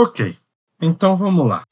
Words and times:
Ok, 0.00 0.36
então 0.80 1.16
vamos 1.16 1.44
lá. 1.48 1.64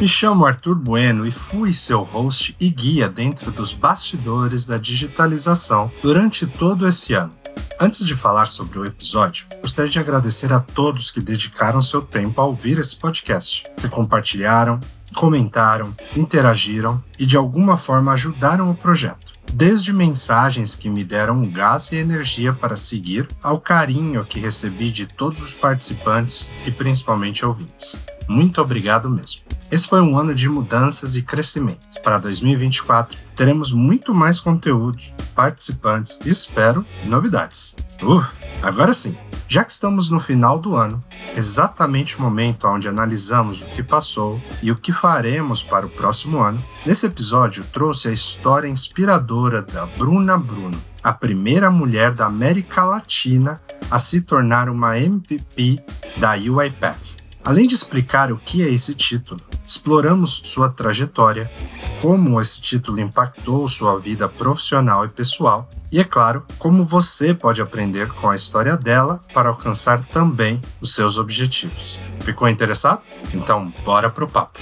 Me 0.00 0.08
chamo 0.08 0.44
Arthur 0.44 0.74
Bueno 0.74 1.24
e 1.24 1.30
fui 1.30 1.72
seu 1.72 2.02
host 2.02 2.56
e 2.58 2.68
guia 2.68 3.08
dentro 3.08 3.52
dos 3.52 3.72
bastidores 3.72 4.64
da 4.66 4.78
digitalização 4.78 5.92
durante 6.02 6.44
todo 6.44 6.88
esse 6.88 7.14
ano. 7.14 7.30
Antes 7.80 8.04
de 8.04 8.16
falar 8.16 8.46
sobre 8.46 8.80
o 8.80 8.84
episódio, 8.84 9.46
gostaria 9.60 9.92
de 9.92 10.00
agradecer 10.00 10.52
a 10.52 10.58
todos 10.58 11.12
que 11.12 11.20
dedicaram 11.20 11.80
seu 11.80 12.02
tempo 12.02 12.40
a 12.40 12.46
ouvir 12.46 12.78
esse 12.78 12.96
podcast, 12.96 13.62
que 13.76 13.88
compartilharam, 13.88 14.80
comentaram, 15.14 15.94
interagiram 16.16 17.00
e 17.16 17.24
de 17.24 17.36
alguma 17.36 17.76
forma 17.76 18.12
ajudaram 18.12 18.70
o 18.70 18.74
projeto. 18.74 19.35
Desde 19.58 19.90
mensagens 19.90 20.74
que 20.74 20.90
me 20.90 21.02
deram 21.02 21.50
gás 21.50 21.90
e 21.90 21.96
energia 21.96 22.52
para 22.52 22.76
seguir, 22.76 23.26
ao 23.42 23.58
carinho 23.58 24.22
que 24.22 24.38
recebi 24.38 24.90
de 24.90 25.06
todos 25.06 25.40
os 25.40 25.54
participantes 25.54 26.52
e 26.66 26.70
principalmente 26.70 27.42
ouvintes. 27.42 27.98
Muito 28.28 28.60
obrigado 28.60 29.08
mesmo. 29.08 29.40
Esse 29.72 29.88
foi 29.88 30.02
um 30.02 30.18
ano 30.18 30.34
de 30.34 30.46
mudanças 30.46 31.16
e 31.16 31.22
crescimento. 31.22 32.02
Para 32.04 32.18
2024, 32.18 33.16
teremos 33.34 33.72
muito 33.72 34.12
mais 34.12 34.38
conteúdo, 34.38 34.98
participantes 35.36 36.18
e 36.24 36.30
espero 36.30 36.84
novidades. 37.04 37.76
Uf, 38.02 38.26
agora 38.62 38.92
sim! 38.92 39.16
Já 39.48 39.62
que 39.62 39.70
estamos 39.70 40.10
no 40.10 40.18
final 40.18 40.58
do 40.58 40.74
ano, 40.74 40.98
exatamente 41.36 42.18
o 42.18 42.20
momento 42.20 42.66
onde 42.66 42.88
analisamos 42.88 43.62
o 43.62 43.66
que 43.66 43.82
passou 43.82 44.42
e 44.60 44.72
o 44.72 44.74
que 44.74 44.92
faremos 44.92 45.62
para 45.62 45.86
o 45.86 45.90
próximo 45.90 46.40
ano, 46.40 46.60
nesse 46.84 47.06
episódio 47.06 47.64
trouxe 47.72 48.08
a 48.08 48.12
história 48.12 48.66
inspiradora 48.66 49.62
da 49.62 49.86
Bruna 49.86 50.36
Bruno, 50.36 50.82
a 51.00 51.12
primeira 51.12 51.70
mulher 51.70 52.12
da 52.12 52.26
América 52.26 52.84
Latina 52.84 53.60
a 53.88 54.00
se 54.00 54.22
tornar 54.22 54.68
uma 54.68 54.98
MVP 54.98 55.78
da 56.18 56.32
UiPath. 56.32 57.16
Além 57.44 57.68
de 57.68 57.76
explicar 57.76 58.32
o 58.32 58.38
que 58.38 58.64
é 58.64 58.68
esse 58.68 58.92
título, 58.92 59.40
exploramos 59.64 60.42
sua 60.44 60.68
trajetória, 60.68 61.48
como 62.00 62.40
esse 62.40 62.60
título 62.60 63.00
impactou 63.00 63.66
sua 63.68 63.98
vida 63.98 64.28
profissional 64.28 65.04
e 65.04 65.08
pessoal, 65.08 65.68
e 65.90 66.00
é 66.00 66.04
claro, 66.04 66.44
como 66.58 66.84
você 66.84 67.32
pode 67.34 67.62
aprender 67.62 68.08
com 68.14 68.28
a 68.28 68.36
história 68.36 68.76
dela 68.76 69.20
para 69.32 69.48
alcançar 69.48 70.06
também 70.08 70.60
os 70.80 70.94
seus 70.94 71.18
objetivos. 71.18 71.98
Ficou 72.20 72.48
interessado? 72.48 73.02
Então, 73.32 73.72
bora 73.84 74.10
pro 74.10 74.28
papo. 74.28 74.58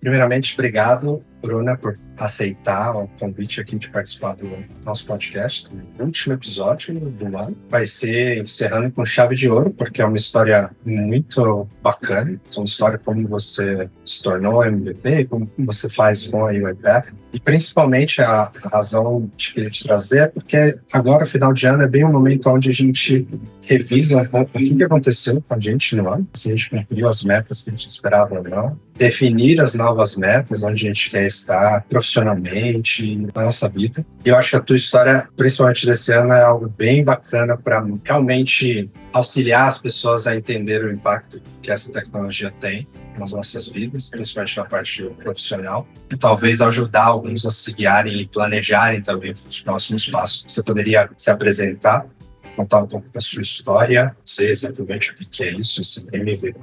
Primeiramente, 0.00 0.54
obrigado, 0.54 1.22
Bruna, 1.40 1.76
por 1.76 1.98
aceitar 2.18 2.94
o 2.96 3.08
convite 3.18 3.60
aqui 3.60 3.76
de 3.76 3.88
participar 3.88 4.34
do 4.34 4.48
nosso 4.84 5.06
podcast, 5.06 5.68
do 5.70 6.04
último 6.04 6.34
episódio 6.34 6.94
do 6.94 7.36
ano. 7.36 7.56
Vai 7.70 7.86
ser 7.86 8.38
encerrando 8.38 8.90
com 8.90 9.04
chave 9.04 9.34
de 9.34 9.48
ouro, 9.48 9.70
porque 9.70 10.02
é 10.02 10.04
uma 10.04 10.16
história 10.16 10.70
muito 10.84 11.66
bacana. 11.82 12.32
É 12.32 12.58
uma 12.58 12.64
história 12.64 12.98
como 12.98 13.26
você 13.26 13.88
se 14.04 14.22
tornou 14.22 14.64
MVP, 14.64 15.24
como 15.26 15.50
você 15.58 15.88
faz 15.88 16.28
com 16.28 16.44
a 16.44 16.50
UiPath. 16.50 17.14
E 17.32 17.38
principalmente 17.38 18.20
a, 18.20 18.50
razão 18.72 19.30
de 19.36 19.52
querer 19.52 19.70
te 19.70 19.84
trazer 19.84 20.18
é 20.22 20.26
porque 20.26 20.74
agora, 20.92 21.24
final 21.24 21.52
de 21.52 21.64
ano, 21.66 21.82
é 21.82 21.88
bem 21.88 22.04
o 22.04 22.08
um 22.08 22.12
momento 22.12 22.50
onde 22.50 22.68
a 22.68 22.72
gente 22.72 23.26
revisa 23.64 24.28
o 24.32 24.46
que 24.46 24.82
aconteceu 24.82 25.42
com 25.46 25.54
a 25.54 25.58
gente 25.58 25.94
no 25.94 26.12
ano, 26.12 26.28
se 26.34 26.48
a 26.48 26.56
gente 26.56 26.70
cumpriu 26.70 27.08
as 27.08 27.22
metas 27.22 27.62
que 27.62 27.70
a 27.70 27.72
gente 27.72 27.86
esperava 27.86 28.36
ou 28.36 28.42
não, 28.42 28.76
definir 28.96 29.60
as 29.60 29.74
novas 29.74 30.16
metas, 30.16 30.62
onde 30.62 30.84
a 30.84 30.88
gente 30.88 31.08
quer 31.08 31.24
estar 31.30 31.84
profissionalmente 31.88 33.16
na 33.34 33.44
nossa 33.44 33.68
vida. 33.68 34.04
Eu 34.24 34.36
acho 34.36 34.50
que 34.50 34.56
a 34.56 34.60
tua 34.60 34.76
história, 34.76 35.28
principalmente 35.36 35.86
desse 35.86 36.12
ano, 36.12 36.32
é 36.32 36.42
algo 36.42 36.68
bem 36.68 37.04
bacana 37.04 37.56
para 37.56 37.84
realmente 38.04 38.90
auxiliar 39.12 39.68
as 39.68 39.78
pessoas 39.78 40.26
a 40.26 40.36
entender 40.36 40.84
o 40.84 40.92
impacto 40.92 41.40
que 41.62 41.70
essa 41.70 41.92
tecnologia 41.92 42.50
tem 42.60 42.86
nas 43.18 43.32
nossas 43.32 43.66
vidas, 43.66 44.10
principalmente 44.10 44.56
na 44.56 44.64
parte 44.64 45.02
profissional, 45.18 45.86
e 46.10 46.16
talvez 46.16 46.60
ajudar 46.60 47.04
alguns 47.04 47.44
a 47.44 47.50
se 47.50 47.72
guiarem 47.72 48.20
e 48.20 48.26
planejarem 48.26 49.00
também 49.02 49.34
os 49.48 49.60
próximos 49.60 50.06
passos. 50.06 50.44
Você 50.46 50.62
poderia 50.62 51.10
se 51.16 51.30
apresentar 51.30 52.06
contar 52.56 52.82
um 52.82 52.86
pouco 52.86 53.06
da 53.12 53.20
sua 53.20 53.42
história, 53.42 54.14
sei 54.24 54.50
exatamente 54.50 55.12
o 55.12 55.16
que 55.16 55.42
é 55.42 55.52
isso, 55.52 55.80
esse 55.80 56.06
MVP 56.12 56.54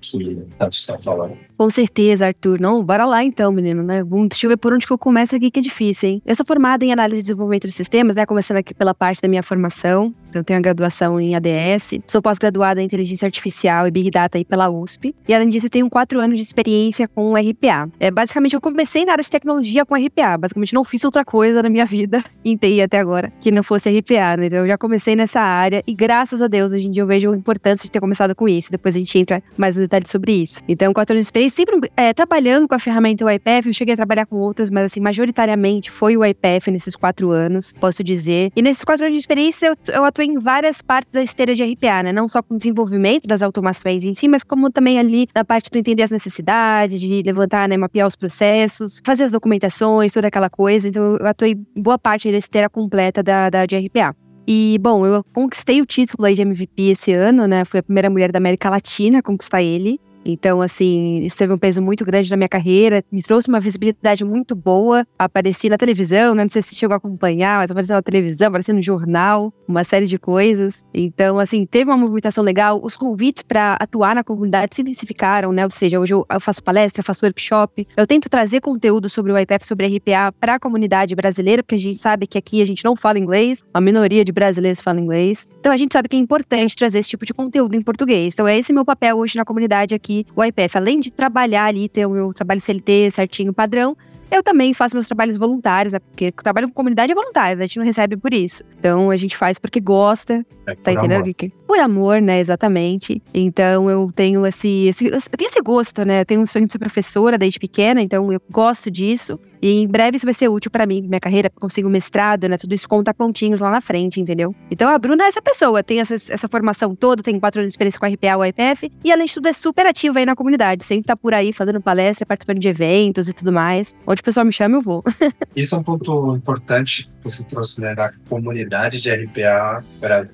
que 0.00 0.36
tantos 0.58 0.78
estão 0.78 1.00
falando. 1.00 1.36
Com 1.56 1.70
certeza, 1.70 2.26
Arthur. 2.26 2.60
Não, 2.60 2.84
bora 2.84 3.04
lá 3.04 3.24
então, 3.24 3.50
menino, 3.50 3.82
né? 3.82 4.02
Deixa 4.28 4.46
eu 4.46 4.50
ver 4.50 4.56
por 4.56 4.72
onde 4.72 4.86
que 4.86 4.92
eu 4.92 4.98
começo 4.98 5.34
aqui, 5.34 5.50
que 5.50 5.58
é 5.58 5.62
difícil, 5.62 6.08
hein? 6.08 6.22
Eu 6.24 6.34
sou 6.34 6.46
formada 6.46 6.84
em 6.84 6.92
análise 6.92 7.20
e 7.20 7.22
desenvolvimento 7.22 7.66
de 7.66 7.72
sistemas, 7.72 8.16
né? 8.16 8.24
Começando 8.24 8.58
aqui 8.58 8.74
pela 8.74 8.94
parte 8.94 9.20
da 9.20 9.28
minha 9.28 9.42
formação. 9.42 10.14
Então, 10.28 10.40
eu 10.40 10.44
tenho 10.44 10.58
a 10.58 10.62
graduação 10.62 11.20
em 11.20 11.34
ADS, 11.34 12.00
sou 12.06 12.20
pós-graduada 12.20 12.82
em 12.82 12.84
inteligência 12.84 13.26
artificial 13.26 13.86
e 13.86 13.90
Big 13.90 14.10
Data 14.10 14.38
aí 14.38 14.44
pela 14.44 14.68
USP. 14.68 15.14
E 15.26 15.34
além 15.34 15.48
disso, 15.48 15.66
eu 15.66 15.70
tenho 15.70 15.88
quatro 15.88 16.20
anos 16.20 16.36
de 16.36 16.42
experiência 16.42 17.08
com 17.08 17.34
RPA. 17.34 17.88
É, 17.98 18.10
basicamente, 18.10 18.54
eu 18.54 18.60
comecei 18.60 19.04
na 19.04 19.12
área 19.12 19.24
de 19.24 19.30
tecnologia 19.30 19.84
com 19.84 19.94
RPA. 19.94 20.36
Basicamente, 20.38 20.74
não 20.74 20.84
fiz 20.84 21.04
outra 21.04 21.24
coisa 21.24 21.62
na 21.62 21.68
minha 21.68 21.84
vida, 21.84 22.22
em 22.44 22.56
TI 22.56 22.82
até 22.82 22.98
agora, 22.98 23.32
que 23.40 23.50
não 23.50 23.62
fosse 23.62 23.90
RPA, 23.90 24.36
né? 24.36 24.46
Então, 24.46 24.58
eu 24.58 24.66
já 24.66 24.78
comecei 24.78 25.16
nessa 25.16 25.40
área 25.40 25.82
e 25.86 25.94
graças 25.94 26.42
a 26.42 26.46
Deus, 26.46 26.72
hoje 26.72 26.88
em 26.88 26.90
dia 26.90 27.02
eu 27.02 27.06
vejo 27.06 27.32
a 27.32 27.36
importância 27.36 27.86
de 27.86 27.92
ter 27.92 28.00
começado 28.00 28.34
com 28.34 28.48
isso. 28.48 28.70
Depois 28.70 28.94
a 28.94 28.98
gente 28.98 29.18
entra 29.18 29.42
mais 29.56 29.76
no 29.76 29.82
detalhe 29.82 30.08
sobre 30.08 30.32
isso. 30.32 30.60
Então, 30.68 30.92
quatro 30.92 31.14
anos 31.14 31.24
de 31.24 31.28
experiência, 31.28 31.56
sempre 31.56 31.90
é, 31.96 32.12
trabalhando 32.12 32.68
com 32.68 32.74
a 32.74 32.78
ferramenta 32.78 33.24
UiPath, 33.24 33.66
eu 33.66 33.72
cheguei 33.72 33.94
a 33.94 33.96
trabalhar 33.96 34.26
com 34.26 34.36
outras, 34.36 34.70
mas 34.70 34.84
assim, 34.84 35.00
majoritariamente 35.00 35.90
foi 35.90 36.16
o 36.16 36.20
UiPath 36.20 36.68
nesses 36.68 36.94
quatro 36.94 37.30
anos, 37.30 37.72
posso 37.72 38.04
dizer. 38.04 38.50
E 38.54 38.62
nesses 38.62 38.84
quatro 38.84 39.04
anos 39.04 39.16
de 39.16 39.20
experiência, 39.20 39.66
eu, 39.66 39.94
eu 39.94 40.04
atuei 40.18 40.28
em 40.28 40.38
várias 40.38 40.82
partes 40.82 41.12
da 41.12 41.22
esteira 41.22 41.54
de 41.54 41.62
RPA, 41.62 42.02
né? 42.02 42.12
Não 42.12 42.28
só 42.28 42.42
com 42.42 42.54
o 42.54 42.58
desenvolvimento 42.58 43.26
das 43.28 43.42
automações 43.42 44.04
em 44.04 44.12
si, 44.14 44.26
mas 44.26 44.42
como 44.42 44.70
também 44.70 44.98
ali 44.98 45.28
na 45.34 45.44
parte 45.44 45.70
do 45.70 45.78
entender 45.78 46.02
as 46.02 46.10
necessidades, 46.10 47.00
de 47.00 47.22
levantar, 47.22 47.68
né, 47.68 47.76
mapear 47.76 48.06
os 48.06 48.16
processos, 48.16 49.00
fazer 49.04 49.24
as 49.24 49.30
documentações, 49.30 50.12
toda 50.12 50.26
aquela 50.26 50.50
coisa. 50.50 50.88
Então, 50.88 51.16
eu 51.16 51.26
atuei 51.26 51.56
boa 51.76 51.98
parte 51.98 52.30
da 52.30 52.36
esteira 52.36 52.68
completa 52.68 53.22
da, 53.22 53.48
da 53.48 53.64
de 53.64 53.76
RPA. 53.76 54.14
E, 54.46 54.78
bom, 54.80 55.06
eu 55.06 55.22
conquistei 55.32 55.80
o 55.80 55.86
título 55.86 56.26
aí 56.26 56.34
de 56.34 56.42
MVP 56.42 56.90
esse 56.90 57.12
ano, 57.12 57.46
né? 57.46 57.64
Fui 57.64 57.80
a 57.80 57.82
primeira 57.82 58.10
mulher 58.10 58.32
da 58.32 58.38
América 58.38 58.70
Latina 58.70 59.18
a 59.18 59.22
conquistar 59.22 59.62
ele. 59.62 60.00
Então, 60.28 60.60
assim, 60.60 61.20
isso 61.22 61.38
teve 61.38 61.54
um 61.54 61.56
peso 61.56 61.80
muito 61.80 62.04
grande 62.04 62.30
na 62.30 62.36
minha 62.36 62.48
carreira, 62.48 63.02
me 63.10 63.22
trouxe 63.22 63.48
uma 63.48 63.58
visibilidade 63.58 64.22
muito 64.26 64.54
boa. 64.54 65.06
Apareci 65.18 65.70
na 65.70 65.78
televisão, 65.78 66.34
né? 66.34 66.42
não 66.42 66.50
sei 66.50 66.60
se 66.60 66.74
chegou 66.74 66.92
a 66.92 66.98
acompanhar, 66.98 67.60
mas 67.60 67.70
apareci 67.70 67.90
na 67.90 68.02
televisão, 68.02 68.48
apareci 68.48 68.70
no 68.70 68.82
jornal, 68.82 69.50
uma 69.66 69.84
série 69.84 70.04
de 70.04 70.18
coisas. 70.18 70.84
Então, 70.92 71.38
assim, 71.38 71.64
teve 71.64 71.90
uma 71.90 71.96
movimentação 71.96 72.44
legal. 72.44 72.78
Os 72.82 72.94
convites 72.94 73.42
para 73.42 73.78
atuar 73.80 74.14
na 74.14 74.22
comunidade 74.22 74.76
se 74.76 74.82
intensificaram, 74.82 75.50
né? 75.50 75.64
Ou 75.64 75.70
seja, 75.70 75.98
hoje 75.98 76.12
eu 76.12 76.26
faço 76.40 76.62
palestra, 76.62 77.02
faço 77.02 77.24
workshop. 77.24 77.88
Eu 77.96 78.06
tento 78.06 78.28
trazer 78.28 78.60
conteúdo 78.60 79.08
sobre 79.08 79.32
o 79.32 79.38
IPF, 79.38 79.66
sobre 79.66 79.86
RPA 79.86 80.30
para 80.38 80.56
a 80.56 80.60
comunidade 80.60 81.14
brasileira, 81.14 81.62
porque 81.62 81.76
a 81.76 81.78
gente 81.78 81.98
sabe 81.98 82.26
que 82.26 82.36
aqui 82.36 82.60
a 82.60 82.66
gente 82.66 82.84
não 82.84 82.94
fala 82.94 83.18
inglês, 83.18 83.64
a 83.72 83.80
minoria 83.80 84.22
de 84.22 84.32
brasileiros 84.32 84.80
fala 84.80 85.00
inglês. 85.00 85.48
Então, 85.58 85.72
a 85.72 85.76
gente 85.78 85.94
sabe 85.94 86.06
que 86.06 86.16
é 86.16 86.18
importante 86.18 86.76
trazer 86.76 86.98
esse 86.98 87.08
tipo 87.08 87.24
de 87.24 87.32
conteúdo 87.32 87.74
em 87.74 87.80
português. 87.80 88.34
Então, 88.34 88.46
é 88.46 88.58
esse 88.58 88.74
meu 88.74 88.84
papel 88.84 89.16
hoje 89.16 89.36
na 89.36 89.44
comunidade 89.44 89.94
aqui 89.94 90.17
o 90.34 90.44
IPF, 90.44 90.76
além 90.76 91.00
de 91.00 91.12
trabalhar 91.12 91.64
ali, 91.64 91.88
ter 91.88 92.06
o 92.06 92.10
meu 92.10 92.32
trabalho 92.32 92.60
CLT 92.60 93.10
certinho, 93.10 93.52
padrão, 93.52 93.96
eu 94.30 94.42
também 94.42 94.74
faço 94.74 94.94
meus 94.94 95.06
trabalhos 95.06 95.36
voluntários, 95.36 95.94
né? 95.94 95.98
porque 95.98 96.30
trabalho 96.30 96.68
com 96.68 96.74
comunidade 96.74 97.10
é 97.10 97.14
voluntário, 97.14 97.58
a 97.58 97.66
gente 97.66 97.78
não 97.78 97.86
recebe 97.86 98.16
por 98.16 98.34
isso. 98.34 98.62
Então 98.78 99.10
a 99.10 99.16
gente 99.16 99.36
faz 99.36 99.58
porque 99.58 99.80
gosta, 99.80 100.44
é 100.68 100.74
tá 100.74 100.92
entendendo? 100.92 101.22
Amor. 101.22 101.52
Por 101.66 101.78
amor, 101.78 102.20
né? 102.20 102.38
Exatamente. 102.38 103.22
Então 103.32 103.90
eu 103.90 104.10
tenho 104.14 104.46
esse, 104.46 104.86
esse, 104.86 105.06
eu 105.06 105.20
tenho 105.20 105.48
esse 105.48 105.60
gosto, 105.60 106.04
né? 106.04 106.20
Eu 106.20 106.26
tenho 106.26 106.40
um 106.40 106.46
sonho 106.46 106.66
de 106.66 106.72
ser 106.72 106.78
professora 106.78 107.38
desde 107.38 107.58
pequena, 107.58 108.02
então 108.02 108.32
eu 108.32 108.40
gosto 108.50 108.90
disso. 108.90 109.38
E 109.60 109.80
em 109.80 109.88
breve 109.88 110.16
isso 110.16 110.26
vai 110.26 110.34
ser 110.34 110.48
útil 110.48 110.70
para 110.70 110.86
mim, 110.86 111.02
minha 111.02 111.20
carreira, 111.20 111.50
consigo 111.50 111.88
mestrado, 111.88 112.48
né? 112.48 112.56
Tudo 112.56 112.74
isso 112.74 112.88
conta 112.88 113.12
pontinhos 113.12 113.60
lá 113.60 113.70
na 113.70 113.80
frente, 113.80 114.20
entendeu? 114.20 114.54
Então 114.70 114.88
a 114.88 114.98
Bruna 114.98 115.24
é 115.24 115.26
essa 115.26 115.42
pessoa, 115.42 115.82
tem 115.82 116.00
essa, 116.00 116.14
essa 116.14 116.48
formação 116.48 116.94
toda, 116.94 117.22
tem 117.22 117.38
quatro 117.40 117.60
anos 117.60 117.70
de 117.70 117.72
experiência 117.72 117.98
com 117.98 118.06
a 118.06 118.08
RPA, 118.08 118.36
o 118.36 118.44
IPF, 118.44 118.92
e 119.04 119.10
além 119.10 119.26
de 119.26 119.34
tudo 119.34 119.48
é 119.48 119.52
super 119.52 119.86
ativa 119.86 120.18
aí 120.20 120.26
na 120.26 120.36
comunidade, 120.36 120.84
sempre 120.84 121.06
tá 121.06 121.16
por 121.16 121.34
aí 121.34 121.52
fazendo 121.52 121.80
palestra, 121.80 122.24
participando 122.24 122.60
de 122.60 122.68
eventos 122.68 123.28
e 123.28 123.32
tudo 123.32 123.52
mais. 123.52 123.96
Onde 124.06 124.20
o 124.20 124.24
pessoal 124.24 124.46
me 124.46 124.52
chama, 124.52 124.76
eu 124.76 124.82
vou. 124.82 125.02
isso 125.56 125.74
é 125.74 125.78
um 125.78 125.82
ponto 125.82 126.36
importante 126.36 127.10
que 127.17 127.17
você 127.22 127.44
trouxe, 127.44 127.80
né? 127.80 127.94
Da 127.94 128.12
comunidade 128.28 129.00
de 129.00 129.10
RPA 129.10 129.84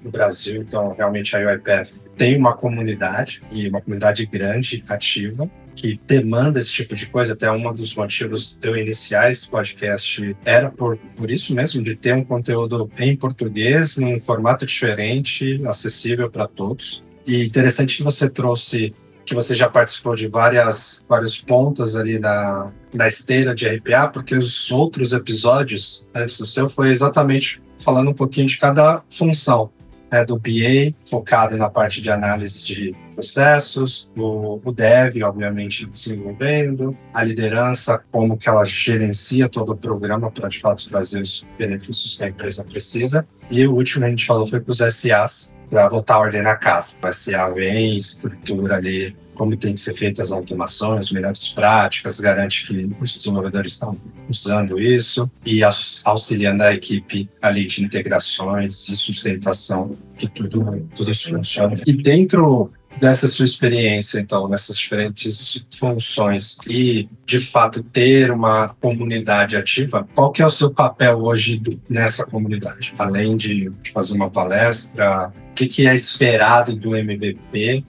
no 0.03 0.11
Brasil, 0.11 0.63
então 0.63 0.95
realmente 0.95 1.37
a 1.37 1.41
UiPath 1.41 2.05
tem 2.17 2.37
uma 2.37 2.55
comunidade 2.55 3.41
e 3.51 3.69
uma 3.69 3.81
comunidade 3.81 4.25
grande, 4.27 4.83
ativa, 4.89 5.51
que 5.75 6.01
demanda 6.07 6.61
esse 6.61 6.71
tipo 6.71 6.95
de 6.95 7.07
coisa. 7.07 7.33
Até 7.33 7.51
um 7.51 7.73
dos 7.73 7.95
motivos 7.95 8.57
de 8.57 8.69
eu 8.69 8.77
iniciar 8.77 9.31
esse 9.31 9.49
podcast 9.49 10.37
era 10.45 10.71
por, 10.71 10.97
por 11.17 11.31
isso 11.31 11.55
mesmo, 11.55 11.83
de 11.83 11.97
ter 11.97 12.15
um 12.15 12.25
conteúdo 12.25 12.91
em 12.99 13.17
português, 13.17 13.97
num 13.97 14.19
formato 14.19 14.65
diferente, 14.65 15.61
acessível 15.67 16.31
para 16.31 16.47
todos. 16.47 17.03
E 17.27 17.45
interessante 17.45 17.97
que 17.97 18.03
você 18.03 18.29
trouxe 18.29 18.95
que 19.25 19.35
você 19.35 19.55
já 19.55 19.69
participou 19.69 20.15
de 20.15 20.27
várias, 20.29 21.03
várias 21.09 21.39
pontas 21.39 21.97
ali 21.97 22.19
na, 22.19 22.71
na 22.93 23.09
esteira 23.09 23.55
de 23.55 23.67
RPA, 23.67 24.09
porque 24.09 24.37
os 24.37 24.71
outros 24.71 25.13
episódios 25.13 26.09
antes 26.15 26.39
do 26.39 26.47
seu 26.47 26.69
foi 26.69 26.91
exatamente 26.91 27.63
falando 27.79 28.11
um 28.11 28.15
pouquinho 28.15 28.47
de 28.47 28.59
cada 28.59 29.03
função 29.11 29.71
né, 30.15 30.25
do 30.25 30.39
BA, 30.39 30.95
focado 31.09 31.57
na 31.57 31.69
parte 31.69 32.01
de 32.01 32.09
análise 32.09 32.63
de 32.65 32.95
processos, 33.15 34.11
o, 34.17 34.61
o 34.65 34.73
dev, 34.73 35.23
obviamente, 35.25 35.87
desenvolvendo, 35.87 36.97
a 37.13 37.25
liderança, 37.25 38.03
como 38.13 38.37
que 38.37 38.49
ela 38.49 38.65
gerencia 38.65 39.49
todo 39.49 39.73
o 39.73 39.77
programa 39.77 40.31
para, 40.31 40.49
de 40.49 40.61
fato, 40.61 40.89
trazer 40.89 41.21
os 41.21 41.45
benefícios 41.59 42.17
que 42.17 42.25
a 42.25 42.29
empresa 42.29 42.65
precisa. 42.65 43.27
E 43.51 43.67
o 43.67 43.75
último 43.75 44.05
a 44.05 44.09
gente 44.09 44.25
falou 44.25 44.47
foi 44.47 44.61
para 44.61 44.71
os 44.71 44.79
SAs, 44.79 45.59
para 45.69 45.89
botar 45.89 46.19
ordem 46.19 46.43
na 46.43 46.55
casa. 46.55 46.97
O 47.03 47.13
SA 47.13 47.51
vem, 47.51 47.99
estrutura 47.99 48.77
ali 48.77 49.17
como 49.35 49.57
tem 49.57 49.75
que 49.75 49.81
ser 49.81 49.95
feitas 49.95 50.31
as 50.31 50.33
automações, 50.33 51.11
melhores 51.11 51.49
práticas, 51.49 52.21
garante 52.21 52.67
que 52.67 52.91
os 53.01 53.15
desenvolvedores 53.15 53.73
estão 53.73 53.97
usando 54.29 54.81
isso 54.81 55.31
e 55.45 55.61
auxiliando 56.05 56.63
a 56.63 56.73
equipe 56.73 57.29
ali 57.43 57.67
de 57.67 57.83
integrações 57.83 58.89
e 58.89 58.97
sustentação, 58.97 59.97
que 60.17 60.29
tudo, 60.29 60.87
tudo 60.95 61.11
isso 61.11 61.31
funcione. 61.31 61.81
E 61.87 61.93
dentro 61.93 62.71
dessa 63.01 63.27
sua 63.27 63.45
experiência, 63.45 64.19
então, 64.19 64.49
nessas 64.49 64.77
diferentes 64.77 65.67
funções 65.77 66.59
e, 66.67 67.09
de 67.27 67.39
fato, 67.39 67.83
ter 67.83 68.31
uma 68.31 68.69
comunidade 68.81 69.57
ativa, 69.57 70.07
qual 70.15 70.31
que 70.31 70.43
é 70.43 70.47
o 70.47 70.51
seu 70.51 70.71
papel 70.71 71.19
hoje 71.19 71.61
nessa 71.89 72.25
comunidade? 72.27 72.95
Além 72.99 73.37
de 73.37 73.73
fazer 73.93 74.15
uma 74.15 74.31
palestra, 74.31 75.33
o 75.51 75.55
que, 75.55 75.67
que 75.67 75.87
é 75.87 75.95
esperado 75.95 76.75
do 76.75 76.97
MVP 76.97 77.85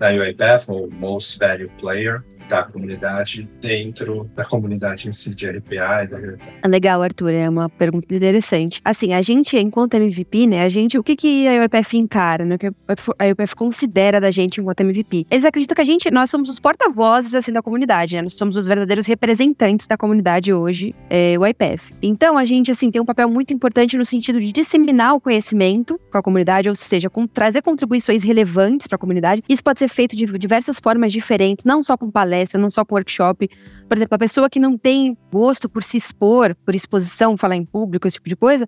da 0.00 0.10
UiPath, 0.10 0.70
ou 0.70 0.90
Most 0.90 1.38
Value 1.38 1.70
Player, 1.78 2.24
da 2.50 2.64
comunidade 2.64 3.48
dentro 3.60 4.28
da 4.34 4.44
comunidade 4.44 5.08
em 5.08 5.12
si 5.12 5.34
de 5.34 5.46
RPA 5.46 6.04
e 6.04 6.08
da 6.08 6.18
é 6.62 6.68
Legal, 6.68 7.00
Arthur, 7.00 7.32
é 7.32 7.48
uma 7.48 7.68
pergunta 7.68 8.12
interessante. 8.14 8.80
Assim, 8.84 9.14
a 9.14 9.22
gente, 9.22 9.56
enquanto 9.56 9.94
MVP, 9.94 10.46
né, 10.46 10.64
a 10.64 10.68
gente, 10.68 10.98
o 10.98 11.02
que, 11.02 11.14
que 11.14 11.46
a 11.46 11.62
UiPath 11.62 11.94
encara, 11.94 12.44
né, 12.44 12.56
o 12.56 12.58
que 12.58 12.66
a 12.66 13.24
UiPath 13.26 13.54
considera 13.54 14.20
da 14.20 14.30
gente 14.30 14.60
enquanto 14.60 14.80
MVP? 14.80 15.26
Eles 15.30 15.44
acreditam 15.44 15.74
que 15.74 15.80
a 15.80 15.84
gente, 15.84 16.10
nós 16.10 16.28
somos 16.28 16.50
os 16.50 16.58
porta-vozes, 16.58 17.34
assim, 17.34 17.52
da 17.52 17.62
comunidade, 17.62 18.16
né, 18.16 18.22
nós 18.22 18.34
somos 18.34 18.56
os 18.56 18.66
verdadeiros 18.66 19.06
representantes 19.06 19.86
da 19.86 19.96
comunidade 19.96 20.52
hoje, 20.52 20.94
é, 21.08 21.36
o 21.38 21.42
UiPath. 21.42 21.92
Então, 22.02 22.36
a 22.36 22.44
gente, 22.44 22.70
assim, 22.70 22.90
tem 22.90 23.00
um 23.00 23.06
papel 23.06 23.30
muito 23.30 23.54
importante 23.54 23.96
no 23.96 24.04
sentido 24.04 24.40
de 24.40 24.50
disseminar 24.50 25.14
o 25.14 25.20
conhecimento 25.20 26.00
com 26.10 26.18
a 26.18 26.22
comunidade, 26.22 26.68
ou 26.68 26.74
seja, 26.74 27.08
com, 27.08 27.26
trazer 27.26 27.62
contribuições 27.62 28.24
relevantes 28.24 28.88
para 28.88 28.96
a 28.96 28.98
comunidade. 28.98 29.42
Isso 29.48 29.62
pode 29.62 29.78
ser 29.78 29.88
feito 29.88 30.16
de 30.16 30.26
diversas 30.38 30.80
formas 30.80 31.12
diferentes, 31.12 31.64
não 31.64 31.82
só 31.84 31.96
com 31.96 32.10
palestras, 32.10 32.39
palestra, 32.40 32.60
não 32.60 32.70
só 32.70 32.84
com 32.84 32.94
workshop. 32.94 33.48
Por 33.88 33.96
exemplo, 33.96 34.14
a 34.14 34.18
pessoa 34.18 34.48
que 34.48 34.58
não 34.58 34.76
tem 34.76 35.16
gosto 35.32 35.68
por 35.68 35.82
se 35.82 35.96
expor, 35.96 36.54
por 36.64 36.74
exposição, 36.74 37.36
falar 37.36 37.56
em 37.56 37.64
público, 37.64 38.06
esse 38.06 38.16
tipo 38.16 38.28
de 38.28 38.36
coisa, 38.36 38.66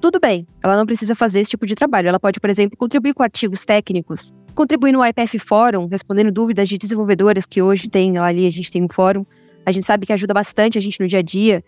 tudo 0.00 0.18
bem, 0.18 0.46
ela 0.62 0.76
não 0.76 0.84
precisa 0.84 1.14
fazer 1.14 1.40
esse 1.40 1.50
tipo 1.50 1.66
de 1.66 1.74
trabalho. 1.74 2.08
Ela 2.08 2.18
pode, 2.18 2.40
por 2.40 2.50
exemplo, 2.50 2.76
contribuir 2.76 3.14
com 3.14 3.22
artigos 3.22 3.64
técnicos, 3.64 4.32
contribuir 4.54 4.92
no 4.92 5.04
IPF 5.04 5.38
Fórum, 5.38 5.86
respondendo 5.86 6.32
dúvidas 6.32 6.68
de 6.68 6.76
desenvolvedoras 6.76 7.46
que 7.46 7.62
hoje 7.62 7.88
tem 7.88 8.18
ali, 8.18 8.46
a 8.46 8.50
gente 8.50 8.70
tem 8.70 8.82
um 8.82 8.88
fórum. 8.88 9.24
A 9.64 9.70
gente 9.70 9.86
sabe 9.86 10.06
que 10.06 10.12
ajuda 10.12 10.34
bastante 10.34 10.76
a 10.76 10.80
gente 10.80 11.00
no 11.00 11.06
dia 11.06 11.20
a 11.20 11.22
dia. 11.22 11.62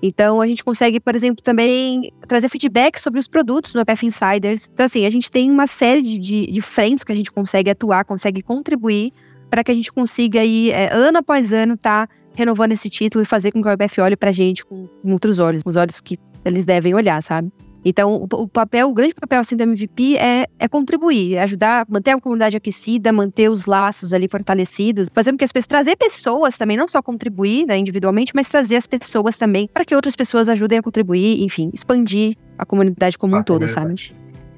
Então, 0.00 0.40
a 0.40 0.46
gente 0.46 0.62
consegue, 0.62 1.00
por 1.00 1.16
exemplo, 1.16 1.42
também 1.42 2.12
trazer 2.28 2.48
feedback 2.48 3.00
sobre 3.00 3.18
os 3.18 3.26
produtos 3.26 3.74
no 3.74 3.80
IPF 3.80 4.06
Insiders. 4.06 4.70
Então, 4.72 4.86
assim, 4.86 5.04
a 5.04 5.10
gente 5.10 5.28
tem 5.30 5.50
uma 5.50 5.66
série 5.66 6.02
de, 6.02 6.46
de 6.46 6.60
frentes 6.60 7.02
que 7.02 7.10
a 7.10 7.16
gente 7.16 7.32
consegue 7.32 7.70
atuar, 7.70 8.04
consegue 8.04 8.40
contribuir 8.40 9.12
para 9.50 9.64
que 9.64 9.70
a 9.70 9.74
gente 9.74 9.92
consiga 9.92 10.40
aí, 10.40 10.70
é, 10.70 10.92
ano 10.92 11.18
após 11.18 11.52
ano, 11.52 11.76
tá 11.76 12.08
renovando 12.34 12.72
esse 12.72 12.88
título 12.88 13.22
e 13.22 13.26
fazer 13.26 13.50
com 13.50 13.62
que 13.62 13.68
o 13.68 13.72
IBF 13.72 14.00
olhe 14.00 14.16
para 14.16 14.30
a 14.30 14.32
gente 14.32 14.64
com, 14.64 14.86
com 14.86 15.12
outros 15.12 15.38
olhos, 15.38 15.62
com 15.62 15.70
os 15.70 15.76
olhos 15.76 16.00
que 16.00 16.18
eles 16.44 16.64
devem 16.64 16.94
olhar, 16.94 17.20
sabe? 17.22 17.50
Então, 17.84 18.16
o, 18.16 18.42
o, 18.42 18.48
papel, 18.48 18.90
o 18.90 18.94
grande 18.94 19.14
papel 19.14 19.40
assim 19.40 19.56
do 19.56 19.62
MVP 19.62 20.16
é, 20.16 20.46
é 20.58 20.68
contribuir, 20.68 21.34
é 21.34 21.42
ajudar, 21.42 21.86
manter 21.88 22.10
a 22.10 22.20
comunidade 22.20 22.56
aquecida, 22.56 23.12
manter 23.12 23.48
os 23.48 23.66
laços 23.66 24.12
ali 24.12 24.28
fortalecidos, 24.28 25.08
fazer 25.12 25.30
com 25.30 25.38
que 25.38 25.44
as 25.44 25.52
pessoas 25.52 25.66
trazer 25.66 25.96
pessoas 25.96 26.56
também, 26.56 26.76
não 26.76 26.88
só 26.88 27.00
contribuir 27.00 27.66
né, 27.66 27.78
individualmente, 27.78 28.32
mas 28.34 28.48
trazer 28.48 28.76
as 28.76 28.86
pessoas 28.86 29.36
também 29.36 29.68
para 29.72 29.84
que 29.84 29.94
outras 29.94 30.16
pessoas 30.16 30.48
ajudem 30.48 30.78
a 30.78 30.82
contribuir, 30.82 31.42
enfim, 31.42 31.70
expandir 31.72 32.36
a 32.58 32.66
comunidade 32.66 33.16
como 33.16 33.36
um 33.36 33.42
todo, 33.42 33.66
sabe? 33.68 33.94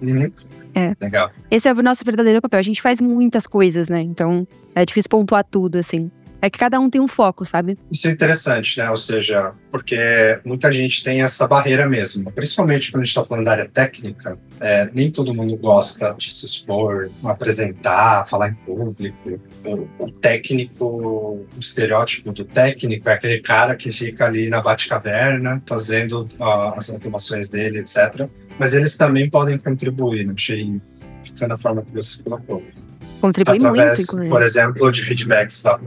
Uhum. 0.03 0.33
É. 0.75 0.95
Legal. 1.01 1.31
Esse 1.51 1.69
é 1.69 1.73
o 1.73 1.83
nosso 1.83 2.05
verdadeiro 2.05 2.41
papel. 2.41 2.61
A 2.61 2.63
gente 2.63 2.81
faz 2.81 3.01
muitas 3.01 3.47
coisas, 3.47 3.89
né? 3.89 4.01
Então, 4.01 4.47
é 4.75 4.85
difícil 4.85 5.09
pontuar 5.09 5.45
tudo, 5.45 5.77
assim. 5.77 6.11
É 6.43 6.49
que 6.49 6.59
cada 6.59 6.81
um 6.81 6.89
tem 6.89 7.01
um 7.01 7.09
foco, 7.09 7.45
sabe? 7.45 7.79
Isso 7.93 8.09
é 8.09 8.11
interessante, 8.11 8.79
né? 8.79 8.91
Ou 8.91 8.97
seja, 8.97 9.53
porque 9.71 9.99
muita 10.45 10.73
gente 10.73 11.05
tem 11.05 11.23
essa 11.23 11.47
barreira 11.47 11.89
mesmo. 11.89 12.33
Principalmente 12.33 12.91
quando 12.91 13.03
a 13.03 13.05
gente 13.05 13.17
está 13.17 13.25
falando 13.25 13.45
da 13.45 13.53
área 13.53 13.69
técnica, 13.69 14.39
é, 14.59 14.91
nem 14.95 15.11
todo 15.11 15.35
mundo 15.35 15.57
gosta 15.57 16.15
de 16.15 16.33
se 16.33 16.47
expor, 16.47 17.11
apresentar, 17.25 18.27
falar 18.27 18.49
em 18.49 18.55
público. 18.55 19.41
O, 19.99 20.11
técnico, 20.11 20.85
o 20.85 21.47
estereótipo 21.59 22.33
do 22.33 22.45
técnico 22.45 23.09
é 23.09 23.13
aquele 23.13 23.41
cara 23.41 23.77
que 23.77 23.93
fica 23.93 24.27
ali 24.27 24.49
na 24.49 24.63
Batcaverna 24.63 25.63
fazendo 25.67 26.27
uh, 26.39 26.75
as 26.75 26.89
automações 26.91 27.51
dele, 27.51 27.81
etc. 27.81 28.29
Mas 28.59 28.73
eles 28.73 28.97
também 28.97 29.29
podem 29.29 29.59
contribuir, 29.59 30.25
não 30.25 30.35
achei 30.35 30.81
ficando 31.23 31.55
a 31.55 31.59
forma 31.59 31.83
que 31.83 31.93
você 31.93 32.23
colocou. 32.23 32.63
Contribui 33.21 33.57
Através, 33.57 33.89
muito, 33.89 34.03
inclusive. 34.03 34.31
por 34.31 34.43
exemplo, 34.43 34.91
de 34.91 35.03
feedbacks 35.03 35.63
da 35.63 35.79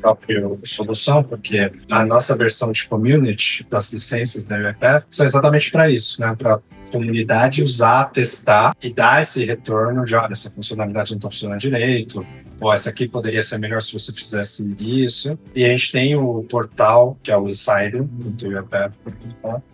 própria 0.00 0.42
solução, 0.64 1.22
porque 1.22 1.70
a 1.90 2.04
nossa 2.04 2.36
versão 2.36 2.72
de 2.72 2.86
community 2.88 3.66
das 3.70 3.92
licenças 3.92 4.44
da 4.44 4.56
UiPath 4.56 5.06
são 5.10 5.24
exatamente 5.24 5.70
para 5.70 5.90
isso, 5.90 6.20
né? 6.20 6.34
Para 6.36 6.60
comunidade 6.90 7.62
usar, 7.62 8.10
testar 8.10 8.74
e 8.82 8.92
dar 8.92 9.22
esse 9.22 9.44
retorno 9.44 10.04
de, 10.04 10.14
olha, 10.14 10.32
essa 10.32 10.50
funcionalidade 10.50 11.12
não 11.12 11.18
está 11.18 11.30
funcionando 11.30 11.60
direito, 11.60 12.26
ou 12.60 12.72
essa 12.72 12.90
aqui 12.90 13.08
poderia 13.08 13.42
ser 13.42 13.58
melhor 13.58 13.80
se 13.80 13.92
você 13.92 14.12
fizesse 14.12 14.76
isso. 14.78 15.38
E 15.54 15.64
a 15.64 15.68
gente 15.68 15.90
tem 15.90 16.14
o 16.14 16.42
portal, 16.42 17.18
que 17.22 17.30
é 17.30 17.36
o 17.36 17.48
Insider, 17.48 18.02
do 18.02 18.48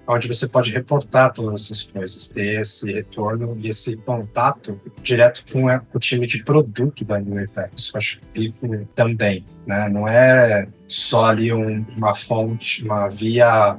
onde 0.06 0.28
você 0.28 0.46
pode 0.46 0.70
reportar 0.70 1.32
todas 1.32 1.64
essas 1.64 1.82
coisas, 1.82 2.28
ter 2.28 2.60
esse 2.60 2.92
retorno 2.92 3.56
e 3.58 3.68
esse 3.68 3.96
contato 3.96 4.80
direto 5.02 5.44
com 5.52 5.66
o 5.92 5.98
time 5.98 6.26
de 6.26 6.44
produto 6.44 7.04
da 7.04 7.18
UiPath. 7.18 7.72
Isso 7.76 7.90
eu 7.92 7.98
acho 7.98 8.20
rico 8.32 8.86
também, 8.94 9.44
né? 9.66 9.88
Não 9.88 10.06
é 10.06 10.68
só 10.86 11.26
ali 11.26 11.52
um, 11.52 11.84
uma 11.96 12.14
fonte, 12.14 12.84
uma 12.84 13.08
via 13.08 13.76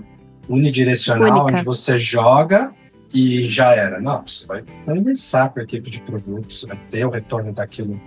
unidirecional 0.50 1.46
Única. 1.46 1.58
onde 1.58 1.66
você 1.66 1.98
joga 1.98 2.74
e 3.14 3.48
já 3.48 3.74
era. 3.74 4.02
Não, 4.02 4.26
você 4.26 4.46
vai 4.46 4.64
conversar 4.86 5.50
com 5.50 5.60
a 5.62 5.64
equipe 5.64 5.90
de 5.90 6.02
produto, 6.02 6.54
você 6.54 6.68
vai 6.68 6.78
ter 6.90 7.06
o 7.06 7.10
retorno 7.10 7.54
daquilo 7.54 8.00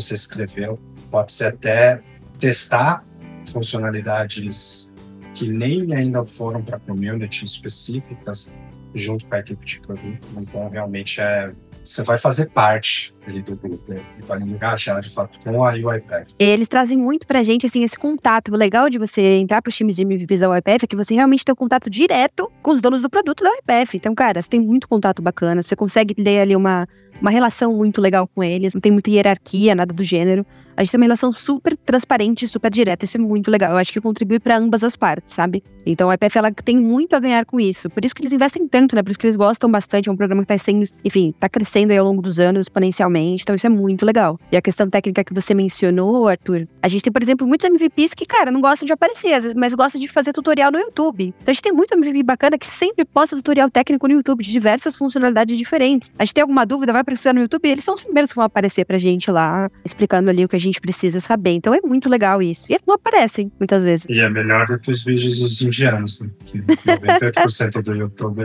você 0.00 0.14
escreveu. 0.14 0.78
Pode 1.10 1.32
ser 1.32 1.46
até 1.46 2.02
testar 2.38 3.04
funcionalidades 3.50 4.92
que 5.34 5.48
nem 5.48 5.92
ainda 5.94 6.24
foram 6.24 6.62
para 6.62 6.76
a 6.76 6.80
community 6.80 7.44
específicas 7.44 8.54
junto 8.94 9.26
com 9.26 9.34
a 9.34 9.38
equipe 9.38 9.64
de 9.64 9.80
produto. 9.80 10.26
Então, 10.36 10.68
realmente, 10.68 11.20
é 11.20 11.52
você 11.86 12.02
vai 12.02 12.18
fazer 12.18 12.46
parte 12.50 13.14
ali 13.26 13.40
do 13.40 13.54
grupo 13.54 13.92
né? 13.92 14.02
e 14.18 14.22
vai 14.22 14.40
engajar 14.40 15.00
de 15.00 15.08
fato 15.08 15.38
com 15.40 15.64
a 15.64 15.72
UiPath. 15.72 16.34
Eles 16.38 16.66
trazem 16.66 16.98
muito 16.98 17.26
pra 17.26 17.44
gente 17.44 17.64
assim 17.64 17.84
esse 17.84 17.96
contato. 17.96 18.52
O 18.52 18.56
legal 18.56 18.90
de 18.90 18.98
você 18.98 19.38
entrar 19.38 19.62
para 19.62 19.70
os 19.70 19.76
times 19.76 19.94
de 19.94 20.02
MVPs 20.02 20.40
da 20.40 20.50
UiPath 20.50 20.82
é 20.82 20.86
que 20.86 20.96
você 20.96 21.14
realmente 21.14 21.44
tem 21.44 21.52
um 21.52 21.56
contato 21.56 21.88
direto 21.88 22.50
com 22.60 22.72
os 22.72 22.80
donos 22.80 23.02
do 23.02 23.08
produto 23.08 23.42
da 23.44 23.50
UiPath. 23.50 23.94
Então, 23.94 24.14
cara, 24.14 24.42
você 24.42 24.48
tem 24.48 24.60
muito 24.60 24.88
contato 24.88 25.22
bacana, 25.22 25.62
você 25.62 25.76
consegue 25.76 26.14
ter 26.14 26.40
ali 26.40 26.56
uma, 26.56 26.88
uma 27.20 27.30
relação 27.30 27.74
muito 27.74 28.00
legal 28.00 28.28
com 28.28 28.42
eles, 28.42 28.74
não 28.74 28.80
tem 28.80 28.92
muita 28.92 29.10
hierarquia, 29.10 29.74
nada 29.74 29.92
do 29.92 30.04
gênero 30.04 30.46
a 30.76 30.82
gente 30.82 30.92
tem 30.92 31.00
uma 31.00 31.06
relação 31.06 31.32
super 31.32 31.74
transparente, 31.76 32.46
super 32.46 32.70
direta. 32.70 33.04
Isso 33.04 33.16
é 33.16 33.20
muito 33.20 33.50
legal. 33.50 33.72
Eu 33.72 33.78
acho 33.78 33.92
que 33.92 34.00
contribui 34.00 34.38
para 34.38 34.58
ambas 34.58 34.84
as 34.84 34.94
partes, 34.94 35.32
sabe? 35.32 35.64
Então 35.86 36.10
a 36.10 36.14
IPF 36.14 36.36
ela 36.36 36.52
tem 36.52 36.76
muito 36.78 37.16
a 37.16 37.20
ganhar 37.20 37.46
com 37.46 37.58
isso. 37.58 37.88
Por 37.88 38.04
isso 38.04 38.14
que 38.14 38.20
eles 38.20 38.32
investem 38.32 38.68
tanto, 38.68 38.94
né? 38.94 39.02
Por 39.02 39.10
isso 39.10 39.18
que 39.18 39.26
eles 39.26 39.36
gostam 39.36 39.70
bastante. 39.70 40.08
É 40.08 40.12
um 40.12 40.16
programa 40.16 40.42
que 40.42 40.52
está 40.52 40.58
sendo, 40.62 40.84
enfim, 41.02 41.32
tá 41.38 41.48
crescendo 41.48 41.92
ao 41.92 42.04
longo 42.04 42.20
dos 42.20 42.38
anos 42.38 42.62
exponencialmente. 42.62 43.42
Então 43.42 43.56
isso 43.56 43.66
é 43.66 43.70
muito 43.70 44.04
legal. 44.04 44.38
E 44.52 44.56
a 44.56 44.60
questão 44.60 44.90
técnica 44.90 45.24
que 45.24 45.32
você 45.32 45.54
mencionou, 45.54 46.28
Arthur, 46.28 46.68
a 46.82 46.88
gente 46.88 47.02
tem, 47.02 47.12
por 47.12 47.22
exemplo, 47.22 47.46
muitos 47.46 47.66
MVPs 47.70 48.12
que, 48.12 48.26
cara, 48.26 48.50
não 48.50 48.60
gostam 48.60 48.84
de 48.84 48.92
aparecer, 48.92 49.32
às 49.32 49.44
vezes, 49.44 49.54
mas 49.54 49.72
gostam 49.74 49.98
de 49.98 50.08
fazer 50.08 50.32
tutorial 50.32 50.70
no 50.70 50.78
YouTube. 50.78 51.28
Então 51.40 51.50
a 51.50 51.52
gente 51.52 51.62
tem 51.62 51.72
muito 51.72 51.94
MVP 51.94 52.22
bacana 52.22 52.58
que 52.58 52.66
sempre 52.66 53.04
posta 53.04 53.34
tutorial 53.36 53.70
técnico 53.70 54.06
no 54.08 54.14
YouTube 54.14 54.42
de 54.42 54.52
diversas 54.52 54.94
funcionalidades 54.94 55.56
diferentes. 55.56 56.12
A 56.18 56.24
gente 56.24 56.34
tem 56.34 56.42
alguma 56.42 56.66
dúvida, 56.66 56.92
vai 56.92 57.02
precisar 57.06 57.32
no 57.32 57.40
YouTube, 57.40 57.66
eles 57.68 57.84
são 57.84 57.94
os 57.94 58.02
primeiros 58.02 58.32
que 58.32 58.36
vão 58.36 58.44
aparecer 58.44 58.84
pra 58.84 58.98
gente 58.98 59.30
lá, 59.30 59.70
explicando 59.84 60.28
ali 60.28 60.44
o 60.44 60.48
que 60.48 60.56
a 60.56 60.60
gente 60.60 60.80
precisa 60.80 61.20
saber. 61.20 61.52
Então 61.52 61.72
é 61.72 61.80
muito 61.80 62.08
legal 62.08 62.42
isso. 62.42 62.66
E 62.68 62.74
eles 62.74 62.84
não 62.86 62.96
aparecem 62.96 63.50
muitas 63.58 63.84
vezes. 63.84 64.06
E 64.10 64.20
é 64.20 64.28
melhor 64.28 64.66
do 64.66 64.78
que 64.78 64.90
os 64.90 65.04
vídeos 65.04 65.38
dos 65.38 65.62
indianos, 65.62 66.20
né? 66.20 66.30
Que 66.44 66.58
98% 66.58 67.82
do 67.82 67.94
YouTube 67.94 68.44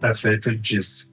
é 0.00 0.14
feito 0.14 0.56
disso. 0.56 1.12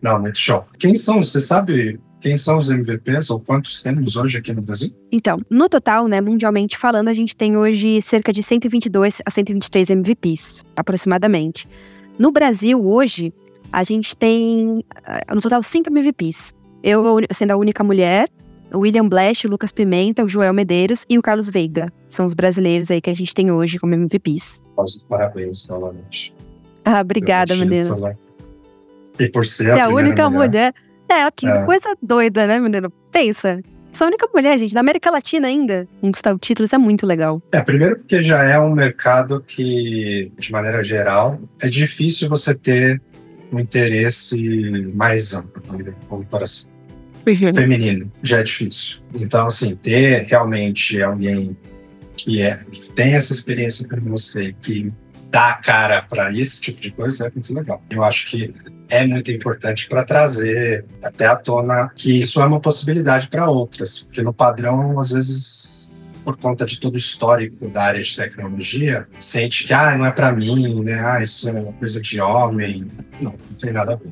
Não, 0.00 0.18
muito 0.20 0.38
show. 0.38 0.64
Quem 0.78 0.94
são? 0.94 1.22
Você 1.22 1.40
sabe 1.40 2.00
quem 2.20 2.36
são 2.36 2.58
os 2.58 2.70
MVPs 2.70 3.30
ou 3.30 3.40
quantos 3.40 3.82
temos 3.82 4.14
hoje 4.16 4.38
aqui 4.38 4.52
no 4.52 4.62
Brasil? 4.62 4.90
Então, 5.10 5.40
no 5.50 5.68
total, 5.68 6.06
né, 6.06 6.20
mundialmente 6.20 6.76
falando, 6.76 7.08
a 7.08 7.14
gente 7.14 7.36
tem 7.36 7.56
hoje 7.56 8.00
cerca 8.02 8.32
de 8.32 8.42
122 8.42 9.22
a 9.24 9.30
123 9.30 9.90
MVPs, 9.90 10.62
aproximadamente. 10.76 11.66
No 12.18 12.30
Brasil, 12.30 12.84
hoje, 12.84 13.32
a 13.72 13.82
gente 13.82 14.16
tem, 14.16 14.84
ah, 15.04 15.34
no 15.34 15.40
total, 15.40 15.62
cinco 15.62 15.88
MVPs. 15.90 16.54
Eu 16.82 17.04
sendo 17.32 17.50
a 17.52 17.56
única 17.56 17.84
mulher, 17.84 18.28
o 18.72 18.78
William 18.80 19.08
Blash, 19.08 19.44
o 19.44 19.48
Lucas 19.48 19.70
Pimenta, 19.72 20.24
o 20.24 20.28
Joel 20.28 20.52
Medeiros 20.54 21.04
e 21.08 21.18
o 21.18 21.22
Carlos 21.22 21.50
Veiga. 21.50 21.92
São 22.08 22.24
os 22.26 22.34
brasileiros 22.34 22.90
aí 22.90 23.00
que 23.00 23.10
a 23.10 23.14
gente 23.14 23.34
tem 23.34 23.50
hoje 23.50 23.78
como 23.78 23.94
MVPs. 23.94 24.60
Parabéns 25.08 25.68
novamente. 25.68 26.32
Ah, 26.84 27.00
obrigada, 27.00 27.54
menino. 27.54 28.16
E 29.18 29.28
por 29.28 29.44
ser 29.44 29.72
a, 29.72 29.78
é 29.78 29.80
a 29.82 29.88
única 29.88 30.28
mulher. 30.30 30.72
mulher. 31.10 31.26
É, 31.26 31.30
que 31.30 31.46
É. 31.46 31.64
coisa 31.64 31.94
doida, 32.00 32.46
né, 32.46 32.58
menino? 32.58 32.90
Pensa. 33.10 33.60
Sou 33.92 34.04
a 34.04 34.08
única 34.08 34.28
mulher, 34.32 34.56
gente, 34.56 34.72
da 34.72 34.80
América 34.80 35.10
Latina 35.10 35.48
ainda. 35.48 35.86
Conquistar 36.00 36.32
o 36.32 36.38
título, 36.38 36.64
isso 36.64 36.74
é 36.76 36.78
muito 36.78 37.04
legal. 37.04 37.42
É, 37.50 37.60
primeiro 37.60 37.96
porque 37.96 38.22
já 38.22 38.42
é 38.44 38.58
um 38.58 38.70
mercado 38.72 39.44
que, 39.46 40.30
de 40.38 40.52
maneira 40.52 40.80
geral, 40.82 41.40
é 41.60 41.68
difícil 41.68 42.28
você 42.28 42.54
ter 42.56 43.02
um 43.52 43.58
interesse 43.58 44.92
mais 44.94 45.34
amplo, 45.34 45.62
como 46.08 46.24
para 46.24 46.46
si. 46.46 46.68
feminino, 47.54 48.10
já 48.22 48.38
é 48.38 48.42
difícil. 48.42 48.98
Então, 49.14 49.46
assim, 49.46 49.74
ter 49.76 50.24
realmente 50.24 51.00
alguém 51.02 51.56
que, 52.16 52.40
é, 52.40 52.56
que 52.70 52.90
tem 52.90 53.14
essa 53.14 53.32
experiência 53.32 53.86
com 53.88 54.00
você, 54.00 54.54
que 54.60 54.92
dá 55.30 55.50
a 55.50 55.54
cara 55.54 56.02
para 56.02 56.32
esse 56.32 56.60
tipo 56.60 56.80
de 56.80 56.90
coisa, 56.90 57.26
é 57.26 57.30
muito 57.32 57.54
legal. 57.54 57.82
Eu 57.90 58.02
acho 58.02 58.26
que 58.26 58.54
é 58.90 59.06
muito 59.06 59.30
importante 59.30 59.88
para 59.88 60.04
trazer 60.04 60.84
até 61.02 61.26
à 61.26 61.36
tona 61.36 61.90
que 61.94 62.20
isso 62.20 62.40
é 62.40 62.44
uma 62.44 62.60
possibilidade 62.60 63.28
para 63.28 63.48
outras, 63.48 64.00
porque 64.00 64.22
no 64.22 64.32
padrão, 64.32 64.98
às 64.98 65.10
vezes, 65.10 65.92
por 66.32 66.38
conta 66.38 66.64
de 66.64 66.78
todo 66.78 66.94
o 66.94 66.98
histórico 66.98 67.68
da 67.68 67.82
área 67.82 68.02
de 68.02 68.16
tecnologia, 68.16 69.06
sente 69.18 69.64
que, 69.64 69.72
ah, 69.72 69.96
não 69.96 70.06
é 70.06 70.10
para 70.10 70.32
mim, 70.32 70.82
né? 70.82 71.00
Ah, 71.04 71.22
isso 71.22 71.48
é 71.48 71.52
uma 71.52 71.72
coisa 71.72 72.00
de 72.00 72.20
homem. 72.20 72.86
Não, 73.20 73.32
não 73.32 73.58
tem 73.60 73.72
nada 73.72 73.94
a 73.94 73.96
ver. 73.96 74.10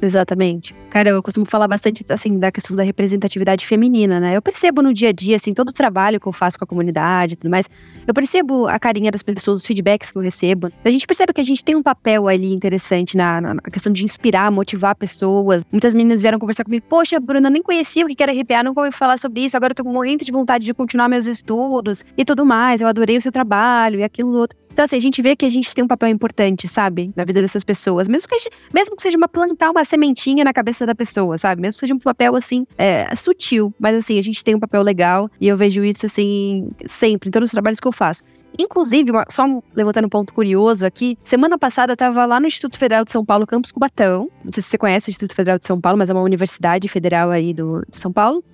Exatamente. 0.00 0.74
Cara, 0.90 1.10
eu 1.10 1.22
costumo 1.22 1.44
falar 1.46 1.66
bastante, 1.68 2.04
assim, 2.08 2.38
da 2.38 2.50
questão 2.52 2.76
da 2.76 2.82
representatividade 2.82 3.66
feminina, 3.66 4.20
né? 4.20 4.36
Eu 4.36 4.42
percebo 4.42 4.80
no 4.82 4.92
dia 4.94 5.08
a 5.08 5.12
dia, 5.12 5.36
assim, 5.36 5.52
todo 5.52 5.70
o 5.70 5.72
trabalho 5.72 6.20
que 6.20 6.26
eu 6.26 6.32
faço 6.32 6.58
com 6.58 6.64
a 6.64 6.66
comunidade 6.66 7.34
e 7.34 7.36
tudo 7.36 7.50
mais, 7.50 7.68
eu 8.06 8.14
percebo 8.14 8.66
a 8.66 8.78
carinha 8.78 9.10
das 9.10 9.22
pessoas, 9.22 9.60
os 9.60 9.66
feedbacks 9.66 10.10
que 10.10 10.18
eu 10.18 10.22
recebo. 10.22 10.70
A 10.84 10.90
gente 10.90 11.06
percebe 11.06 11.32
que 11.32 11.40
a 11.40 11.44
gente 11.44 11.64
tem 11.64 11.74
um 11.74 11.82
papel 11.82 12.28
ali 12.28 12.52
interessante 12.52 13.16
na, 13.16 13.40
na- 13.40 13.56
questão 13.72 13.92
de 13.92 14.04
inspirar, 14.04 14.50
motivar 14.50 14.94
pessoas. 14.94 15.64
Muitas 15.70 15.94
meninas 15.94 16.20
vieram 16.20 16.38
conversar 16.38 16.64
comigo, 16.64 16.84
poxa, 16.88 17.18
Bruna, 17.20 17.50
nem 17.50 17.62
conhecia 17.62 18.04
o 18.04 18.08
que 18.08 18.22
era 18.22 18.32
RPA, 18.32 18.62
nunca 18.62 18.80
ouvi 18.80 18.92
falar 18.92 19.18
sobre 19.18 19.44
isso, 19.44 19.56
agora 19.56 19.72
eu 19.72 19.76
tô 19.76 19.84
morrendo 19.84 20.24
de 20.24 20.32
vontade 20.32 20.64
de 20.64 20.72
continuar 20.72 21.08
meus 21.08 21.26
estudos 21.26 22.04
e 22.16 22.24
tudo 22.24 22.44
mais, 22.46 22.80
eu 22.80 22.88
adorei 22.88 23.18
o 23.18 23.22
seu 23.22 23.32
trabalho 23.32 24.00
e 24.00 24.02
aquilo 24.02 24.30
outro. 24.36 24.56
Então, 24.76 24.84
assim, 24.84 24.96
a 24.96 25.00
gente 25.00 25.22
vê 25.22 25.34
que 25.34 25.46
a 25.46 25.48
gente 25.48 25.74
tem 25.74 25.82
um 25.82 25.88
papel 25.88 26.10
importante, 26.10 26.68
sabe? 26.68 27.10
Na 27.16 27.24
vida 27.24 27.40
dessas 27.40 27.64
pessoas. 27.64 28.06
Mesmo 28.08 28.28
que, 28.28 28.38
gente- 28.38 28.50
mesmo 28.74 28.94
que 28.94 29.00
seja 29.00 29.16
uma 29.16 29.26
plantar 29.26 29.70
uma 29.70 29.82
sementinha 29.86 30.44
na 30.44 30.52
cabeça 30.52 30.84
da 30.84 30.94
pessoa, 30.94 31.38
sabe? 31.38 31.62
Mesmo 31.62 31.76
que 31.76 31.80
seja 31.80 31.94
um 31.94 31.98
papel, 31.98 32.36
assim, 32.36 32.66
é, 32.76 33.08
sutil. 33.16 33.72
Mas, 33.80 33.96
assim, 33.96 34.18
a 34.18 34.22
gente 34.22 34.44
tem 34.44 34.54
um 34.54 34.60
papel 34.60 34.82
legal. 34.82 35.30
E 35.40 35.48
eu 35.48 35.56
vejo 35.56 35.82
isso, 35.82 36.04
assim, 36.04 36.68
sempre, 36.84 37.30
em 37.30 37.32
todos 37.32 37.48
os 37.48 37.52
trabalhos 37.52 37.80
que 37.80 37.88
eu 37.88 37.92
faço. 37.92 38.22
Inclusive, 38.58 39.12
só 39.30 39.46
levantando 39.74 40.04
um 40.04 40.10
ponto 40.10 40.34
curioso 40.34 40.84
aqui, 40.84 41.16
semana 41.22 41.56
passada 41.56 41.94
eu 41.94 41.96
tava 41.96 42.26
lá 42.26 42.38
no 42.38 42.46
Instituto 42.46 42.78
Federal 42.78 43.02
de 43.02 43.12
São 43.12 43.24
Paulo, 43.24 43.46
Campus 43.46 43.72
Cubatão. 43.72 44.28
Não 44.44 44.52
sei 44.52 44.62
se 44.62 44.68
você 44.68 44.76
conhece 44.76 45.08
o 45.08 45.10
Instituto 45.10 45.34
Federal 45.34 45.58
de 45.58 45.66
São 45.66 45.80
Paulo, 45.80 45.96
mas 45.98 46.10
é 46.10 46.12
uma 46.12 46.22
universidade 46.22 46.86
federal 46.86 47.30
aí 47.30 47.54
do, 47.54 47.82
de 47.88 47.96
São 47.96 48.12
Paulo 48.12 48.44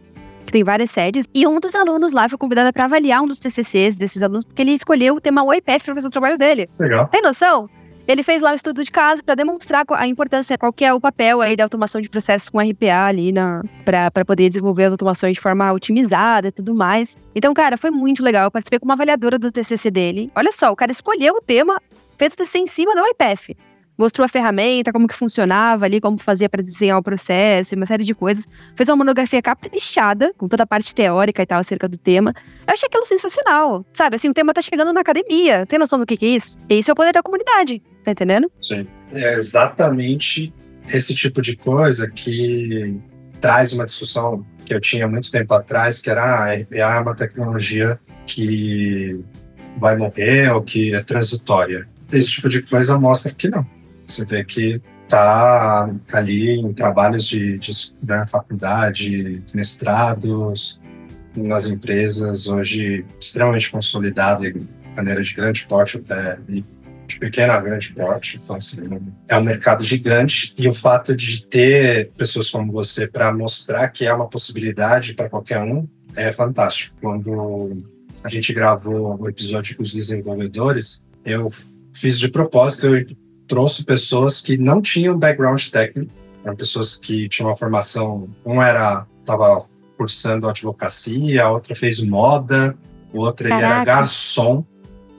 que 0.45 0.53
tem 0.53 0.65
várias 0.65 0.91
sedes. 0.91 1.27
E 1.35 1.47
um 1.47 1.59
dos 1.59 1.75
alunos 1.75 2.13
lá 2.13 2.29
foi 2.29 2.39
convidado 2.39 2.73
para 2.73 2.85
avaliar 2.85 3.23
um 3.23 3.27
dos 3.27 3.41
TCCs 3.41 3.97
desses 3.97 4.23
alunos, 4.23 4.45
porque 4.45 4.63
ele 4.63 4.73
escolheu 4.73 5.17
o 5.17 5.21
tema 5.21 5.45
OIPF 5.45 5.85
para 5.85 5.95
fazer 5.95 6.07
o 6.07 6.11
trabalho 6.11 6.39
dele. 6.39 6.69
Legal. 6.79 7.09
Tem 7.09 7.23
noção? 7.23 7.69
Ele 8.07 8.25
fez 8.25 8.43
lá 8.43 8.51
o 8.51 8.55
estudo 8.55 8.83
de 8.83 8.91
casa 8.91 9.23
para 9.23 9.37
demonstrar 9.37 9.85
a 9.91 10.07
importância, 10.09 10.59
qual 10.59 10.73
que 10.73 10.85
é 10.85 10.93
o 10.93 11.01
papel 11.01 11.41
aí 11.41 11.55
da 11.55 11.63
automação 11.63 12.01
de 12.01 12.11
processos 12.11 12.49
com 12.49 12.59
RPA 12.59 13.05
ali 13.07 13.33
para 13.85 14.25
poder 14.25 14.49
desenvolver 14.49 14.85
as 14.87 14.93
automações 14.93 15.35
de 15.35 15.41
forma 15.41 15.73
otimizada 15.73 16.49
e 16.49 16.53
tudo 16.53 16.75
mais. 16.75 17.17
Então, 17.33 17.55
cara, 17.55 17.77
foi 17.77 17.93
muito 17.93 18.21
legal. 18.21 18.45
Eu 18.45 18.51
participei 18.51 18.81
como 18.81 18.93
avaliadora 18.93 19.39
do 19.39 19.53
TCC 19.53 19.89
dele. 19.89 20.33
Olha 20.35 20.51
só, 20.51 20.73
o 20.73 20.77
cara 20.77 20.91
escolheu 20.91 21.35
o 21.35 21.41
tema, 21.41 21.81
fez 22.19 22.33
o 22.33 22.37
TCC 22.37 22.59
em 22.59 22.67
cima 22.67 22.93
do 22.93 23.03
OIPF. 23.03 23.57
Mostrou 23.97 24.25
a 24.25 24.29
ferramenta, 24.29 24.93
como 24.93 25.07
que 25.07 25.15
funcionava 25.15 25.85
ali, 25.85 26.01
como 26.01 26.19
fazia 26.19 26.49
para 26.49 26.63
desenhar 26.63 26.99
o 26.99 27.03
processo, 27.03 27.75
uma 27.77 27.87
série 27.87 28.05
de 28.05 28.15
coisas. 28.15 28.47
Fez 28.75 28.89
uma 28.89 28.97
monografia 28.97 29.43
caprichada, 29.43 30.33
com 30.37 30.49
toda 30.49 30.63
a 30.63 30.67
parte 30.67 30.95
teórica 30.95 31.43
e 31.43 31.47
tal 31.47 31.61
acerca 31.61 31.89
do 31.89 31.97
tema. 31.97 32.35
Eu 32.67 32.73
achei 32.73 32.87
aquilo 32.87 33.07
sensacional. 33.07 33.85
Sabe, 33.93 34.17
assim, 34.17 34.29
o 34.29 34.35
tema 34.35 34.55
tá 34.55 34.63
chegando 34.63 34.93
na 34.93 35.01
academia. 35.01 35.67
Tem 35.67 35.79
noção 35.79 35.99
do 35.99 36.07
que 36.07 36.17
que 36.17 36.27
é 36.27 36.29
isso? 36.31 36.57
E 36.69 36.79
isso 36.79 36.91
é 36.91 36.93
o 36.93 36.97
poder 36.97 37.13
da 37.13 37.23
comunidade. 37.23 37.83
Tá 38.03 38.11
entendendo? 38.11 38.51
Sim. 38.61 38.87
É 39.13 39.35
exatamente 39.35 40.53
esse 40.93 41.15
tipo 41.15 41.41
de 41.43 41.57
coisa 41.57 42.11
que 42.11 42.99
traz 43.41 43.73
uma 43.73 43.85
discussão 43.85 44.45
que 44.65 44.73
eu 44.73 44.81
tinha 44.81 45.07
muito 45.07 45.31
tempo 45.31 45.53
atrás, 45.55 46.01
que 46.01 46.09
era 46.09 46.23
ah, 46.23 46.45
a 46.45 46.55
RPA 46.55 46.77
é 46.77 47.01
uma 47.01 47.15
tecnologia 47.15 47.99
que 48.27 49.21
vai 49.77 49.97
morrer 49.97 50.51
ou 50.53 50.63
que 50.63 50.95
é 50.95 51.03
transitória. 51.03 51.89
Esse 52.11 52.31
tipo 52.31 52.49
de 52.49 52.63
coisa 52.63 52.99
mostra 52.99 53.33
que 53.33 53.49
não. 53.49 53.67
Você 54.07 54.25
vê 54.25 54.45
que 54.45 54.81
está 55.05 55.95
ali 56.13 56.61
em 56.61 56.73
trabalhos 56.73 57.27
de, 57.27 57.59
de 57.59 57.73
né, 58.03 58.27
faculdade, 58.27 59.41
de 59.41 59.57
mestrados, 59.57 60.81
nas 61.37 61.67
empresas 61.67 62.47
hoje 62.47 63.05
extremamente 63.21 63.71
consolidadas, 63.71 64.53
de 64.53 64.67
maneira 64.95 65.23
de 65.23 65.35
grande 65.35 65.67
porte 65.67 65.97
até 65.99 66.37
de 66.37 66.65
pequeno 67.19 67.53
a 67.53 67.61
grande 67.61 67.93
porte. 67.93 68.41
Então, 68.43 68.57
assim, 68.57 68.81
é 69.29 69.37
um 69.37 69.43
mercado 69.43 69.85
gigante 69.85 70.55
e 70.59 70.67
o 70.67 70.73
fato 70.73 71.15
de 71.15 71.47
ter 71.47 72.11
pessoas 72.17 72.51
como 72.51 72.73
você 72.73 73.07
para 73.07 73.33
mostrar 73.33 73.89
que 73.89 74.07
é 74.07 74.13
uma 74.13 74.29
possibilidade 74.29 75.15
para 75.15 75.29
qualquer 75.29 75.61
um 75.61 75.87
é 76.17 76.33
fantástico. 76.33 76.97
Quando 77.01 77.83
a 78.23 78.29
gente 78.29 78.53
gravou 78.53 79.21
o 79.21 79.29
episódio 79.29 79.77
com 79.77 79.83
os 79.83 79.93
desenvolvedores, 79.93 81.09
eu 81.25 81.51
fiz 81.95 82.19
de 82.19 82.29
propósito, 82.29 82.87
eu 82.87 83.07
trouxe 83.53 83.85
pessoas 83.85 84.41
que 84.41 84.57
não 84.57 84.81
tinham 84.81 85.19
background 85.19 85.63
técnico, 85.69 86.11
eram 86.43 86.57
pessoas 86.57 86.97
que 86.97 87.29
tinham 87.29 87.51
uma 87.51 87.57
formação, 87.57 88.31
um 88.47 88.63
era 88.63 89.07
estava 89.21 89.67
cursando 89.95 90.49
advocacia, 90.49 91.45
a 91.45 91.51
outra 91.51 91.75
fez 91.75 92.03
moda, 92.03 92.75
o 93.13 93.19
outro 93.19 93.47
ele 93.47 93.53
era 93.53 93.85
garçom, 93.85 94.65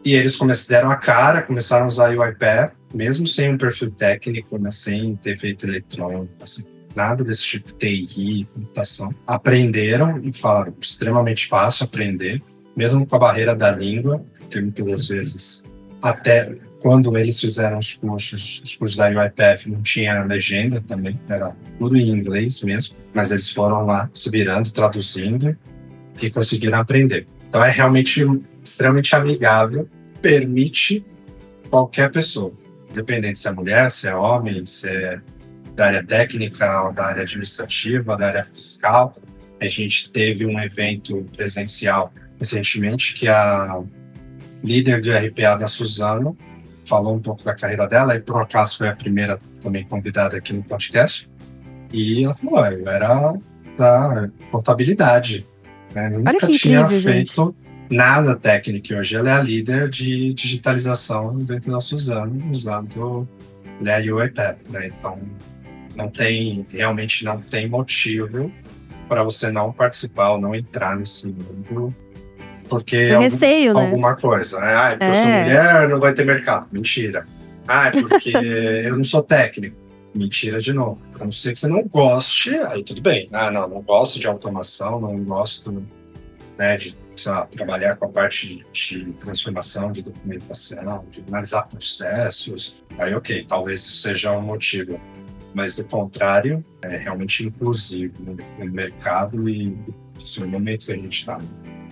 e 0.03 0.15
eles 0.15 0.35
começaram 0.35 0.89
a 0.89 0.95
cara, 0.95 1.43
começaram 1.43 1.85
a 1.85 1.87
usar 1.87 2.17
o 2.17 2.25
iPad, 2.25 2.71
mesmo 2.91 3.27
sem 3.27 3.53
um 3.53 3.57
perfil 3.57 3.91
técnico, 3.91 4.57
né, 4.57 4.71
sem 4.71 5.15
ter 5.15 5.37
feito 5.37 5.67
eletrônico, 5.67 6.33
assim, 6.41 6.63
nada 6.95 7.23
desse 7.23 7.43
tipo, 7.43 7.71
TI, 7.73 8.47
computação. 8.51 9.13
Aprenderam 9.27 10.19
e 10.23 10.33
falaram, 10.33 10.73
extremamente 10.81 11.47
fácil 11.47 11.85
aprender, 11.85 12.41
mesmo 12.75 13.05
com 13.05 13.15
a 13.15 13.19
barreira 13.19 13.55
da 13.55 13.69
língua, 13.69 14.25
porque 14.39 14.59
muitas 14.59 14.85
das 14.87 15.07
vezes, 15.07 15.65
até 16.01 16.57
quando 16.83 17.17
eles 17.17 17.39
fizeram 17.39 17.79
os 17.79 17.93
cursos, 17.93 18.61
os 18.61 18.75
cursos 18.75 18.97
da 18.97 19.07
UiPath 19.07 19.67
não 19.67 19.81
tinha 19.81 20.21
legenda 20.25 20.81
também, 20.81 21.17
era 21.29 21.55
tudo 21.79 21.97
em 21.97 22.09
inglês 22.09 22.61
mesmo, 22.61 22.97
mas 23.13 23.31
eles 23.31 23.49
foram 23.49 23.85
lá 23.85 24.11
se 24.13 24.29
virando, 24.29 24.69
traduzindo 24.69 25.57
e 26.21 26.29
conseguiram 26.29 26.77
aprender. 26.77 27.25
Então 27.47 27.63
é 27.63 27.71
realmente 27.71 28.21
extremamente 28.61 29.15
amigável, 29.15 29.87
permite 30.21 31.05
qualquer 31.69 32.11
pessoa, 32.11 32.53
independente 32.91 33.39
se 33.39 33.47
é 33.47 33.53
mulher, 33.53 33.89
se 33.89 34.09
é 34.09 34.13
homem, 34.13 34.65
se 34.65 34.89
é 34.89 35.21
da 35.77 35.85
área 35.85 36.03
técnica, 36.03 36.83
ou 36.83 36.91
da 36.91 37.05
área 37.05 37.21
administrativa, 37.21 38.17
da 38.17 38.27
área 38.27 38.43
fiscal. 38.43 39.15
A 39.61 39.67
gente 39.69 40.11
teve 40.11 40.45
um 40.45 40.59
evento 40.59 41.25
presencial 41.33 42.13
recentemente 42.37 43.13
que 43.13 43.29
a 43.29 43.81
líder 44.61 44.99
de 44.99 45.11
RPA 45.11 45.55
da 45.55 45.67
Suzano 45.69 46.37
falou 46.85 47.15
um 47.15 47.19
pouco 47.19 47.43
da 47.43 47.55
carreira 47.55 47.87
dela 47.87 48.15
e 48.15 48.21
por 48.21 48.35
um 48.35 48.39
acaso 48.39 48.77
foi 48.77 48.89
a 48.89 48.95
primeira 48.95 49.39
também 49.61 49.83
convidada 49.83 50.37
aqui 50.37 50.53
no 50.53 50.63
podcast. 50.63 51.29
E 51.91 52.23
ela 52.23 52.35
falou, 52.35 52.65
eu 52.65 52.87
era 52.87 53.33
da 53.77 54.29
contabilidade, 54.51 55.47
né? 55.93 56.09
nunca 56.09 56.47
tinha 56.47 56.81
incrível, 56.81 56.99
gente. 56.99 57.33
feito 57.33 57.55
nada 57.89 58.35
técnico. 58.35 58.93
Hoje 58.93 59.15
ela 59.15 59.29
é 59.29 59.33
a 59.33 59.41
líder 59.41 59.89
de 59.89 60.33
digitalização 60.33 61.37
dentro 61.39 61.71
da 61.71 61.79
Suzano, 61.79 62.49
usando 62.51 63.27
né, 63.79 63.99
o 64.11 64.23
iPad. 64.23 64.57
Né? 64.69 64.87
Então, 64.87 65.19
não 65.95 66.09
tem, 66.09 66.65
realmente 66.69 67.23
não 67.23 67.39
tem 67.39 67.69
motivo 67.69 68.51
para 69.07 69.23
você 69.23 69.51
não 69.51 69.71
participar 69.71 70.31
ou 70.31 70.41
não 70.41 70.55
entrar 70.55 70.95
nesse 70.95 71.27
mundo, 71.27 71.95
porque 72.77 72.97
Tem 72.97 73.11
algum- 73.13 73.23
receio, 73.23 73.73
né? 73.73 73.81
alguma 73.85 74.15
coisa. 74.15 74.59
Ah, 74.59 74.89
porque 74.91 75.05
eu 75.05 75.13
sou 75.13 75.23
É. 75.31 75.43
mulher, 75.43 75.89
não 75.89 75.99
vai 75.99 76.13
ter 76.13 76.25
mercado. 76.25 76.67
Mentira. 76.71 77.25
Ah, 77.67 77.87
é 77.87 77.91
porque 77.91 78.31
eu 78.85 78.97
não 78.97 79.03
sou 79.03 79.21
técnico. 79.23 79.77
mentira 80.15 80.59
de 80.59 80.71
novo. 80.73 81.01
A 81.19 81.23
não 81.23 81.31
ser 81.31 81.53
que 81.53 81.59
você 81.59 81.67
não 81.67 81.83
goste, 81.87 82.55
aí 82.55 82.83
tudo 82.83 83.01
bem. 83.01 83.27
Ah, 83.33 83.49
não, 83.49 83.67
não 83.67 83.81
gosto 83.81 84.19
de 84.19 84.27
automação, 84.27 84.99
não 85.01 85.17
gosto 85.23 85.83
né, 86.55 86.77
de 86.77 86.95
lá, 87.25 87.45
trabalhar 87.47 87.95
com 87.95 88.05
a 88.05 88.09
parte 88.09 88.63
de 88.71 89.05
transformação 89.13 89.91
de 89.91 90.03
documentação, 90.03 91.03
de 91.09 91.21
analisar 91.27 91.63
processos. 91.67 92.83
Aí, 92.99 93.13
ok, 93.15 93.43
talvez 93.47 93.79
isso 93.79 94.01
seja 94.03 94.31
um 94.37 94.41
motivo. 94.41 94.99
Mas, 95.53 95.75
do 95.75 95.83
contrário, 95.83 96.63
é 96.83 96.95
realmente 96.97 97.43
inclusivo 97.45 98.13
no, 98.59 98.71
mercado 98.71 99.47
e 99.49 99.75
assim, 100.21 100.41
no 100.41 100.47
momento 100.47 100.85
que 100.85 100.91
a 100.91 100.95
gente 100.95 101.19
está. 101.21 101.39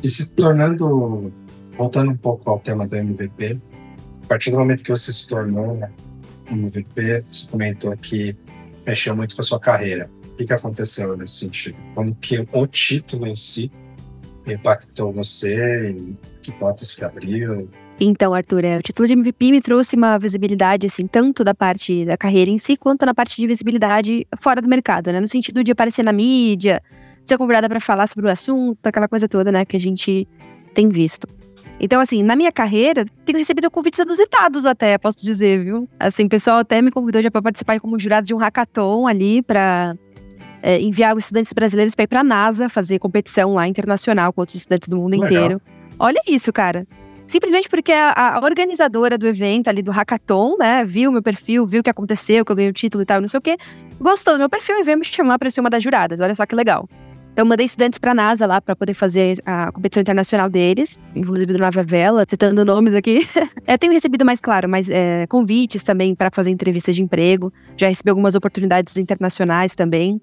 E 0.03 0.10
se 0.10 0.31
tornando, 0.31 1.31
voltando 1.77 2.12
um 2.12 2.17
pouco 2.17 2.50
ao 2.50 2.60
tema 2.60 2.88
do 2.88 2.96
MVP, 2.96 3.60
a 4.24 4.27
partir 4.27 4.51
do 4.51 4.58
momento 4.58 4.84
que 4.84 4.89
você 4.89 5.12
se 5.12 5.27
tornou 5.27 5.79
MVP, 6.50 7.24
você 7.31 7.48
comentou 7.50 7.96
que 7.98 8.36
mexeu 8.86 9.15
muito 9.15 9.36
com 9.36 9.41
a 9.41 9.46
sua 9.46 9.60
carreira. 9.60 10.10
O 10.25 10.36
que, 10.36 10.46
que 10.46 10.53
aconteceu 10.53 11.15
nesse 11.15 11.36
sentido? 11.36 11.75
Como 11.93 12.15
que 12.15 12.48
o 12.51 12.67
título 12.67 13.27
em 13.27 13.36
si 13.36 13.72
impactou 14.48 15.13
você? 15.13 15.96
Que 16.41 16.51
portas 16.53 16.96
que 16.96 17.03
abriu? 17.03 17.70
Então, 18.00 18.34
Arthur, 18.34 18.65
é, 18.65 18.77
o 18.77 18.81
título 18.81 19.08
de 19.08 19.13
MVP 19.13 19.51
me 19.51 19.62
trouxe 19.62 19.96
uma 19.96 20.17
visibilidade, 20.17 20.88
assim, 20.88 21.05
tanto 21.05 21.43
da 21.43 21.53
parte 21.53 22.03
da 22.03 22.17
carreira 22.17 22.50
em 22.50 22.58
si, 22.58 22.75
quanto 22.75 23.05
na 23.05 23.13
parte 23.13 23.36
de 23.36 23.46
visibilidade 23.46 24.25
fora 24.39 24.60
do 24.60 24.67
mercado, 24.67 25.12
né? 25.12 25.20
No 25.20 25.27
sentido 25.27 25.63
de 25.63 25.72
aparecer 25.72 26.03
na 26.03 26.12
mídia, 26.12 26.81
ser 27.25 27.38
convidada 27.38 27.68
para 27.70 27.80
falar 27.80 28.08
sobre 28.08 28.28
o 28.28 28.30
assunto, 28.30 28.78
aquela 28.84 29.08
coisa 29.08 29.28
toda, 29.28 29.51
né, 29.51 29.66
que 29.66 29.78
a 29.78 29.80
gente 29.80 30.28
tem 30.74 30.90
visto. 30.90 31.28
Então, 31.80 32.00
assim, 32.00 32.22
na 32.22 32.36
minha 32.36 32.51
carreira, 32.51 33.06
tenho 33.25 33.40
recebido 33.40 33.70
convites 33.72 34.00
inusitados 34.00 34.66
até, 34.66 34.98
posso 35.00 35.24
dizer, 35.24 35.63
viu? 35.63 35.90
Assim, 36.00 36.25
o 36.25 36.30
pessoal 36.30 36.60
até 36.60 36.80
me 36.80 36.92
convidou 36.92 37.24
já 37.24 37.32
para 37.32 37.42
participar 37.42 37.80
como 37.80 37.98
jurado 37.98 38.28
de 38.28 38.36
um 38.36 38.38
hackathon 38.38 39.08
ali, 39.08 39.42
para 39.42 39.96
é, 40.62 40.80
enviar 40.80 41.16
os 41.16 41.24
estudantes 41.24 41.51
brasileiros 41.51 41.96
para 41.96 42.04
ir 42.04 42.08
para 42.08 42.20
a 42.20 42.24
NASA 42.24 42.70
fazer 42.70 43.00
competição 43.00 43.54
lá 43.54 43.68
internacional 43.68 44.32
com 44.32 44.42
outros 44.42 44.58
estudantes 44.58 44.88
do 44.88 44.98
mundo 44.98 45.13
Legal. 45.13 45.28
inteiro. 45.28 45.62
Olha 45.98 46.22
isso, 46.28 46.54
cara. 46.54 46.86
Simplesmente 47.25 47.70
porque 47.70 47.92
a, 47.92 48.36
a, 48.36 48.40
organizadora 48.44 49.18
do 49.18 49.25
evento 49.25 49.70
ali 49.70 49.82
do 49.82 49.90
hackathon, 49.90 50.58
né, 50.60 50.84
viu 50.84 51.12
meu 51.12 51.24
perfil, 51.24 51.66
viu 51.66 51.80
o 51.80 51.84
que 51.84 51.90
aconteceu, 51.90 52.44
que 52.44 52.51
eu 52.51 52.56
ganhei 52.56 52.70
o 52.70 52.74
título 52.74 53.01
e 53.01 53.06
tal, 53.06 53.22
não 53.22 53.28
sei 53.28 53.38
o 53.38 53.42
quê, 53.42 53.58
gostou 54.00 54.34
do 54.34 54.40
meu 54.40 54.50
perfil 54.50 54.78
e 54.80 54.84
veio 54.84 54.98
me 54.98 55.06
chamar 55.06 55.40
para 55.40 55.50
ser 55.50 55.62
uma 55.62 55.70
das 55.70 55.82
juradas. 55.82 56.20
Olha 56.20 56.36
só 56.36 56.46
que 56.46 56.54
legal. 56.54 56.88
Então, 57.32 57.46
mandei 57.46 57.66
estudantes 57.66 57.98
para 57.98 58.12
a 58.12 58.14
NASA 58.14 58.46
lá 58.46 58.60
para 58.60 58.76
poder 58.76 58.94
fazer 58.94 59.42
a 59.46 59.72
competição 59.72 60.02
internacional 60.02 60.50
deles, 60.50 61.00
inclusive 61.16 61.54
do 61.54 61.60
Nova 61.60 61.82
Vela, 61.82 62.26
citando 62.28 62.66
nomes 62.66 62.94
aqui. 62.94 63.26
é, 63.66 63.78
tenho 63.78 63.94
recebido 63.94 64.26
mais, 64.26 64.42
claro, 64.42 64.68
mais 64.68 64.90
é, 64.90 65.26
convites 65.28 65.82
também 65.82 66.14
para 66.14 66.30
fazer 66.30 66.50
entrevistas 66.50 66.94
de 66.94 67.02
emprego. 67.02 67.52
Já 67.78 67.88
recebi 67.88 68.10
algumas 68.10 68.36
oportunidades 68.36 68.98
internacionais 68.98 69.76
também. 69.76 70.20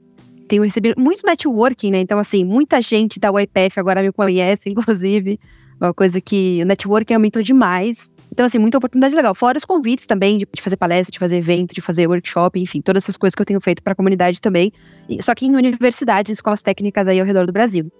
Tenho 0.47 0.62
recebido 0.62 1.00
muito 1.00 1.25
networking, 1.27 1.91
né? 1.91 2.00
Então, 2.00 2.19
assim, 2.19 2.45
muita 2.45 2.81
gente 2.83 3.19
da 3.19 3.33
UIPF 3.33 3.81
agora 3.81 4.03
me 4.03 4.12
conhece, 4.12 4.69
inclusive. 4.71 5.41
Uma 5.81 5.95
coisa 5.95 6.21
que 6.21 6.61
o 6.62 6.67
networking 6.67 7.15
aumentou 7.15 7.43
demais. 7.43 8.11
Então, 8.30 8.47
assim, 8.47 8.58
muita 8.58 8.78
oportunidade 8.78 9.14
legal. 9.14 9.35
Fora 9.35 9.58
os 9.58 9.64
convites 9.64 10.06
também 10.06 10.38
de, 10.38 10.47
de, 10.52 10.62
fazer 10.62 10.76
palestra, 10.76 11.12
de 11.12 11.18
fazer 11.18 11.37
evento, 11.37 11.75
de 11.75 11.80
fazer 11.80 12.06
workshop, 12.06 12.61
enfim, 12.61 12.80
todas 12.80 13.04
essas 13.04 13.16
coisas 13.16 13.35
que 13.35 13.42
eu 13.42 13.47
tenho 13.47 13.61
feito 13.61 13.82
para 13.82 13.92
a 13.92 13.97
comunidade 13.97 14.40
também. 14.40 14.73
Só 15.20 15.35
que 15.35 15.47
em 15.47 15.56
universidades, 15.56 16.30
em 16.30 16.35
escolas 16.35 16.62
técnicas 16.62 17.08
aí 17.08 17.18
ao 17.20 17.26
redor 17.26 17.47
do 17.47 17.52
Brasil. 17.52 17.90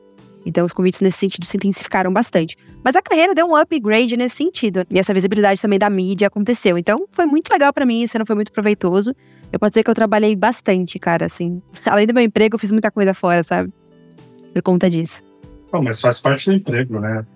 Então, 0.47 0.65
os 0.65 0.73
convites 0.73 1.01
nesse 1.01 1.19
sentido 1.19 1.45
se 1.45 1.57
intensificaram 1.57 2.13
bastante. 2.13 2.57
Mas 2.83 2.97
a 2.97 3.03
carreira 3.03 3.35
deu 3.35 3.47
um 3.47 3.57
upgrade 3.57 4.17
nesse 4.17 4.37
sentido. 4.37 4.87
E 4.91 4.99
essa 4.99 5.13
visibilidade 5.13 5.61
também 5.61 5.79
da 5.79 5.91
mídia 5.91 6.29
aconteceu. 6.29 6.79
Então, 6.79 7.07
foi 7.11 7.27
muito 7.27 7.51
legal 7.51 7.73
para 7.73 7.85
mim, 7.85 8.03
esse 8.03 8.17
ano 8.17 8.25
foi 8.25 8.37
muito 8.37 8.53
proveitoso. 8.53 9.15
Eu 9.53 9.59
posso 9.59 9.71
dizer 9.71 9.83
que 9.83 9.91
eu 9.91 9.95
trabalhei 9.95 10.37
bastante, 10.37 10.99
cara, 10.99 11.27
assim. 11.27 11.61
Além 11.85 12.07
do 12.07 12.15
meu 12.15 12.23
emprego, 12.23 12.55
eu 12.55 12.59
fiz 12.59 12.71
muita 12.71 12.91
coisa 12.91 13.13
fora, 13.13 13.43
sabe? 13.43 13.73
Por 14.53 14.63
conta 14.63 14.89
disso. 14.89 15.23
Bom, 15.71 15.83
mas 15.83 16.01
faz 16.01 16.21
parte 16.21 16.49
do 16.49 16.57
emprego, 16.57 16.99
né? 16.99 17.27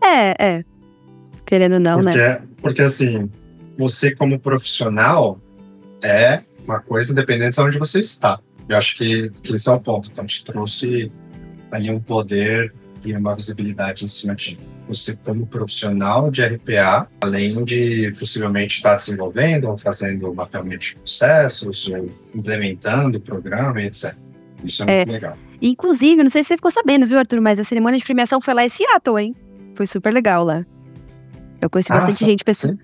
É, 0.00 0.34
é. 0.38 0.64
Querendo 1.48 1.74
ou 1.74 1.80
não, 1.80 2.02
né? 2.02 2.12
porque, 2.12 2.28
né? 2.28 2.42
Porque, 2.60 2.82
assim, 2.82 3.30
você 3.76 4.14
como 4.14 4.38
profissional 4.38 5.40
é 6.04 6.42
uma 6.62 6.78
coisa 6.78 7.14
dependente 7.14 7.54
de 7.54 7.60
onde 7.62 7.78
você 7.78 8.00
está. 8.00 8.38
Eu 8.68 8.76
acho 8.76 8.98
que, 8.98 9.30
que 9.42 9.54
esse 9.54 9.66
é 9.66 9.72
o 9.72 9.80
ponto. 9.80 10.10
Então, 10.12 10.26
te 10.26 10.44
trouxe 10.44 11.10
ali 11.72 11.90
um 11.90 11.98
poder 11.98 12.74
e 13.02 13.14
uma 13.14 13.34
visibilidade 13.34 14.04
em 14.04 14.08
cima 14.08 14.34
de 14.34 14.58
você 14.86 15.16
como 15.16 15.46
profissional 15.46 16.30
de 16.30 16.44
RPA, 16.44 17.08
além 17.20 17.64
de 17.64 18.12
possivelmente 18.18 18.76
estar 18.76 18.96
desenvolvendo 18.96 19.68
ou 19.68 19.78
fazendo 19.78 20.34
mapeamento 20.34 20.78
de 20.78 20.96
processos, 20.96 21.88
ou 21.88 22.10
implementando 22.34 23.16
o 23.16 23.20
programa, 23.20 23.80
etc. 23.82 24.14
Isso 24.62 24.84
é, 24.84 24.86
é 24.90 24.96
muito 24.98 25.12
legal. 25.12 25.38
Inclusive, 25.62 26.22
não 26.22 26.30
sei 26.30 26.42
se 26.42 26.48
você 26.48 26.56
ficou 26.56 26.70
sabendo, 26.70 27.06
viu, 27.06 27.18
Arthur, 27.18 27.40
mas 27.40 27.58
a 27.58 27.64
cerimônia 27.64 27.98
de 27.98 28.04
premiação 28.04 28.38
foi 28.38 28.52
lá 28.52 28.64
em 28.64 28.68
Seattle, 28.68 29.18
hein? 29.18 29.34
Foi 29.74 29.86
super 29.86 30.12
legal 30.12 30.44
lá. 30.44 30.64
Eu 31.60 31.70
conheci 31.70 31.92
ah, 31.92 32.00
bastante 32.00 32.24
gente, 32.24 32.44
pessoa. 32.44 32.72
Sim. 32.72 32.78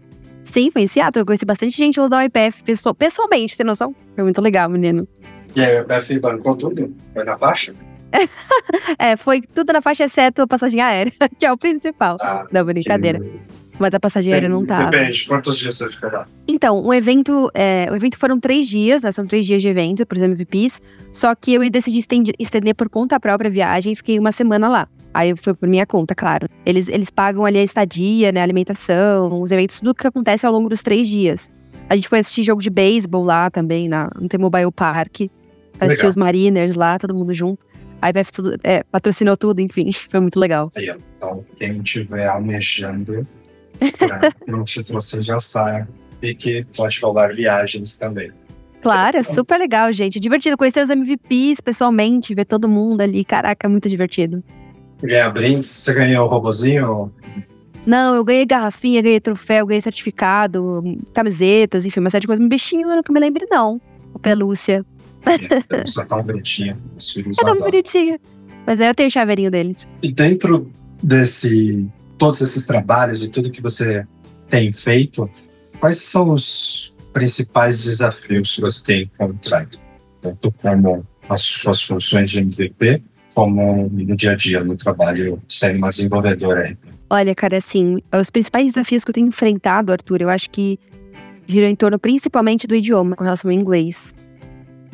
sim, 0.45 0.71
foi 0.71 0.83
em 0.83 0.87
Seattle. 0.87 1.23
Eu 1.23 1.27
conheci 1.27 1.45
bastante 1.45 1.77
gente 1.77 1.99
lá 2.01 2.09
da 2.09 2.19
UIPF 2.19 2.63
pessoalmente, 2.99 3.57
tem 3.57 3.65
noção? 3.65 3.95
Foi 4.15 4.25
muito 4.25 4.41
legal, 4.41 4.69
menino. 4.69 5.07
E 5.55 5.65
a 5.65 5.81
UIPF 5.81 6.19
bancou 6.19 6.57
tudo? 6.57 6.95
Foi 7.13 7.25
na 7.25 7.39
faixa? 7.39 7.75
é, 8.99 9.17
foi 9.17 9.41
tudo 9.43 9.73
na 9.73 9.81
faixa, 9.81 10.05
exceto 10.05 10.43
a 10.43 10.47
passagem 10.47 10.81
aérea, 10.81 11.13
que 11.39 11.47
é 11.47 11.53
o 11.53 11.57
principal. 11.57 12.17
Ah, 12.21 12.47
da 12.51 12.65
brincadeira. 12.65 13.21
Que... 13.21 13.54
Mas 13.79 13.93
a 13.93 14.01
passagem 14.01 14.33
aérea 14.33 14.49
não 14.49 14.65
tava. 14.65 14.91
Depende, 14.91 15.27
quantos 15.27 15.59
dias 15.59 15.77
você 15.77 15.91
fica 15.91 16.09
lá? 16.09 16.29
Então, 16.47 16.85
o 16.85 16.95
evento, 16.95 17.51
é, 17.55 17.89
o 17.91 17.97
evento 17.97 18.17
foram 18.17 18.39
três 18.39 18.69
dias, 18.69 19.03
né? 19.03 19.11
São 19.11 19.27
três 19.27 19.47
dias 19.47 19.61
de 19.61 19.69
evento 19.69 20.07
para 20.07 20.17
os 20.17 20.23
MVPs. 20.23 20.81
Só 21.11 21.35
que 21.35 21.55
eu 21.55 21.71
decidi 21.71 21.99
estender, 22.39 22.75
por 22.75 22.89
conta 22.89 23.19
própria 23.19 23.49
a 23.49 23.53
viagem 23.53 23.93
e 23.93 23.97
fiquei 23.97 24.19
uma 24.19 24.33
semana 24.33 24.69
lá. 24.69 24.89
Aí 25.13 25.35
foi 25.37 25.55
por 25.55 25.69
minha 25.69 25.87
conta, 25.87 26.15
claro. 26.15 26.49
Eles, 26.65 26.89
eles 26.89 27.11
pagam 27.11 27.45
ali 27.45 27.59
a 27.59 27.63
estadia, 27.63 28.33
né, 28.33 28.41
a 28.41 28.43
alimentação, 28.43 29.41
os 29.41 29.51
eventos, 29.51 29.79
tudo 29.79 29.95
que 29.95 30.07
acontece 30.07 30.45
ao 30.47 30.53
longo 30.53 30.69
dos 30.69 30.83
três 30.83 31.09
dias. 31.09 31.51
A 31.89 31.97
gente 31.97 32.09
foi 32.09 32.21
assistir 32.21 32.43
jogo 32.43 32.63
de 32.63 32.71
beisebol 32.71 33.25
lá 33.25 33.51
também, 33.51 33.89
na, 33.89 34.09
no 34.21 34.29
T-Mobile 34.29 34.73
Park. 34.73 35.23
Assistir 35.79 36.07
os 36.07 36.17
Mariners 36.17 36.75
lá, 36.77 36.99
todo 36.99 37.15
mundo 37.15 37.35
junto. 37.35 37.65
A 38.01 38.11
IBF 38.11 38.33
tudo, 38.33 38.57
é, 38.63 38.83
patrocinou 38.85 39.37
tudo, 39.37 39.61
enfim, 39.61 39.91
foi 40.11 40.21
muito 40.21 40.39
legal. 40.39 40.69
Aí, 40.77 40.91
então, 41.17 41.45
quem 41.57 41.79
estiver 41.79 42.27
almejando 42.27 43.27
para 43.79 44.57
um 44.57 44.65
título 44.65 44.99
assim 44.99 45.23
já 45.23 45.39
e 46.23 46.35
que 46.35 46.67
pode 46.77 46.99
falar 46.99 47.29
viagens 47.35 47.97
também. 47.97 48.33
Claro, 48.81 49.17
é 49.17 49.23
super 49.23 49.59
legal, 49.59 49.91
gente. 49.93 50.21
Divertido 50.21 50.59
conhecer 50.59 50.83
os 50.83 50.91
MVPs 50.91 51.61
pessoalmente, 51.61 52.35
ver 52.35 52.45
todo 52.45 52.69
mundo 52.69 53.01
ali. 53.01 53.25
Caraca, 53.25 53.67
é 53.67 53.71
muito 53.71 53.89
divertido. 53.89 54.45
Ganhar 55.03 55.31
brindes? 55.31 55.69
Você 55.69 55.95
ganhou 55.95 56.27
o 56.27 56.29
robozinho? 56.29 57.11
Não, 57.87 58.15
eu 58.15 58.25
ganhei 58.25 58.47
garrafinha, 58.47 59.03
ganhei 59.03 59.21
troféu, 59.21 59.67
ganhei 59.67 59.81
certificado, 59.81 60.83
camisetas, 61.13 61.85
enfim, 61.85 62.01
uma 62.01 62.11
série 62.11 62.23
de 62.23 62.27
coisas. 62.27 62.45
Um 62.45 62.49
bichinho, 62.49 62.89
eu 62.89 62.97
não 62.97 63.03
me 63.11 63.21
lembro, 63.21 63.47
não. 63.51 63.81
O 64.13 64.19
pelúcia. 64.19 64.85
É, 65.71 65.87
só 65.87 66.05
tão 66.05 66.23
bonitinha. 66.23 66.79
É 66.97 67.45
tão 67.45 67.57
bonitinha. 67.57 68.21
Mas 68.67 68.81
aí 68.81 68.89
eu 68.89 68.95
tenho 68.95 69.09
o 69.09 69.13
chaveirinho 69.13 69.51
deles. 69.51 69.89
E 70.03 70.13
dentro 70.13 70.71
desse. 71.03 71.91
Todos 72.18 72.40
esses 72.40 72.66
trabalhos 72.66 73.22
e 73.22 73.29
tudo 73.29 73.50
que 73.50 73.62
você 73.62 74.07
tem 74.48 74.72
feito, 74.72 75.29
quais 75.81 75.98
são 75.98 76.33
os 76.33 76.94
principais 77.12 77.85
desafios 77.85 78.55
que 78.55 78.61
você 78.61 78.85
tem 78.85 79.03
encontrado? 79.03 79.79
Tanto 80.20 80.53
como 80.53 81.07
as 81.29 81.40
suas 81.40 81.83
funções 81.83 82.31
de 82.31 82.38
MVP, 82.38 83.03
como 83.35 83.88
no 83.90 84.16
dia 84.16 84.33
a 84.33 84.37
dia, 84.37 84.62
no 84.62 84.77
trabalho, 84.77 85.42
sendo 85.48 85.79
uma 85.79 85.90
desenvolvedora? 85.90 86.77
Olha, 87.11 87.35
cara, 87.35 87.57
assim, 87.59 87.98
os 88.12 88.31
principais 88.31 88.72
desafios 88.72 89.05
que 89.05 89.11
eu 89.11 89.14
tenho 89.14 89.29
enfrentado, 89.29 89.92
Arthur, 89.92 90.22
eu 90.22 90.29
acho 90.29 90.50
que 90.50 90.79
giram 91.46 91.68
em 91.68 91.77
torno 91.77 91.98
principalmente 91.98 92.66
do 92.66 92.74
idioma, 92.74 93.16
com 93.16 93.24
relação 93.24 93.50
ao 93.50 93.57
inglês. 93.57 94.14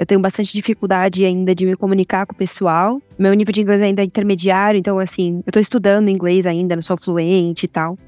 Eu 0.01 0.07
tenho 0.07 0.19
bastante 0.19 0.51
dificuldade 0.55 1.23
ainda 1.27 1.55
de 1.55 1.67
me 1.67 1.77
comunicar 1.77 2.25
com 2.25 2.33
o 2.33 2.35
pessoal. 2.35 3.03
Meu 3.19 3.35
nível 3.35 3.53
de 3.53 3.61
inglês 3.61 3.83
ainda 3.83 4.01
é 4.01 4.05
intermediário, 4.07 4.79
então, 4.79 4.99
assim, 4.99 5.43
eu 5.47 5.53
tô 5.53 5.61
estudando 5.61 6.09
inglês 6.09 6.47
ainda, 6.47 6.75
não 6.75 6.83
sou 6.83 6.97
fluente 6.97 7.67
e 7.67 7.69
tal. 7.69 7.99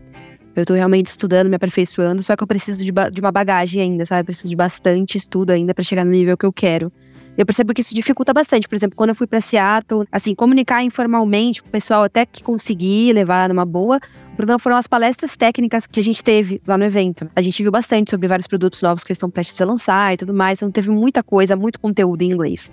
Eu 0.57 0.65
tô 0.65 0.73
realmente 0.73 1.09
estudando, 1.09 1.51
me 1.51 1.57
aperfeiçoando, 1.57 2.23
só 2.23 2.35
que 2.35 2.43
eu 2.43 2.47
preciso 2.47 2.79
de, 2.79 2.91
de 2.91 3.21
uma 3.21 3.31
bagagem 3.31 3.83
ainda, 3.83 4.07
sabe? 4.07 4.23
Eu 4.23 4.25
preciso 4.25 4.49
de 4.49 4.57
bastante 4.57 5.19
estudo 5.19 5.51
ainda 5.51 5.75
para 5.75 5.85
chegar 5.85 6.03
no 6.03 6.11
nível 6.11 6.35
que 6.35 6.47
eu 6.47 6.53
quero. 6.53 6.91
Eu 7.37 7.45
percebo 7.45 7.75
que 7.75 7.83
isso 7.83 7.95
dificulta 7.95 8.33
bastante. 8.33 8.67
Por 8.67 8.75
exemplo, 8.75 8.97
quando 8.97 9.11
eu 9.11 9.15
fui 9.15 9.27
para 9.27 9.43
Seattle, 9.43 10.07
assim, 10.11 10.35
comunicar 10.35 10.83
informalmente 10.83 11.63
com 11.63 11.69
o 11.69 11.71
pessoal 11.71 12.05
até 12.05 12.25
que 12.25 12.43
consegui 12.43 13.13
levar 13.13 13.51
numa 13.51 13.67
boa. 13.67 14.01
O 14.33 14.37
problema 14.37 14.59
foram 14.59 14.77
as 14.77 14.87
palestras 14.87 15.37
técnicas 15.37 15.87
que 15.87 16.01
a 16.01 16.03
gente 16.03 16.25
teve 16.25 16.61
lá 16.66 16.79
no 16.79 16.85
evento. 16.85 17.31
A 17.37 17.42
gente 17.42 17.62
viu 17.62 17.71
bastante 17.71 18.11
sobre 18.11 18.27
vários 18.27 18.47
produtos 18.47 18.81
novos 18.81 19.05
que 19.05 19.12
estão 19.12 19.31
prestes 19.31 19.61
a 19.61 19.64
lançar 19.64 20.14
e 20.14 20.16
tudo 20.16 20.33
mais. 20.33 20.59
Então 20.59 20.71
teve 20.71 20.90
muita 20.90 21.23
coisa, 21.23 21.55
muito 21.55 21.79
conteúdo 21.79 22.23
em 22.23 22.33
inglês. 22.33 22.73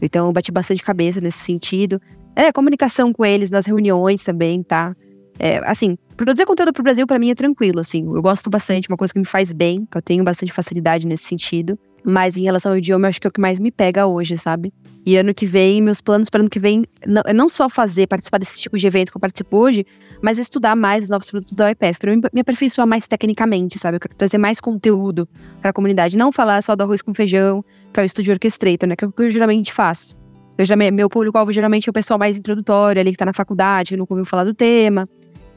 Então 0.00 0.26
eu 0.26 0.32
bati 0.32 0.52
bastante 0.52 0.82
cabeça 0.82 1.20
nesse 1.20 1.38
sentido. 1.38 2.00
É, 2.34 2.52
comunicação 2.52 3.12
com 3.12 3.24
eles 3.24 3.50
nas 3.50 3.66
reuniões 3.66 4.22
também, 4.22 4.62
tá? 4.62 4.94
É, 5.38 5.58
assim, 5.68 5.98
produzir 6.16 6.46
conteúdo 6.46 6.72
pro 6.72 6.82
Brasil 6.82 7.06
para 7.06 7.18
mim 7.18 7.30
é 7.30 7.34
tranquilo, 7.34 7.80
assim. 7.80 8.04
Eu 8.04 8.22
gosto 8.22 8.48
bastante, 8.48 8.88
uma 8.88 8.96
coisa 8.96 9.12
que 9.12 9.18
me 9.18 9.26
faz 9.26 9.52
bem, 9.52 9.86
eu 9.94 10.00
tenho 10.00 10.22
bastante 10.22 10.52
facilidade 10.52 11.06
nesse 11.06 11.24
sentido. 11.24 11.78
Mas 12.04 12.36
em 12.36 12.42
relação 12.42 12.72
ao 12.72 12.78
idioma, 12.78 13.08
acho 13.08 13.20
que 13.20 13.26
é 13.26 13.30
o 13.30 13.32
que 13.32 13.40
mais 13.40 13.58
me 13.58 13.70
pega 13.70 14.06
hoje, 14.06 14.38
sabe? 14.38 14.72
E 15.04 15.16
ano 15.16 15.34
que 15.34 15.46
vem, 15.46 15.82
meus 15.82 16.00
planos 16.00 16.30
para 16.30 16.40
ano 16.40 16.48
que 16.48 16.60
vem 16.60 16.84
não, 17.04 17.22
é 17.26 17.32
não 17.32 17.48
só 17.48 17.68
fazer, 17.68 18.06
participar 18.06 18.38
desse 18.38 18.60
tipo 18.60 18.78
de 18.78 18.86
evento 18.86 19.10
que 19.10 19.16
eu 19.16 19.20
participo 19.20 19.56
hoje, 19.56 19.84
mas 20.20 20.38
estudar 20.38 20.76
mais 20.76 21.04
os 21.04 21.10
novos 21.10 21.28
produtos 21.28 21.56
da 21.56 21.66
UEPF, 21.66 21.98
para 21.98 22.16
me 22.32 22.40
aperfeiçoar 22.40 22.86
mais 22.86 23.08
tecnicamente, 23.08 23.80
sabe? 23.80 23.96
Eu 23.96 24.00
quero 24.00 24.14
trazer 24.14 24.38
mais 24.38 24.60
conteúdo 24.60 25.28
para 25.60 25.70
a 25.70 25.72
comunidade, 25.72 26.16
não 26.16 26.30
falar 26.30 26.62
só 26.62 26.76
do 26.76 26.82
arroz 26.84 27.02
com 27.02 27.12
feijão, 27.12 27.64
que 27.92 27.98
é 27.98 28.02
o 28.04 28.06
estúdio 28.06 28.32
orquestrator, 28.32 28.88
né? 28.88 28.94
Que 28.94 29.04
é 29.04 29.08
o 29.08 29.12
que 29.12 29.22
eu 29.22 29.30
geralmente 29.30 29.72
faço. 29.72 30.14
Eu 30.56 30.64
já, 30.64 30.76
meu 30.76 31.08
público-alvo 31.08 31.52
geralmente 31.52 31.88
é 31.88 31.90
o 31.90 31.92
pessoal 31.92 32.16
mais 32.16 32.36
introdutório, 32.36 33.00
ali 33.00 33.10
que 33.10 33.16
está 33.16 33.26
na 33.26 33.32
faculdade, 33.32 33.90
que 33.90 33.96
nunca 33.96 34.14
ouviu 34.14 34.24
falar 34.24 34.44
do 34.44 34.54
tema. 34.54 35.08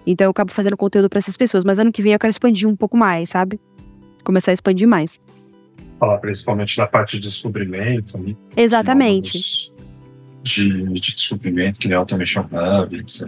Então 0.08 0.26
eu 0.26 0.32
acabo 0.32 0.52
fazendo 0.52 0.76
conteúdo 0.76 1.08
para 1.08 1.20
essas 1.20 1.38
pessoas. 1.38 1.64
Mas 1.64 1.78
ano 1.78 1.92
que 1.92 2.02
vem 2.02 2.14
eu 2.14 2.20
quero 2.20 2.32
expandir 2.32 2.68
um 2.68 2.76
pouco 2.76 2.98
mais, 2.98 3.30
sabe? 3.30 3.60
Começar 4.24 4.50
a 4.50 4.54
expandir 4.56 4.88
mais 4.88 5.20
falar 6.00 6.18
principalmente 6.20 6.78
da 6.78 6.88
parte 6.88 7.20
de 7.20 7.28
descobrimento. 7.28 8.18
Né? 8.18 8.36
Exatamente. 8.56 9.72
De, 10.44 10.84
de 10.94 11.16
descobrimento, 11.16 11.80
que 11.80 11.88
nem 11.88 11.98
Automation 11.98 12.42
Hub, 12.42 12.96
etc. 12.96 13.28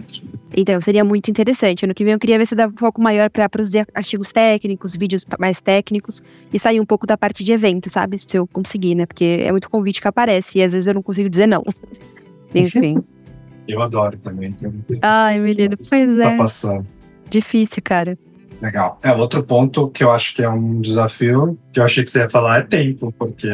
Então, 0.56 0.80
seria 0.80 1.04
muito 1.04 1.28
interessante. 1.30 1.84
Ano 1.84 1.94
que 1.94 2.04
vem 2.04 2.12
eu 2.12 2.18
queria 2.18 2.38
ver 2.38 2.46
se 2.46 2.54
dava 2.54 2.72
um 2.72 2.76
foco 2.76 3.02
maior 3.02 3.28
para 3.28 3.48
produzir 3.48 3.86
artigos 3.92 4.32
técnicos, 4.32 4.94
vídeos 4.94 5.26
mais 5.38 5.60
técnicos 5.60 6.22
e 6.52 6.58
sair 6.58 6.80
um 6.80 6.86
pouco 6.86 7.06
da 7.06 7.16
parte 7.16 7.42
de 7.42 7.52
evento, 7.52 7.90
sabe? 7.90 8.16
Se 8.18 8.36
eu 8.36 8.46
conseguir, 8.46 8.94
né? 8.94 9.04
Porque 9.04 9.42
é 9.44 9.50
muito 9.50 9.68
convite 9.68 10.00
que 10.00 10.06
aparece 10.06 10.58
e 10.58 10.62
às 10.62 10.72
vezes 10.72 10.86
eu 10.86 10.94
não 10.94 11.02
consigo 11.02 11.28
dizer 11.28 11.46
não. 11.46 11.64
Enfim. 12.54 13.02
eu 13.66 13.82
adoro 13.82 14.16
também. 14.18 14.56
Ai, 15.02 15.38
menino, 15.38 15.76
pois 15.76 16.18
é. 16.18 16.22
Tá 16.22 16.36
passando. 16.36 16.88
Difícil, 17.28 17.82
cara. 17.82 18.16
Legal. 18.60 18.98
É, 19.04 19.12
outro 19.12 19.42
ponto 19.42 19.88
que 19.88 20.02
eu 20.02 20.10
acho 20.10 20.34
que 20.34 20.42
é 20.42 20.48
um 20.48 20.80
desafio, 20.80 21.58
que 21.72 21.80
eu 21.80 21.84
achei 21.84 22.02
que 22.02 22.10
você 22.10 22.20
ia 22.20 22.30
falar, 22.30 22.58
é 22.58 22.62
tempo, 22.62 23.12
porque 23.16 23.48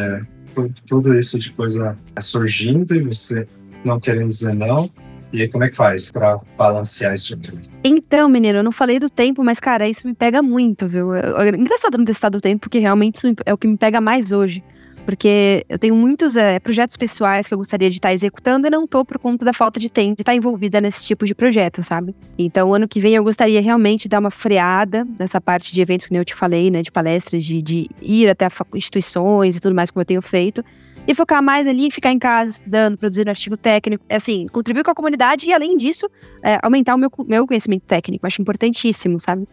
tudo 0.86 1.14
isso 1.18 1.38
de 1.38 1.50
coisa 1.52 1.98
é 2.16 2.20
surgindo 2.20 2.94
e 2.94 3.00
você 3.00 3.46
não 3.84 4.00
querendo 4.00 4.28
dizer 4.28 4.54
não. 4.54 4.90
E 5.32 5.42
aí, 5.42 5.48
como 5.48 5.64
é 5.64 5.68
que 5.68 5.74
faz 5.74 6.12
para 6.12 6.38
balancear 6.56 7.12
isso 7.12 7.36
tudo? 7.36 7.60
Então, 7.82 8.28
menino, 8.28 8.60
eu 8.60 8.62
não 8.62 8.70
falei 8.70 9.00
do 9.00 9.10
tempo, 9.10 9.42
mas, 9.42 9.58
cara, 9.58 9.88
isso 9.88 10.06
me 10.06 10.14
pega 10.14 10.40
muito, 10.40 10.86
viu? 10.86 11.12
É 11.12 11.48
engraçado 11.48 11.98
não 11.98 12.04
ter 12.04 12.14
citado 12.14 12.38
o 12.38 12.40
tempo, 12.40 12.60
porque 12.60 12.78
realmente 12.78 13.16
isso 13.16 13.34
é 13.44 13.52
o 13.52 13.58
que 13.58 13.66
me 13.66 13.76
pega 13.76 14.00
mais 14.00 14.30
hoje 14.30 14.62
porque 15.04 15.64
eu 15.68 15.78
tenho 15.78 15.94
muitos 15.94 16.36
é, 16.36 16.58
projetos 16.58 16.96
pessoais 16.96 17.46
que 17.46 17.54
eu 17.54 17.58
gostaria 17.58 17.90
de 17.90 17.96
estar 17.96 18.12
executando 18.12 18.66
e 18.66 18.70
não 18.70 18.84
estou 18.84 19.04
por 19.04 19.18
conta 19.18 19.44
da 19.44 19.52
falta 19.52 19.78
de 19.78 19.90
tempo 19.90 20.16
de 20.16 20.22
estar 20.22 20.34
envolvida 20.34 20.80
nesse 20.80 21.04
tipo 21.04 21.26
de 21.26 21.34
projeto, 21.34 21.82
sabe? 21.82 22.14
Então, 22.38 22.72
ano 22.72 22.88
que 22.88 23.00
vem 23.00 23.14
eu 23.14 23.22
gostaria 23.22 23.60
realmente 23.60 24.04
de 24.04 24.08
dar 24.08 24.18
uma 24.18 24.30
freada 24.30 25.06
nessa 25.18 25.40
parte 25.40 25.74
de 25.74 25.80
eventos 25.80 26.06
que 26.06 26.14
eu 26.14 26.24
te 26.24 26.34
falei, 26.34 26.70
né, 26.70 26.82
de 26.82 26.90
palestras, 26.90 27.44
de, 27.44 27.60
de 27.60 27.88
ir 28.00 28.28
até 28.28 28.48
instituições 28.74 29.56
e 29.56 29.60
tudo 29.60 29.74
mais 29.74 29.90
como 29.90 30.00
eu 30.00 30.06
tenho 30.06 30.22
feito. 30.22 30.64
E 31.06 31.14
focar 31.14 31.42
mais 31.42 31.66
ali, 31.66 31.90
ficar 31.90 32.12
em 32.12 32.18
casa, 32.18 32.52
estudando, 32.52 32.96
produzindo 32.96 33.28
artigo 33.28 33.58
técnico, 33.58 34.02
assim, 34.08 34.46
contribuir 34.46 34.84
com 34.84 34.90
a 34.90 34.94
comunidade 34.94 35.46
e, 35.46 35.52
além 35.52 35.76
disso, 35.76 36.08
é, 36.42 36.58
aumentar 36.62 36.94
o 36.94 36.98
meu, 36.98 37.10
meu 37.26 37.46
conhecimento 37.46 37.82
técnico. 37.82 38.26
Acho 38.26 38.40
importantíssimo, 38.40 39.20
sabe? 39.20 39.46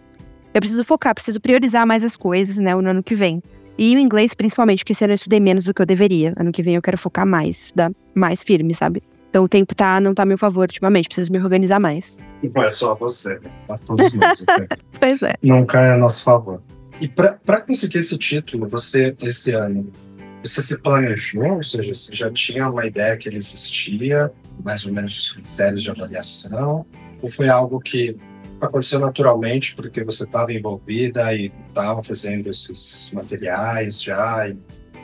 Eu 0.53 0.61
preciso 0.61 0.83
focar, 0.85 1.13
preciso 1.13 1.41
priorizar 1.41 1.85
mais 1.85 2.05
as 2.05 2.15
coisas, 2.15 2.57
né, 2.57 2.73
no 2.73 2.89
ano 2.89 3.03
que 3.03 3.15
vem. 3.15 3.41
E 3.77 3.95
o 3.95 3.99
inglês, 3.99 4.33
principalmente, 4.33 4.79
porque 4.79 4.93
esse 4.93 5.03
ano 5.03 5.13
eu 5.13 5.15
estudei 5.15 5.39
menos 5.39 5.63
do 5.63 5.73
que 5.73 5.81
eu 5.81 5.85
deveria. 5.85 6.33
Ano 6.37 6.51
que 6.51 6.61
vem 6.61 6.75
eu 6.75 6.81
quero 6.81 6.97
focar 6.97 7.25
mais, 7.25 7.65
estudar 7.65 7.91
mais 8.13 8.43
firme, 8.43 8.73
sabe? 8.73 9.01
Então 9.29 9.45
o 9.45 9.47
tempo 9.47 9.73
tá, 9.73 9.99
não 9.99 10.13
tá 10.13 10.23
a 10.23 10.25
meu 10.25 10.37
favor 10.37 10.63
ultimamente, 10.63 11.07
preciso 11.07 11.31
me 11.31 11.39
organizar 11.39 11.79
mais. 11.79 12.17
Não 12.43 12.63
é 12.63 12.69
só 12.69 12.93
você, 12.95 13.39
né? 13.39 13.49
Tá 13.67 13.77
todos 13.77 14.13
nós. 14.13 14.45
pois 14.99 15.21
é. 15.23 15.35
Nunca 15.41 15.79
é 15.79 15.93
a 15.93 15.97
nosso 15.97 16.23
favor. 16.23 16.61
E 16.99 17.07
para 17.07 17.61
conseguir 17.61 17.99
esse 17.99 18.17
título, 18.17 18.67
você, 18.67 19.15
esse 19.23 19.51
ano, 19.51 19.91
você 20.43 20.61
se 20.61 20.81
planejou? 20.81 21.55
Ou 21.55 21.63
seja, 21.63 21.93
você 21.93 22.13
já 22.13 22.29
tinha 22.29 22.69
uma 22.69 22.85
ideia 22.85 23.15
que 23.15 23.29
ele 23.29 23.37
existia, 23.37 24.31
mais 24.63 24.85
ou 24.85 24.93
menos 24.93 25.17
os 25.17 25.31
critérios 25.31 25.81
de 25.81 25.89
avaliação? 25.89 26.85
Ou 27.21 27.29
foi 27.29 27.47
algo 27.47 27.79
que 27.79 28.17
aconteceu 28.65 28.99
naturalmente 28.99 29.75
porque 29.75 30.03
você 30.03 30.23
estava 30.23 30.53
envolvida 30.53 31.33
e 31.33 31.51
estava 31.67 32.03
fazendo 32.03 32.49
esses 32.49 33.11
materiais 33.13 34.01
já 34.01 34.47
e 34.49 34.57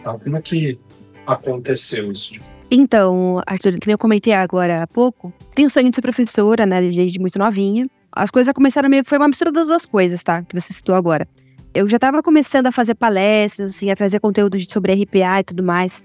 tal. 0.04 0.20
Como 0.20 0.38
é 0.38 0.42
que 0.42 0.80
aconteceu 1.26 2.12
isso? 2.12 2.34
Então, 2.70 3.42
Arthur, 3.48 3.80
que 3.80 3.90
eu 3.90 3.98
comentei 3.98 4.34
agora 4.34 4.84
há 4.84 4.88
pouco, 4.88 5.34
tenho 5.56 5.68
o 5.68 5.72
sonho 5.72 5.90
de 5.90 5.96
ser 5.96 6.02
professora, 6.02 6.66
né, 6.66 6.82
desde 6.82 7.20
muito 7.20 7.40
novinha. 7.40 7.90
As 8.12 8.30
coisas 8.30 8.54
começaram 8.54 8.90
meio 8.90 9.04
foi 9.06 9.18
uma 9.18 9.28
mistura 9.28 9.52
das 9.52 9.68
duas 9.68 9.86
coisas, 9.86 10.22
tá? 10.24 10.42
Que 10.42 10.60
você 10.60 10.74
citou 10.74 10.96
agora. 10.96 11.28
Eu 11.74 11.88
já 11.88 11.98
estava 11.98 12.24
começando 12.24 12.68
a 12.68 12.72
fazer 12.72 12.96
palestras, 12.96 13.72
assim, 13.72 13.92
a 13.92 13.96
trazer 13.96 14.20
conteúdo 14.20 14.58
sobre 14.70 14.94
RPA 14.94 15.40
e 15.40 15.44
tudo 15.44 15.64
mais 15.64 16.04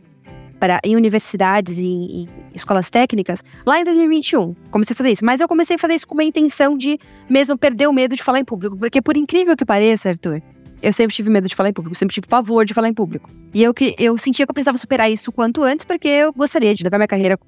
em 0.84 0.96
universidades 0.96 1.78
e 1.78 1.86
em, 1.86 2.22
em, 2.22 2.28
escolas 2.54 2.90
técnicas 2.90 3.42
lá 3.66 3.80
em 3.80 3.84
2021. 3.84 4.54
Comecei 4.70 4.94
a 4.94 4.96
fazer 4.96 5.10
isso, 5.10 5.24
mas 5.24 5.40
eu 5.40 5.48
comecei 5.48 5.76
a 5.76 5.78
fazer 5.78 5.94
isso 5.94 6.06
com 6.06 6.14
uma 6.14 6.24
intenção 6.24 6.76
de 6.76 6.98
mesmo 7.28 7.56
perder 7.56 7.88
o 7.88 7.92
medo 7.92 8.14
de 8.14 8.22
falar 8.22 8.40
em 8.40 8.44
público, 8.44 8.76
porque 8.76 9.00
por 9.00 9.16
incrível 9.16 9.56
que 9.56 9.64
pareça, 9.64 10.10
Arthur, 10.10 10.42
eu 10.82 10.92
sempre 10.92 11.14
tive 11.14 11.30
medo 11.30 11.48
de 11.48 11.54
falar 11.54 11.68
em 11.68 11.72
público, 11.72 11.96
sempre 11.96 12.14
tive 12.14 12.26
favor 12.28 12.64
de 12.64 12.74
falar 12.74 12.88
em 12.88 12.94
público. 12.94 13.30
E 13.54 13.62
eu, 13.62 13.72
eu 13.98 14.18
sentia 14.18 14.44
que 14.44 14.50
eu 14.50 14.54
precisava 14.54 14.76
superar 14.78 15.10
isso 15.10 15.30
o 15.30 15.32
quanto 15.32 15.62
antes, 15.62 15.84
porque 15.84 16.08
eu 16.08 16.32
gostaria 16.32 16.74
de 16.74 16.82
levar 16.82 16.98
minha 16.98 17.06
carreira 17.06 17.38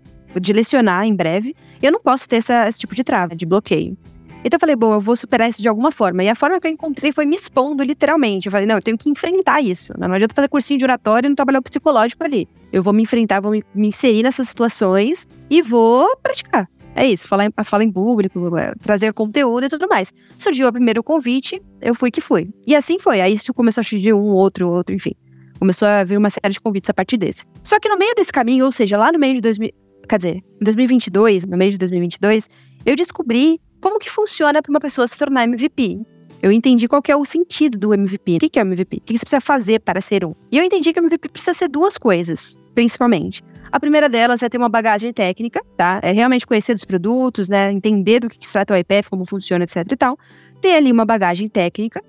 de 0.41 0.53
lecionar 0.53 1.05
em 1.05 1.15
breve. 1.15 1.55
E 1.83 1.87
eu 1.87 1.93
não 1.93 2.01
posso 2.01 2.29
ter 2.29 2.37
essa, 2.37 2.69
esse 2.69 2.79
tipo 2.79 2.95
de 2.95 3.03
trava, 3.03 3.35
de 3.35 3.45
bloqueio. 3.45 3.97
Então 4.45 4.57
eu 4.57 4.61
falei, 4.61 4.77
bom, 4.77 4.93
eu 4.93 5.01
vou 5.01 5.17
superar 5.17 5.49
isso 5.49 5.63
de 5.63 5.69
alguma 5.69 5.91
forma. 5.91 6.23
E 6.23 6.29
a 6.29 6.35
forma 6.35 6.61
que 6.61 6.67
eu 6.67 6.71
encontrei 6.71 7.11
foi 7.13 7.25
me 7.25 7.35
expondo 7.35 7.83
literalmente. 7.83 8.47
Eu 8.47 8.53
falei, 8.53 8.67
não, 8.67 8.75
eu 8.75 8.83
tenho 8.83 8.99
que 8.99 9.09
enfrentar 9.09 9.63
isso. 9.63 9.95
Não 9.99 10.13
adianta 10.13 10.35
fazer 10.35 10.49
cursinho 10.49 10.79
de 10.79 10.85
oratório 10.85 11.27
e 11.27 11.31
não 11.31 11.35
trabalhar 11.35 11.61
o 11.61 11.63
psicológico 11.63 12.23
ali. 12.23 12.47
Eu 12.71 12.83
vou 12.83 12.93
me 12.93 13.03
enfrentar, 13.03 13.41
vou 13.41 13.53
me, 13.53 13.65
me 13.75 13.89
inserir 13.89 14.23
nessas 14.23 14.47
situações 14.47 15.27
e 15.49 15.63
vou 15.63 16.15
praticar. 16.19 16.69
É 16.95 17.07
isso, 17.07 17.27
falar 17.27 17.47
em, 17.47 17.65
falar 17.65 17.83
em 17.83 17.91
público, 17.91 18.57
é, 18.57 18.73
trazer 18.81 19.13
conteúdo 19.15 19.65
e 19.65 19.69
tudo 19.69 19.89
mais. 19.89 20.13
Surgiu 20.39 20.69
o 20.69 20.73
primeiro 20.73 21.03
convite, 21.03 21.61
eu 21.81 21.95
fui 21.95 22.11
que 22.11 22.21
fui. 22.21 22.51
E 22.67 22.77
assim 22.77 22.99
foi. 22.99 23.21
Aí 23.21 23.33
isso 23.33 23.53
começou 23.53 23.81
a 23.81 23.85
surgir 23.85 24.13
um, 24.13 24.27
outro, 24.27 24.69
outro, 24.69 24.95
enfim. 24.95 25.13
Começou 25.59 25.89
a 25.89 26.05
vir 26.05 26.19
uma 26.19 26.31
série 26.31 26.53
de 26.53 26.61
convites 26.61 26.91
a 26.91 26.95
partir 26.95 27.17
desse. 27.17 27.45
Só 27.63 27.81
que 27.81 27.89
no 27.89 27.97
meio 27.97 28.15
desse 28.15 28.33
caminho, 28.33 28.67
ou 28.67 28.71
seja, 28.71 28.97
lá 28.97 29.11
no 29.11 29.19
meio 29.19 29.35
de 29.35 29.41
2000, 29.41 29.71
quer 30.09 30.19
dizer, 30.19 30.37
em 30.37 30.65
2022, 30.65 31.47
no 31.47 31.57
meio 31.57 31.73
de 31.73 31.79
2022, 31.79 32.49
eu 32.87 32.95
descobri 32.95 33.59
como 33.85 33.99
que 33.99 34.11
funciona 34.11 34.63
para 34.63 34.71
uma 34.71 34.81
pessoa 34.81 35.07
se 35.07 35.19
tornar 35.19 35.45
MVP. 35.45 36.01
Eu 36.41 36.51
entendi 36.51 36.89
qual 36.89 37.03
é 37.07 37.15
o 37.15 37.23
sentido 37.23 37.77
do 37.77 37.93
MVP. 37.93 38.37
O 38.37 38.41
que 38.41 38.59
é 38.59 38.63
o 38.63 38.67
MVP? 38.67 38.97
O 38.97 39.01
que 39.03 39.13
você 39.13 39.21
precisa 39.21 39.43
fazer 39.43 39.79
para 39.81 40.01
ser 40.01 40.25
um? 40.25 40.35
E 40.51 40.57
eu 40.57 40.65
entendi 40.65 40.91
que 40.91 40.99
o 40.99 41.03
MVP 41.03 41.29
precisa 41.29 41.53
ser 41.53 41.69
duas 41.69 41.99
coisas, 41.99 42.57
principalmente. 42.75 43.45
A 43.71 43.79
primeira 43.79 44.09
delas 44.09 44.43
é 44.43 44.49
ter 44.49 44.57
uma 44.57 44.71
bagagem 44.71 45.13
técnica, 45.13 45.63
tá? 45.77 46.01
É 46.03 46.13
realmente 46.13 46.47
conhecer 46.47 46.73
dos 46.73 46.87
produtos, 46.87 47.47
né? 47.51 47.71
Entender 47.71 48.21
do 48.21 48.31
que 48.31 48.47
se 48.47 48.55
trata 48.55 48.73
o 48.73 48.77
IPF, 48.79 49.11
como 49.11 49.27
funciona, 49.27 49.65
etc 49.65 49.85
e 49.93 49.97
tal. 49.97 50.19
Ter 50.63 50.77
ali 50.77 50.91
uma 50.91 51.05
bagagem 51.05 51.47
técnica. 51.47 52.03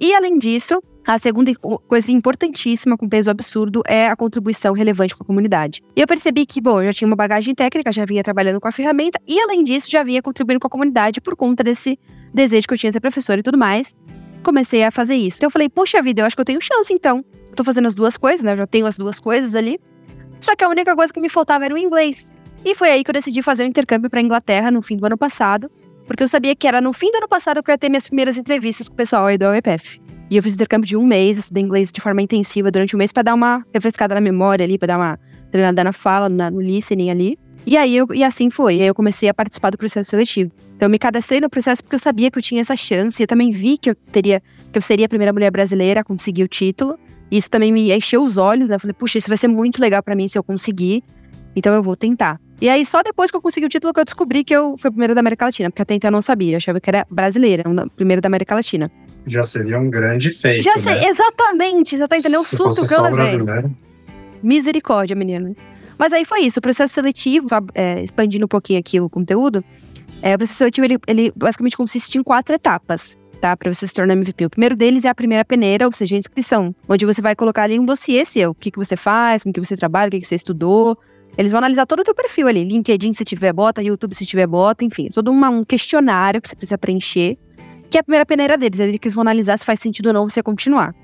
E 0.00 0.14
além 0.14 0.38
disso, 0.38 0.82
a 1.06 1.18
segunda 1.18 1.52
coisa 1.54 2.12
importantíssima, 2.12 2.96
com 2.96 3.08
peso 3.08 3.28
absurdo, 3.28 3.82
é 3.86 4.06
a 4.06 4.14
contribuição 4.14 4.72
relevante 4.72 5.16
com 5.16 5.24
a 5.24 5.26
comunidade. 5.26 5.82
E 5.96 6.00
eu 6.00 6.06
percebi 6.06 6.46
que, 6.46 6.60
bom, 6.60 6.80
eu 6.80 6.86
já 6.86 6.92
tinha 6.92 7.06
uma 7.06 7.16
bagagem 7.16 7.54
técnica, 7.54 7.90
já 7.90 8.04
vinha 8.04 8.22
trabalhando 8.22 8.60
com 8.60 8.68
a 8.68 8.72
ferramenta, 8.72 9.20
e 9.26 9.40
além 9.40 9.64
disso, 9.64 9.90
já 9.90 10.04
vinha 10.04 10.22
contribuindo 10.22 10.60
com 10.60 10.66
a 10.68 10.70
comunidade 10.70 11.20
por 11.20 11.34
conta 11.34 11.64
desse 11.64 11.98
desejo 12.32 12.68
que 12.68 12.74
eu 12.74 12.78
tinha 12.78 12.90
de 12.90 12.94
ser 12.94 13.00
professora 13.00 13.40
e 13.40 13.42
tudo 13.42 13.58
mais. 13.58 13.96
Comecei 14.44 14.84
a 14.84 14.90
fazer 14.90 15.16
isso. 15.16 15.38
Então 15.38 15.48
eu 15.48 15.50
falei, 15.50 15.68
poxa 15.68 16.00
vida, 16.00 16.22
eu 16.22 16.26
acho 16.26 16.36
que 16.36 16.40
eu 16.40 16.44
tenho 16.44 16.60
chance 16.60 16.92
então. 16.92 17.24
Eu 17.50 17.56
tô 17.56 17.64
fazendo 17.64 17.86
as 17.86 17.94
duas 17.94 18.16
coisas, 18.16 18.42
né? 18.42 18.52
Eu 18.52 18.56
já 18.56 18.66
tenho 18.66 18.86
as 18.86 18.96
duas 18.96 19.18
coisas 19.18 19.54
ali. 19.54 19.80
Só 20.40 20.56
que 20.56 20.64
a 20.64 20.68
única 20.68 20.94
coisa 20.96 21.12
que 21.12 21.20
me 21.20 21.28
faltava 21.28 21.64
era 21.64 21.74
o 21.74 21.78
inglês. 21.78 22.28
E 22.64 22.74
foi 22.74 22.90
aí 22.90 23.04
que 23.04 23.10
eu 23.10 23.14
decidi 23.14 23.42
fazer 23.42 23.64
o 23.64 23.66
um 23.66 23.68
intercâmbio 23.68 24.08
para 24.08 24.20
Inglaterra 24.20 24.70
no 24.70 24.82
fim 24.82 24.96
do 24.96 25.04
ano 25.04 25.18
passado, 25.18 25.70
porque 26.06 26.22
eu 26.22 26.28
sabia 26.28 26.54
que 26.54 26.66
era 26.66 26.80
no 26.80 26.92
fim 26.92 27.10
do 27.10 27.18
ano 27.18 27.28
passado 27.28 27.62
que 27.62 27.70
eu 27.70 27.72
ia 27.72 27.78
ter 27.78 27.88
minhas 27.88 28.06
primeiras 28.06 28.38
entrevistas 28.38 28.88
com 28.88 28.94
o 28.94 28.96
pessoal 28.96 29.26
aí 29.26 29.36
do 29.36 29.46
UEPF. 29.46 30.00
E 30.32 30.36
eu 30.38 30.42
fiz 30.42 30.54
intercâmbio 30.54 30.88
de 30.88 30.96
um 30.96 31.04
mês, 31.04 31.36
estudei 31.36 31.62
inglês 31.62 31.92
de 31.92 32.00
forma 32.00 32.22
intensiva 32.22 32.70
durante 32.70 32.96
um 32.96 32.98
mês 32.98 33.12
para 33.12 33.22
dar 33.22 33.34
uma 33.34 33.62
refrescada 33.70 34.14
na 34.14 34.20
memória 34.20 34.64
ali, 34.64 34.78
para 34.78 34.86
dar 34.86 34.96
uma 34.96 35.20
treinada 35.50 35.84
na 35.84 35.92
fala, 35.92 36.26
na, 36.26 36.50
no 36.50 36.58
listening 36.58 37.10
ali. 37.10 37.38
E 37.66 37.76
aí 37.76 37.94
eu, 37.94 38.06
e 38.14 38.24
assim 38.24 38.48
foi. 38.48 38.76
E 38.76 38.80
aí 38.80 38.86
eu 38.86 38.94
comecei 38.94 39.28
a 39.28 39.34
participar 39.34 39.68
do 39.68 39.76
processo 39.76 40.08
seletivo. 40.08 40.50
Então 40.74 40.86
eu 40.86 40.90
me 40.90 40.98
cadastrei 40.98 41.38
no 41.38 41.50
processo 41.50 41.84
porque 41.84 41.96
eu 41.96 41.98
sabia 41.98 42.30
que 42.30 42.38
eu 42.38 42.42
tinha 42.42 42.62
essa 42.62 42.74
chance. 42.74 43.22
Eu 43.22 43.26
também 43.26 43.50
vi 43.50 43.76
que 43.76 43.90
eu 43.90 43.94
teria, 43.94 44.42
que 44.72 44.78
eu 44.78 44.80
seria 44.80 45.04
a 45.04 45.08
primeira 45.10 45.34
mulher 45.34 45.50
brasileira 45.50 46.00
a 46.00 46.04
conseguir 46.04 46.44
o 46.44 46.48
título. 46.48 46.98
E 47.30 47.36
isso 47.36 47.50
também 47.50 47.70
me 47.70 47.92
encheu 47.92 48.24
os 48.24 48.38
olhos, 48.38 48.70
né? 48.70 48.76
Eu 48.76 48.80
falei, 48.80 48.94
puxa, 48.94 49.18
isso 49.18 49.28
vai 49.28 49.36
ser 49.36 49.48
muito 49.48 49.82
legal 49.82 50.02
para 50.02 50.14
mim 50.14 50.26
se 50.28 50.38
eu 50.38 50.42
conseguir. 50.42 51.04
Então 51.54 51.74
eu 51.74 51.82
vou 51.82 51.94
tentar. 51.94 52.40
E 52.58 52.70
aí, 52.70 52.86
só 52.86 53.02
depois 53.02 53.30
que 53.30 53.36
eu 53.36 53.42
consegui 53.42 53.66
o 53.66 53.68
título, 53.68 53.92
que 53.92 54.00
eu 54.00 54.04
descobri 54.04 54.44
que 54.44 54.56
eu 54.56 54.78
fui 54.78 54.88
a 54.88 54.90
primeira 54.92 55.14
da 55.14 55.20
América 55.20 55.44
Latina, 55.44 55.68
porque 55.68 55.82
até 55.82 55.94
então 55.94 56.08
eu 56.08 56.12
não 56.12 56.22
sabia. 56.22 56.54
Eu 56.54 56.56
achava 56.56 56.80
que 56.80 56.88
era 56.88 57.06
brasileira, 57.10 57.64
primeira 57.96 58.22
da 58.22 58.28
América 58.28 58.54
Latina 58.54 58.90
já 59.26 59.42
seria 59.42 59.78
um 59.78 59.90
grande 59.90 60.30
feito. 60.30 60.64
Já 60.64 60.76
sei, 60.78 60.94
né? 60.94 61.08
exatamente. 61.08 61.96
Você 61.96 62.08
tá 62.08 62.16
entendendo 62.16 62.40
o 62.40 62.44
susto 62.44 62.86
que 62.86 62.94
eu 62.94 63.02
levei. 63.02 63.16
Brasileiro. 63.16 63.76
Misericórdia, 64.42 65.14
menino. 65.14 65.54
Mas 65.98 66.12
aí 66.12 66.24
foi 66.24 66.40
isso. 66.40 66.58
O 66.58 66.62
processo 66.62 66.92
seletivo, 66.92 67.48
só 67.48 67.60
é, 67.74 68.02
expandindo 68.02 68.44
um 68.44 68.48
pouquinho 68.48 68.78
aqui 68.78 69.00
o 69.00 69.08
conteúdo, 69.08 69.64
é, 70.20 70.34
o 70.34 70.38
processo 70.38 70.58
seletivo 70.58 70.86
ele, 70.86 70.98
ele 71.06 71.32
basicamente 71.36 71.76
consiste 71.76 72.18
em 72.18 72.22
quatro 72.22 72.54
etapas. 72.54 73.16
tá? 73.40 73.56
Para 73.56 73.72
você 73.72 73.86
se 73.86 73.94
tornar 73.94 74.14
MVP. 74.14 74.46
O 74.46 74.50
primeiro 74.50 74.74
deles 74.76 75.04
é 75.04 75.08
a 75.08 75.14
primeira 75.14 75.44
peneira, 75.44 75.86
ou 75.86 75.92
seja, 75.92 76.16
a 76.16 76.18
inscrição, 76.18 76.74
onde 76.88 77.04
você 77.04 77.20
vai 77.20 77.34
colocar 77.34 77.64
ali 77.64 77.78
um 77.78 77.84
dossiê 77.84 78.24
seu, 78.24 78.50
o 78.50 78.54
que, 78.54 78.70
que 78.70 78.78
você 78.78 78.96
faz, 78.96 79.42
com 79.42 79.50
o 79.50 79.52
que 79.52 79.60
você 79.60 79.76
trabalha, 79.76 80.08
o 80.08 80.10
que, 80.10 80.20
que 80.20 80.26
você 80.26 80.36
estudou. 80.36 80.98
Eles 81.36 81.50
vão 81.50 81.58
analisar 81.58 81.86
todo 81.86 82.00
o 82.00 82.04
teu 82.04 82.14
perfil 82.14 82.46
ali, 82.46 82.62
LinkedIn 82.62 83.12
se 83.14 83.24
tiver 83.24 83.52
bota, 83.52 83.82
YouTube 83.82 84.14
se 84.14 84.26
tiver 84.26 84.46
bota, 84.46 84.84
enfim, 84.84 85.08
todo 85.08 85.30
uma, 85.30 85.48
um 85.48 85.64
questionário 85.64 86.40
que 86.40 86.48
você 86.48 86.54
precisa 86.54 86.76
preencher, 86.76 87.38
que 87.92 87.98
a 87.98 88.02
primeira 88.02 88.24
peneira 88.24 88.56
deles, 88.56 88.80
eles 88.80 89.12
vão 89.12 89.20
analisar 89.20 89.58
se 89.58 89.66
faz 89.66 89.78
sentido 89.78 90.06
ou 90.06 90.12
não 90.14 90.28
você 90.28 90.42
continuar. 90.42 90.94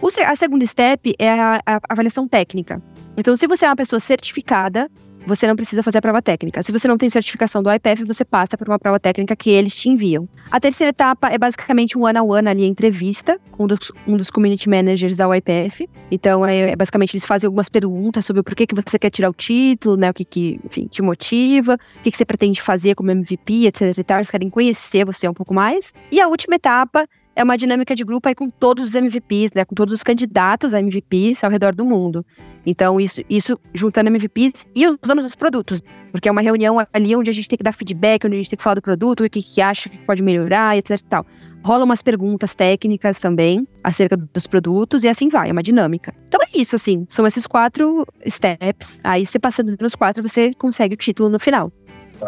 O, 0.00 0.08
a 0.24 0.36
segunda 0.36 0.64
step 0.64 1.12
é 1.18 1.28
a, 1.28 1.60
a 1.66 1.80
avaliação 1.88 2.28
técnica. 2.28 2.80
Então, 3.16 3.34
se 3.36 3.48
você 3.48 3.66
é 3.66 3.68
uma 3.68 3.74
pessoa 3.74 3.98
certificada, 3.98 4.88
você 5.26 5.46
não 5.46 5.56
precisa 5.56 5.82
fazer 5.82 5.98
a 5.98 6.02
prova 6.02 6.22
técnica. 6.22 6.62
Se 6.62 6.72
você 6.72 6.88
não 6.88 6.96
tem 6.96 7.08
certificação 7.10 7.62
do 7.62 7.72
IPF, 7.72 8.04
você 8.04 8.24
passa 8.24 8.56
por 8.56 8.68
uma 8.68 8.78
prova 8.78 8.98
técnica 8.98 9.36
que 9.36 9.50
eles 9.50 9.74
te 9.74 9.88
enviam. 9.88 10.28
A 10.50 10.58
terceira 10.58 10.90
etapa 10.90 11.28
é 11.28 11.38
basicamente 11.38 11.96
um 11.96 12.04
one-on-one 12.04 12.48
ali, 12.48 12.64
entrevista 12.64 13.38
com 13.50 13.64
um 13.64 13.66
dos, 13.66 13.92
um 14.06 14.16
dos 14.16 14.30
community 14.30 14.68
managers 14.68 15.16
da 15.16 15.28
UIPF. 15.28 15.88
Então, 16.10 16.44
é, 16.44 16.70
é, 16.70 16.76
basicamente, 16.76 17.14
eles 17.14 17.24
fazem 17.24 17.46
algumas 17.46 17.68
perguntas 17.68 18.24
sobre 18.24 18.40
o 18.40 18.44
porquê 18.44 18.66
que 18.66 18.74
você 18.74 18.98
quer 18.98 19.10
tirar 19.10 19.30
o 19.30 19.34
título, 19.34 19.96
né, 19.96 20.10
o 20.10 20.14
que, 20.14 20.24
que 20.24 20.60
enfim, 20.64 20.86
te 20.86 21.02
motiva, 21.02 21.74
o 21.74 22.02
que, 22.02 22.10
que 22.10 22.16
você 22.16 22.24
pretende 22.24 22.60
fazer 22.60 22.94
como 22.94 23.10
MVP, 23.10 23.66
etc 23.66 23.96
e 23.96 24.04
tal. 24.04 24.18
Eles 24.18 24.30
querem 24.30 24.50
conhecer 24.50 25.04
você 25.04 25.28
um 25.28 25.34
pouco 25.34 25.54
mais. 25.54 25.92
E 26.10 26.20
a 26.20 26.28
última 26.28 26.56
etapa 26.56 27.06
é 27.40 27.42
uma 27.44 27.56
dinâmica 27.56 27.96
de 27.96 28.04
grupo 28.04 28.28
aí 28.28 28.34
com 28.34 28.50
todos 28.50 28.88
os 28.88 28.94
MVPs, 28.94 29.52
né? 29.54 29.64
Com 29.64 29.74
todos 29.74 29.94
os 29.94 30.02
candidatos 30.02 30.74
a 30.74 30.78
MVPs 30.78 31.42
ao 31.42 31.50
redor 31.50 31.74
do 31.74 31.86
mundo. 31.86 32.24
Então, 32.66 33.00
isso, 33.00 33.22
isso 33.30 33.58
juntando 33.72 34.10
MVPs 34.10 34.66
e 34.76 34.86
os 34.86 34.98
donos 34.98 35.24
dos 35.24 35.34
produtos. 35.34 35.80
Porque 36.12 36.28
é 36.28 36.32
uma 36.32 36.42
reunião 36.42 36.76
ali 36.92 37.16
onde 37.16 37.30
a 37.30 37.32
gente 37.32 37.48
tem 37.48 37.56
que 37.56 37.64
dar 37.64 37.72
feedback, 37.72 38.26
onde 38.26 38.34
a 38.34 38.38
gente 38.38 38.50
tem 38.50 38.58
que 38.58 38.62
falar 38.62 38.74
do 38.74 38.82
produto, 38.82 39.24
o 39.24 39.30
que, 39.30 39.40
que 39.42 39.62
acha 39.62 39.88
que 39.88 39.96
pode 40.00 40.22
melhorar, 40.22 40.76
etc 40.76 40.98
e 40.98 41.04
tal. 41.04 41.26
Rola 41.64 41.84
umas 41.84 42.02
perguntas 42.02 42.54
técnicas 42.54 43.18
também 43.18 43.66
acerca 43.82 44.18
dos 44.18 44.46
produtos 44.46 45.02
e 45.04 45.08
assim 45.08 45.30
vai, 45.30 45.48
é 45.48 45.52
uma 45.52 45.62
dinâmica. 45.62 46.14
Então 46.28 46.40
é 46.42 46.58
isso, 46.58 46.76
assim, 46.76 47.06
são 47.08 47.26
esses 47.26 47.46
quatro 47.46 48.06
steps. 48.28 49.00
Aí, 49.02 49.24
você 49.24 49.38
passando 49.38 49.76
nos 49.80 49.94
quatro, 49.94 50.22
você 50.22 50.52
consegue 50.58 50.94
o 50.94 50.98
título 50.98 51.30
no 51.30 51.38
final. 51.38 51.72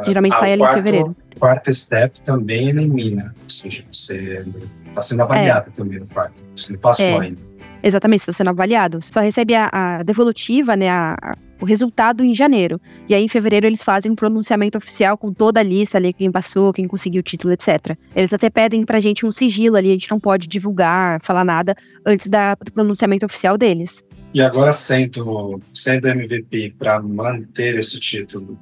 Geralmente 0.04 0.34
ah, 0.34 0.38
sai 0.38 0.52
ali 0.52 0.62
quarto, 0.62 0.72
em 0.72 0.76
fevereiro. 0.76 1.16
O 1.36 1.40
quarto 1.40 1.74
step 1.74 2.20
também 2.20 2.68
elimina, 2.68 3.34
ou 3.42 3.50
seja, 3.50 3.84
você 3.90 4.44
está 4.86 5.02
sendo 5.02 5.22
avaliado 5.22 5.68
é. 5.68 5.72
também 5.72 5.98
no 6.00 6.06
quarto, 6.06 6.44
você 6.54 6.72
não 6.72 6.78
passou 6.78 7.04
é. 7.04 7.18
ainda. 7.18 7.52
Exatamente, 7.82 8.20
está 8.20 8.32
sendo 8.32 8.50
avaliado. 8.50 9.00
Você 9.00 9.12
só 9.12 9.20
recebe 9.20 9.54
a, 9.54 9.68
a 9.72 10.02
devolutiva, 10.04 10.76
né, 10.76 10.88
a, 10.88 11.16
a, 11.20 11.36
o 11.60 11.64
resultado 11.64 12.22
em 12.22 12.34
janeiro. 12.34 12.80
E 13.08 13.14
aí, 13.14 13.24
em 13.24 13.28
fevereiro, 13.28 13.66
eles 13.66 13.82
fazem 13.82 14.12
um 14.12 14.14
pronunciamento 14.14 14.78
oficial 14.78 15.18
com 15.18 15.32
toda 15.32 15.58
a 15.58 15.62
lista 15.62 15.98
ali, 15.98 16.12
quem 16.12 16.30
passou, 16.30 16.72
quem 16.72 16.86
conseguiu 16.86 17.20
o 17.20 17.22
título, 17.24 17.52
etc. 17.52 17.96
Eles 18.14 18.32
até 18.32 18.48
pedem 18.48 18.84
pra 18.84 19.00
gente 19.00 19.26
um 19.26 19.32
sigilo 19.32 19.76
ali, 19.76 19.88
a 19.88 19.92
gente 19.92 20.10
não 20.10 20.20
pode 20.20 20.46
divulgar, 20.46 21.20
falar 21.22 21.44
nada 21.44 21.74
antes 22.06 22.28
da, 22.28 22.54
do 22.54 22.72
pronunciamento 22.72 23.26
oficial 23.26 23.58
deles. 23.58 24.04
E 24.32 24.40
agora, 24.40 24.72
sendo, 24.72 25.60
sendo 25.74 26.08
MVP, 26.08 26.76
para 26.78 27.02
manter 27.02 27.78
esse 27.78 27.98
título, 27.98 28.58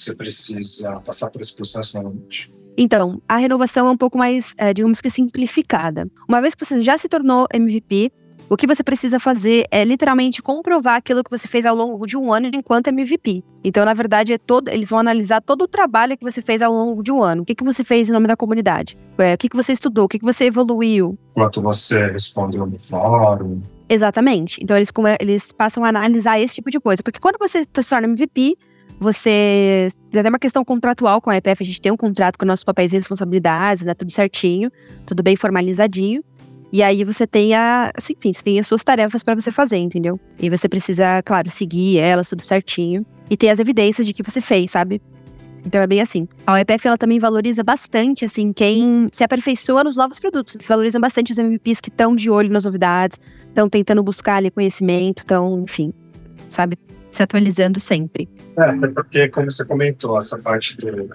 você 0.00 0.14
precisa 0.14 1.00
passar 1.00 1.30
por 1.30 1.40
esse 1.40 1.54
processo 1.54 1.96
novamente? 1.96 2.52
Então, 2.76 3.20
a 3.28 3.36
renovação 3.36 3.88
é 3.88 3.90
um 3.90 3.96
pouco 3.96 4.16
mais, 4.16 4.54
é, 4.56 4.72
digamos 4.72 5.00
que 5.00 5.10
simplificada. 5.10 6.08
Uma 6.28 6.40
vez 6.40 6.54
que 6.54 6.64
você 6.64 6.82
já 6.82 6.96
se 6.96 7.08
tornou 7.08 7.46
MVP, 7.52 8.10
o 8.48 8.56
que 8.56 8.66
você 8.66 8.82
precisa 8.82 9.20
fazer 9.20 9.64
é 9.70 9.84
literalmente 9.84 10.42
comprovar 10.42 10.96
aquilo 10.96 11.22
que 11.22 11.30
você 11.30 11.46
fez 11.46 11.64
ao 11.64 11.76
longo 11.76 12.04
de 12.04 12.16
um 12.16 12.32
ano 12.32 12.50
enquanto 12.52 12.88
MVP. 12.88 13.44
Então, 13.62 13.84
na 13.84 13.94
verdade, 13.94 14.32
é 14.32 14.38
todo, 14.38 14.68
eles 14.68 14.90
vão 14.90 14.98
analisar 14.98 15.40
todo 15.40 15.62
o 15.62 15.68
trabalho 15.68 16.16
que 16.16 16.24
você 16.24 16.42
fez 16.42 16.60
ao 16.62 16.72
longo 16.72 17.00
de 17.02 17.12
um 17.12 17.22
ano. 17.22 17.42
O 17.42 17.44
que, 17.44 17.54
que 17.54 17.62
você 17.62 17.84
fez 17.84 18.08
em 18.08 18.12
nome 18.12 18.26
da 18.26 18.36
comunidade? 18.36 18.98
É, 19.18 19.34
o 19.34 19.38
que, 19.38 19.48
que 19.48 19.56
você 19.56 19.72
estudou? 19.72 20.06
O 20.06 20.08
que, 20.08 20.18
que 20.18 20.24
você 20.24 20.46
evoluiu? 20.46 21.16
Quanto 21.34 21.62
você 21.62 22.06
respondeu 22.08 22.66
no 22.66 22.78
fórum? 22.78 23.62
Exatamente. 23.88 24.58
Então, 24.62 24.76
eles, 24.76 24.90
eles 25.20 25.52
passam 25.52 25.84
a 25.84 25.88
analisar 25.88 26.40
esse 26.40 26.56
tipo 26.56 26.70
de 26.70 26.80
coisa. 26.80 27.02
Porque 27.02 27.20
quando 27.20 27.36
você 27.38 27.60
se 27.62 27.88
torna 27.88 28.08
MVP, 28.08 28.56
você 29.00 29.88
tem 30.10 30.20
até 30.20 30.28
uma 30.28 30.38
questão 30.38 30.62
contratual 30.62 31.22
com 31.22 31.30
a 31.30 31.36
EPF, 31.38 31.62
a 31.62 31.66
gente 31.66 31.80
tem 31.80 31.90
um 31.90 31.96
contrato 31.96 32.36
com 32.38 32.44
nossos 32.44 32.62
papéis 32.62 32.92
e 32.92 32.96
responsabilidades, 32.96 33.82
né? 33.82 33.94
Tudo 33.94 34.12
certinho, 34.12 34.70
tudo 35.06 35.22
bem 35.22 35.36
formalizadinho. 35.36 36.22
E 36.70 36.82
aí 36.82 37.02
você 37.02 37.26
tem 37.26 37.54
a, 37.54 37.90
assim, 37.96 38.12
enfim, 38.12 38.32
você 38.32 38.42
tem 38.42 38.60
as 38.60 38.66
suas 38.66 38.84
tarefas 38.84 39.24
para 39.24 39.34
você 39.34 39.50
fazer, 39.50 39.78
entendeu? 39.78 40.20
E 40.38 40.50
você 40.50 40.68
precisa, 40.68 41.22
claro, 41.24 41.48
seguir 41.50 41.98
elas 41.98 42.28
tudo 42.28 42.44
certinho 42.44 43.04
e 43.30 43.36
ter 43.38 43.48
as 43.48 43.58
evidências 43.58 44.06
de 44.06 44.12
que 44.12 44.22
você 44.22 44.40
fez, 44.40 44.70
sabe? 44.70 45.00
Então 45.64 45.80
é 45.80 45.86
bem 45.86 46.02
assim. 46.02 46.28
A 46.46 46.52
OEPF 46.52 46.86
ela 46.86 46.98
também 46.98 47.18
valoriza 47.18 47.64
bastante 47.64 48.26
assim 48.26 48.52
quem 48.52 49.08
se 49.10 49.24
aperfeiçoa 49.24 49.82
nos 49.82 49.96
novos 49.96 50.18
produtos. 50.18 50.54
Eles 50.54 50.68
valorizam 50.68 51.00
bastante 51.00 51.32
os 51.32 51.38
MVPs 51.38 51.80
que 51.80 51.88
estão 51.88 52.14
de 52.14 52.28
olho 52.28 52.50
nas 52.50 52.66
novidades, 52.66 53.18
estão 53.46 53.68
tentando 53.68 54.02
buscar 54.02 54.36
ali 54.36 54.50
conhecimento, 54.50 55.20
estão, 55.20 55.62
enfim, 55.62 55.92
sabe, 56.50 56.78
se 57.10 57.22
atualizando 57.22 57.80
sempre. 57.80 58.28
É, 58.56 58.86
porque, 58.88 59.28
como 59.28 59.50
você 59.50 59.64
comentou, 59.64 60.16
essa 60.18 60.38
parte 60.38 60.76
do 60.76 61.08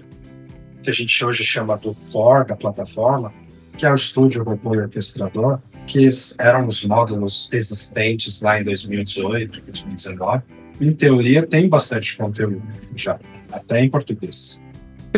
que 0.84 0.90
a 0.90 0.94
gente 0.94 1.26
hoje 1.26 1.44
chama 1.44 1.78
do 1.78 1.96
core 2.12 2.48
da 2.48 2.56
plataforma, 2.56 3.34
que 3.78 3.86
é 3.86 3.92
o 3.92 3.96
estúdio 3.96 4.44
robô 4.44 4.76
e 4.76 4.80
orquestrador, 4.80 5.60
que 5.88 6.10
eram 6.40 6.68
os 6.68 6.84
módulos 6.86 7.50
existentes 7.52 8.42
lá 8.42 8.60
em 8.60 8.64
2018, 8.64 9.62
2019. 9.62 10.44
Em 10.80 10.92
teoria, 10.92 11.46
tem 11.46 11.70
bastante 11.70 12.18
conteúdo 12.18 12.62
já, 12.96 13.20
até 13.52 13.82
em 13.82 13.90
português. 13.90 14.64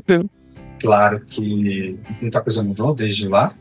Uhum. 0.10 0.30
Claro 0.80 1.26
que 1.26 2.00
muita 2.22 2.42
coisa 2.42 2.64
mudou 2.64 2.94
desde 2.94 3.28
lá 3.28 3.54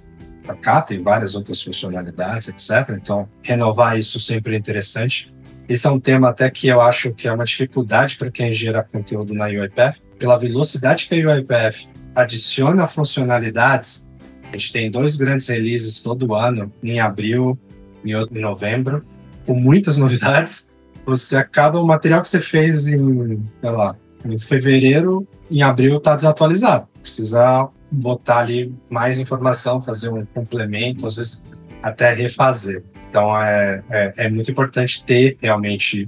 para 0.44 0.54
cá, 0.54 0.82
tem 0.82 1.02
várias 1.02 1.34
outras 1.34 1.60
funcionalidades, 1.60 2.48
etc. 2.48 2.96
Então, 2.96 3.28
renovar 3.42 3.98
isso 3.98 4.20
sempre 4.20 4.54
é 4.54 4.58
interessante. 4.58 5.32
Esse 5.68 5.86
é 5.86 5.90
um 5.90 5.98
tema 5.98 6.28
até 6.28 6.48
que 6.48 6.68
eu 6.68 6.80
acho 6.80 7.12
que 7.12 7.26
é 7.26 7.32
uma 7.32 7.44
dificuldade 7.44 8.16
para 8.16 8.30
quem 8.30 8.52
gera 8.52 8.84
conteúdo 8.84 9.34
na 9.34 9.46
UiPath, 9.46 10.00
pela 10.18 10.38
velocidade 10.38 11.06
que 11.08 11.20
a 11.20 11.34
UiPath 11.34 11.88
adiciona 12.14 12.86
funcionalidades. 12.86 14.08
A 14.52 14.56
gente 14.56 14.72
tem 14.72 14.90
dois 14.90 15.16
grandes 15.16 15.48
releases 15.48 16.02
todo 16.02 16.34
ano, 16.34 16.72
em 16.82 17.00
abril 17.00 17.58
e 18.04 18.12
em 18.12 18.40
novembro, 18.40 19.04
com 19.44 19.54
muitas 19.54 19.98
novidades. 19.98 20.70
Você 21.04 21.36
acaba 21.36 21.80
o 21.80 21.86
material 21.86 22.22
que 22.22 22.28
você 22.28 22.40
fez 22.40 22.88
em, 22.88 23.42
sei 23.60 23.70
lá, 23.70 23.96
em 24.24 24.38
fevereiro, 24.38 25.26
em 25.50 25.62
abril 25.62 25.98
está 25.98 26.14
desatualizado. 26.14 26.88
Precisa 27.02 27.68
botar 27.90 28.38
ali 28.38 28.74
mais 28.90 29.18
informação, 29.18 29.80
fazer 29.80 30.08
um 30.10 30.24
complemento, 30.26 31.06
às 31.06 31.16
vezes 31.16 31.44
até 31.82 32.12
refazer. 32.12 32.82
Então 33.16 33.34
é, 33.34 33.82
é, 33.90 34.12
é 34.18 34.28
muito 34.28 34.50
importante 34.50 35.02
ter 35.02 35.38
realmente 35.40 36.06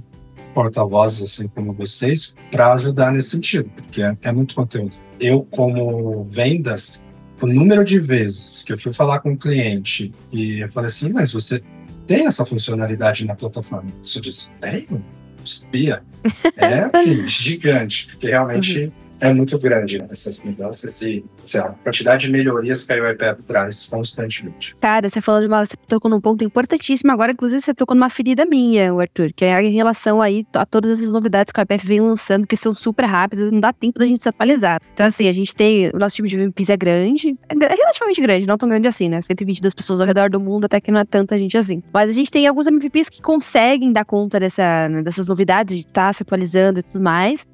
porta-vozes 0.53 1.23
assim 1.23 1.47
como 1.47 1.73
vocês 1.73 2.35
para 2.51 2.71
ajudar 2.73 3.11
nesse 3.11 3.31
sentido, 3.31 3.67
porque 3.75 4.03
é, 4.03 4.15
é, 4.25 4.31
muito 4.31 4.53
conteúdo. 4.53 4.95
Eu, 5.19 5.41
como 5.41 6.23
vendas, 6.23 7.07
o 7.41 7.47
número 7.47 7.83
de 7.83 7.99
vezes 7.99 8.63
que 8.63 8.73
eu 8.73 8.77
fui 8.77 8.93
falar 8.93 9.21
com 9.21 9.31
um 9.31 9.35
cliente 9.35 10.13
e 10.31 10.59
eu 10.59 10.69
falei 10.69 10.85
assim, 10.85 11.11
mas 11.11 11.33
você 11.33 11.63
tem 12.05 12.27
essa 12.27 12.45
funcionalidade 12.45 13.25
na 13.25 13.33
plataforma? 13.33 13.89
Você 14.03 14.21
disse, 14.21 14.51
tenho? 14.59 15.03
Sabia? 15.43 16.03
É 16.57 16.79
assim, 16.93 17.25
gigante, 17.25 18.05
porque 18.07 18.27
realmente 18.27 18.83
uhum 18.83 19.08
é 19.21 19.33
muito 19.33 19.57
grande 19.59 19.99
né, 19.99 20.07
essas 20.09 20.39
mudanças 20.39 21.01
e 21.01 21.23
sei 21.45 21.61
lá, 21.61 21.67
a 21.67 21.83
quantidade 21.83 22.25
de 22.25 22.31
melhorias 22.31 22.85
que 22.85 22.93
a 22.93 23.01
UiPath 23.01 23.41
traz 23.45 23.85
constantemente. 23.85 24.75
Cara, 24.79 25.09
você 25.09 25.19
falou 25.21 25.41
de 25.41 25.47
uma. 25.47 25.65
Você 25.65 25.75
tocou 25.87 26.09
num 26.09 26.21
ponto 26.21 26.43
importantíssimo 26.43 27.11
agora, 27.11 27.31
inclusive 27.31 27.61
você 27.61 27.73
tocou 27.73 27.95
numa 27.95 28.09
ferida 28.09 28.45
minha, 28.45 28.93
Arthur, 28.93 29.31
que 29.35 29.45
é 29.45 29.61
em 29.61 29.71
relação 29.71 30.21
aí 30.21 30.45
a 30.53 30.65
todas 30.65 30.99
essas 30.99 31.11
novidades 31.11 31.51
que 31.51 31.59
a 31.59 31.63
UiPath 31.63 31.83
vem 31.83 31.99
lançando, 31.99 32.47
que 32.47 32.55
são 32.55 32.73
super 32.73 33.05
rápidas, 33.05 33.51
não 33.51 33.59
dá 33.59 33.73
tempo 33.73 33.99
da 33.99 34.05
gente 34.05 34.21
se 34.21 34.29
atualizar. 34.29 34.79
Então, 34.93 35.05
assim, 35.05 35.27
a 35.27 35.33
gente 35.33 35.55
tem. 35.55 35.89
O 35.89 35.99
nosso 35.99 36.15
time 36.15 36.29
de 36.29 36.37
VMPs 36.37 36.69
é 36.69 36.77
grande, 36.77 37.37
é 37.49 37.75
relativamente 37.75 38.21
grande, 38.21 38.47
não 38.47 38.57
tão 38.57 38.69
grande 38.69 38.87
assim, 38.87 39.09
né? 39.09 39.21
122 39.21 39.73
pessoas 39.73 40.01
ao 40.01 40.07
redor 40.07 40.29
do 40.29 40.39
mundo, 40.39 40.65
até 40.65 40.79
que 40.79 40.91
não 40.91 40.99
é 40.99 41.05
tanta 41.05 41.37
gente 41.37 41.57
assim. 41.57 41.81
Mas 41.93 42.09
a 42.09 42.13
gente 42.13 42.31
tem 42.31 42.47
alguns 42.47 42.67
MVPs 42.67 43.09
que 43.09 43.21
conseguem 43.21 43.91
dar 43.91 44.05
conta 44.05 44.39
dessa, 44.39 44.87
dessas 45.03 45.27
novidades, 45.27 45.75
de 45.75 45.81
estar 45.81 46.07
tá 46.07 46.13
se 46.13 46.23
atualizando 46.23 46.79
e 46.79 46.83
tudo 46.83 47.01
mais 47.01 47.47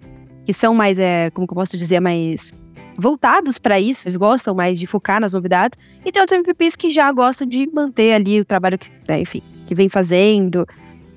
que 0.45 0.53
são 0.53 0.73
mais, 0.73 0.99
é, 0.99 1.29
como 1.31 1.47
que 1.47 1.53
eu 1.53 1.55
posso 1.55 1.75
dizer, 1.75 1.99
mais 1.99 2.53
voltados 2.97 3.58
para 3.58 3.79
isso, 3.79 4.08
eles 4.08 4.15
gostam 4.15 4.55
mais 4.55 4.79
de 4.79 4.88
focar 4.88 5.19
nas 5.19 5.34
novidades, 5.34 5.77
e 6.05 6.12
tem 6.12 6.21
outros 6.21 6.39
MVPs 6.39 6.75
que 6.75 6.89
já 6.89 7.12
gostam 7.12 7.47
de 7.47 7.69
manter 7.73 8.13
ali 8.13 8.39
o 8.39 8.45
trabalho 8.45 8.77
que, 8.77 8.89
né, 9.08 9.19
enfim, 9.19 9.41
que 9.65 9.75
vem 9.75 9.89
fazendo 9.89 10.65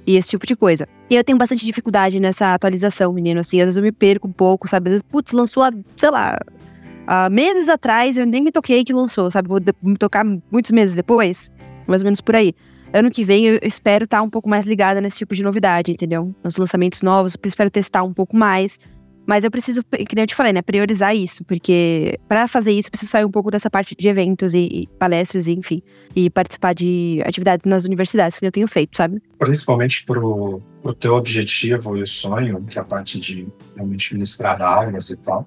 e 0.07 0.17
esse 0.17 0.31
tipo 0.31 0.47
de 0.47 0.57
coisa. 0.57 0.89
E 1.09 1.15
eu 1.15 1.23
tenho 1.23 1.39
bastante 1.39 1.65
dificuldade 1.65 2.19
nessa 2.19 2.55
atualização, 2.55 3.13
menino, 3.13 3.41
assim, 3.41 3.61
às 3.61 3.67
vezes 3.67 3.77
eu 3.77 3.83
me 3.83 3.93
perco 3.93 4.27
um 4.27 4.33
pouco, 4.33 4.69
sabe, 4.69 4.89
às 4.89 4.93
vezes, 4.93 5.03
putz, 5.03 5.33
lançou, 5.33 5.63
sei 5.97 6.11
lá, 6.11 6.39
meses 7.31 7.69
atrás, 7.69 8.19
eu 8.19 8.27
nem 8.27 8.43
me 8.43 8.51
toquei 8.51 8.83
que 8.85 8.93
lançou, 8.93 9.31
sabe, 9.31 9.49
vou 9.49 9.61
me 9.83 9.97
tocar 9.97 10.25
muitos 10.51 10.71
meses 10.73 10.97
depois, 10.97 11.53
mais 11.87 12.03
ou 12.03 12.07
menos 12.07 12.21
por 12.21 12.35
aí. 12.35 12.55
Ano 12.93 13.11
que 13.11 13.23
vem 13.23 13.47
eu 13.47 13.61
espero 13.63 14.05
estar 14.05 14.23
um 14.23 14.31
pouco 14.31 14.49
mais 14.49 14.65
ligada 14.65 15.01
nesse 15.01 15.19
tipo 15.19 15.35
de 15.35 15.43
novidade, 15.43 15.93
entendeu? 15.93 16.35
Nos 16.43 16.57
lançamentos 16.57 17.03
novos, 17.03 17.37
espero 17.45 17.71
testar 17.71 18.03
um 18.03 18.15
pouco 18.15 18.35
mais, 18.35 18.81
Mas 19.29 19.45
eu 19.45 19.51
preciso, 19.51 19.83
que 19.85 20.15
nem 20.15 20.23
eu 20.23 20.27
te 20.27 20.35
falei, 20.35 20.55
né, 20.55 20.63
priorizar 20.63 21.15
isso, 21.15 21.45
porque 21.45 22.19
para 22.27 22.49
fazer 22.49 22.73
isso 22.73 22.89
eu 22.89 22.93
preciso 22.93 23.11
sair 23.11 23.27
um 23.27 23.31
pouco 23.31 23.51
dessa 23.51 23.69
parte 23.69 23.95
de 23.95 24.09
eventos 24.09 24.55
e, 24.55 24.61
e 24.73 24.87
palestras, 24.99 25.47
e, 25.47 25.53
enfim, 25.53 25.83
e 26.17 26.31
participar 26.31 26.73
de 26.73 27.21
atividades 27.27 27.69
nas 27.69 27.85
universidades 27.85 28.39
que 28.39 28.47
eu 28.47 28.51
tenho 28.51 28.67
feito, 28.67 28.97
sabe? 28.97 29.21
Principalmente 29.39 30.03
pro, 30.07 30.63
pro 30.83 30.95
teu 30.95 31.15
objetivo 31.15 31.95
e 31.95 32.03
o 32.03 32.07
sonho, 32.07 32.65
que 32.65 32.79
é 32.79 32.81
a 32.81 32.85
parte 32.85 33.19
de 33.19 33.47
realmente 33.77 34.15
ministrar 34.15 34.63
aulas 34.63 35.11
e 35.11 35.17
tal, 35.17 35.47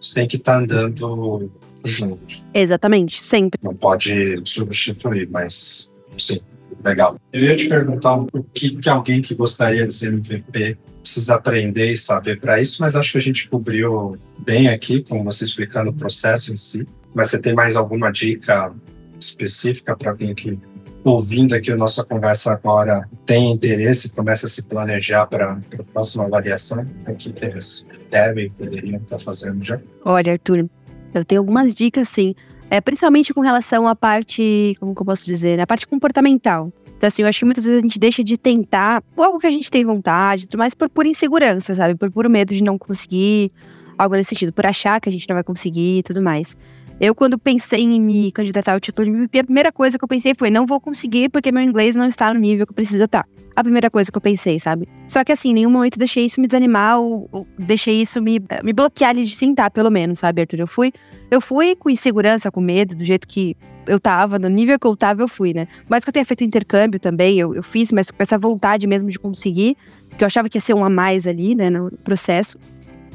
você 0.00 0.12
tem 0.12 0.26
que 0.26 0.34
estar 0.34 0.54
tá 0.54 0.58
andando 0.58 1.52
junto. 1.84 2.44
Exatamente, 2.52 3.22
sempre. 3.22 3.60
Não 3.62 3.76
pode 3.76 4.42
substituir, 4.44 5.28
mas 5.30 5.94
sim, 6.18 6.40
legal. 6.84 7.16
Eu 7.32 7.42
ia 7.44 7.54
te 7.54 7.68
perguntar 7.68 8.16
o 8.16 8.42
que, 8.52 8.74
que 8.74 8.88
alguém 8.88 9.22
que 9.22 9.36
gostaria 9.36 9.86
de 9.86 9.94
ser 9.94 10.08
MVP 10.12 10.76
precisa 11.10 11.34
aprender 11.34 11.92
e 11.92 11.96
saber 11.96 12.38
para 12.38 12.60
isso, 12.60 12.80
mas 12.80 12.94
acho 12.94 13.10
que 13.10 13.18
a 13.18 13.22
gente 13.22 13.48
cobriu 13.48 14.16
bem 14.38 14.68
aqui, 14.68 15.02
com 15.02 15.24
você 15.24 15.42
explicando 15.42 15.90
o 15.90 15.92
processo 15.92 16.52
em 16.52 16.56
si. 16.56 16.88
Mas 17.12 17.30
você 17.30 17.40
tem 17.40 17.52
mais 17.52 17.74
alguma 17.74 18.12
dica 18.12 18.72
específica 19.18 19.96
para 19.96 20.12
alguém 20.12 20.32
que, 20.32 20.56
ouvindo 21.02 21.54
aqui 21.54 21.72
a 21.72 21.76
nossa 21.76 22.04
conversa 22.04 22.52
agora, 22.52 23.08
tem 23.26 23.50
interesse 23.50 24.06
e 24.06 24.10
começa 24.10 24.46
a 24.46 24.48
se 24.48 24.68
planejar 24.68 25.26
para 25.26 25.54
a 25.54 25.82
próxima 25.92 26.26
avaliação? 26.26 26.88
O 27.08 27.14
que 27.16 27.34
eles 27.44 27.84
devem, 28.08 28.48
poderiam 28.50 29.00
estar 29.00 29.18
tá 29.18 29.24
fazendo 29.24 29.64
já? 29.64 29.80
Olha, 30.04 30.34
Arthur, 30.34 30.68
eu 31.12 31.24
tenho 31.24 31.40
algumas 31.40 31.74
dicas, 31.74 32.08
sim. 32.08 32.36
É, 32.70 32.80
principalmente 32.80 33.34
com 33.34 33.40
relação 33.40 33.88
à 33.88 33.96
parte, 33.96 34.76
como 34.78 34.94
que 34.94 35.02
eu 35.02 35.06
posso 35.06 35.24
dizer, 35.24 35.56
né? 35.56 35.64
a 35.64 35.66
parte 35.66 35.88
comportamental. 35.88 36.72
Então, 37.00 37.08
assim, 37.08 37.22
eu 37.22 37.28
acho 37.28 37.38
que 37.38 37.46
muitas 37.46 37.64
vezes 37.64 37.78
a 37.78 37.82
gente 37.82 37.98
deixa 37.98 38.22
de 38.22 38.36
tentar 38.36 39.02
algo 39.16 39.38
que 39.38 39.46
a 39.46 39.50
gente 39.50 39.70
tem 39.70 39.82
vontade, 39.86 40.46
mas 40.54 40.74
por 40.74 40.86
pura 40.90 41.08
insegurança, 41.08 41.74
sabe? 41.74 41.94
Por 41.94 42.10
puro 42.10 42.28
medo 42.28 42.52
de 42.52 42.62
não 42.62 42.76
conseguir, 42.76 43.50
algo 43.96 44.14
nesse 44.16 44.28
sentido, 44.28 44.52
por 44.52 44.66
achar 44.66 45.00
que 45.00 45.08
a 45.08 45.12
gente 45.12 45.26
não 45.26 45.34
vai 45.34 45.42
conseguir 45.42 46.00
e 46.00 46.02
tudo 46.02 46.20
mais. 46.20 46.54
Eu, 47.00 47.14
quando 47.14 47.38
pensei 47.38 47.80
em 47.80 47.98
me 47.98 48.30
candidatar 48.30 48.74
ao 48.74 48.80
título 48.80 49.26
de 49.26 49.38
a 49.38 49.44
primeira 49.44 49.72
coisa 49.72 49.96
que 49.96 50.04
eu 50.04 50.08
pensei 50.08 50.34
foi: 50.38 50.50
não 50.50 50.66
vou 50.66 50.78
conseguir 50.78 51.30
porque 51.30 51.50
meu 51.50 51.62
inglês 51.62 51.96
não 51.96 52.06
está 52.06 52.34
no 52.34 52.38
nível 52.38 52.66
que 52.66 52.74
precisa 52.74 53.04
estar. 53.04 53.26
A 53.56 53.62
primeira 53.62 53.90
coisa 53.90 54.12
que 54.12 54.18
eu 54.18 54.20
pensei, 54.20 54.58
sabe? 54.58 54.86
Só 55.08 55.24
que 55.24 55.32
assim, 55.32 55.52
em 55.52 55.54
nenhum 55.54 55.70
momento 55.70 55.98
deixei 55.98 56.26
isso 56.26 56.38
me 56.38 56.46
desanimar 56.46 57.00
ou, 57.00 57.30
ou 57.32 57.46
deixei 57.58 58.02
isso 58.02 58.20
me, 58.20 58.42
me 58.62 58.74
bloquear 58.74 59.14
de 59.14 59.38
tentar, 59.38 59.70
pelo 59.70 59.90
menos, 59.90 60.18
sabe, 60.18 60.42
Arthur? 60.42 60.60
Eu 60.60 60.66
fui, 60.66 60.92
eu 61.30 61.40
fui 61.40 61.74
com 61.74 61.88
insegurança, 61.88 62.50
com 62.50 62.60
medo, 62.60 62.94
do 62.94 63.04
jeito 63.06 63.26
que 63.26 63.56
eu 63.90 63.98
tava, 63.98 64.38
no 64.38 64.48
nível 64.48 64.78
que 64.78 64.86
eu 64.86 64.96
tava, 64.96 65.22
eu 65.22 65.28
fui, 65.28 65.52
né? 65.52 65.66
Mas 65.88 66.04
que 66.04 66.10
eu 66.10 66.12
tenha 66.12 66.24
feito 66.24 66.44
intercâmbio 66.44 67.00
também, 67.00 67.38
eu, 67.38 67.54
eu 67.54 67.62
fiz, 67.62 67.90
mas 67.90 68.10
com 68.10 68.22
essa 68.22 68.38
vontade 68.38 68.86
mesmo 68.86 69.10
de 69.10 69.18
conseguir, 69.18 69.76
que 70.16 70.22
eu 70.22 70.26
achava 70.26 70.48
que 70.48 70.56
ia 70.56 70.60
ser 70.60 70.74
um 70.74 70.84
a 70.84 70.88
mais 70.88 71.26
ali, 71.26 71.56
né, 71.56 71.68
no 71.68 71.90
processo. 72.04 72.56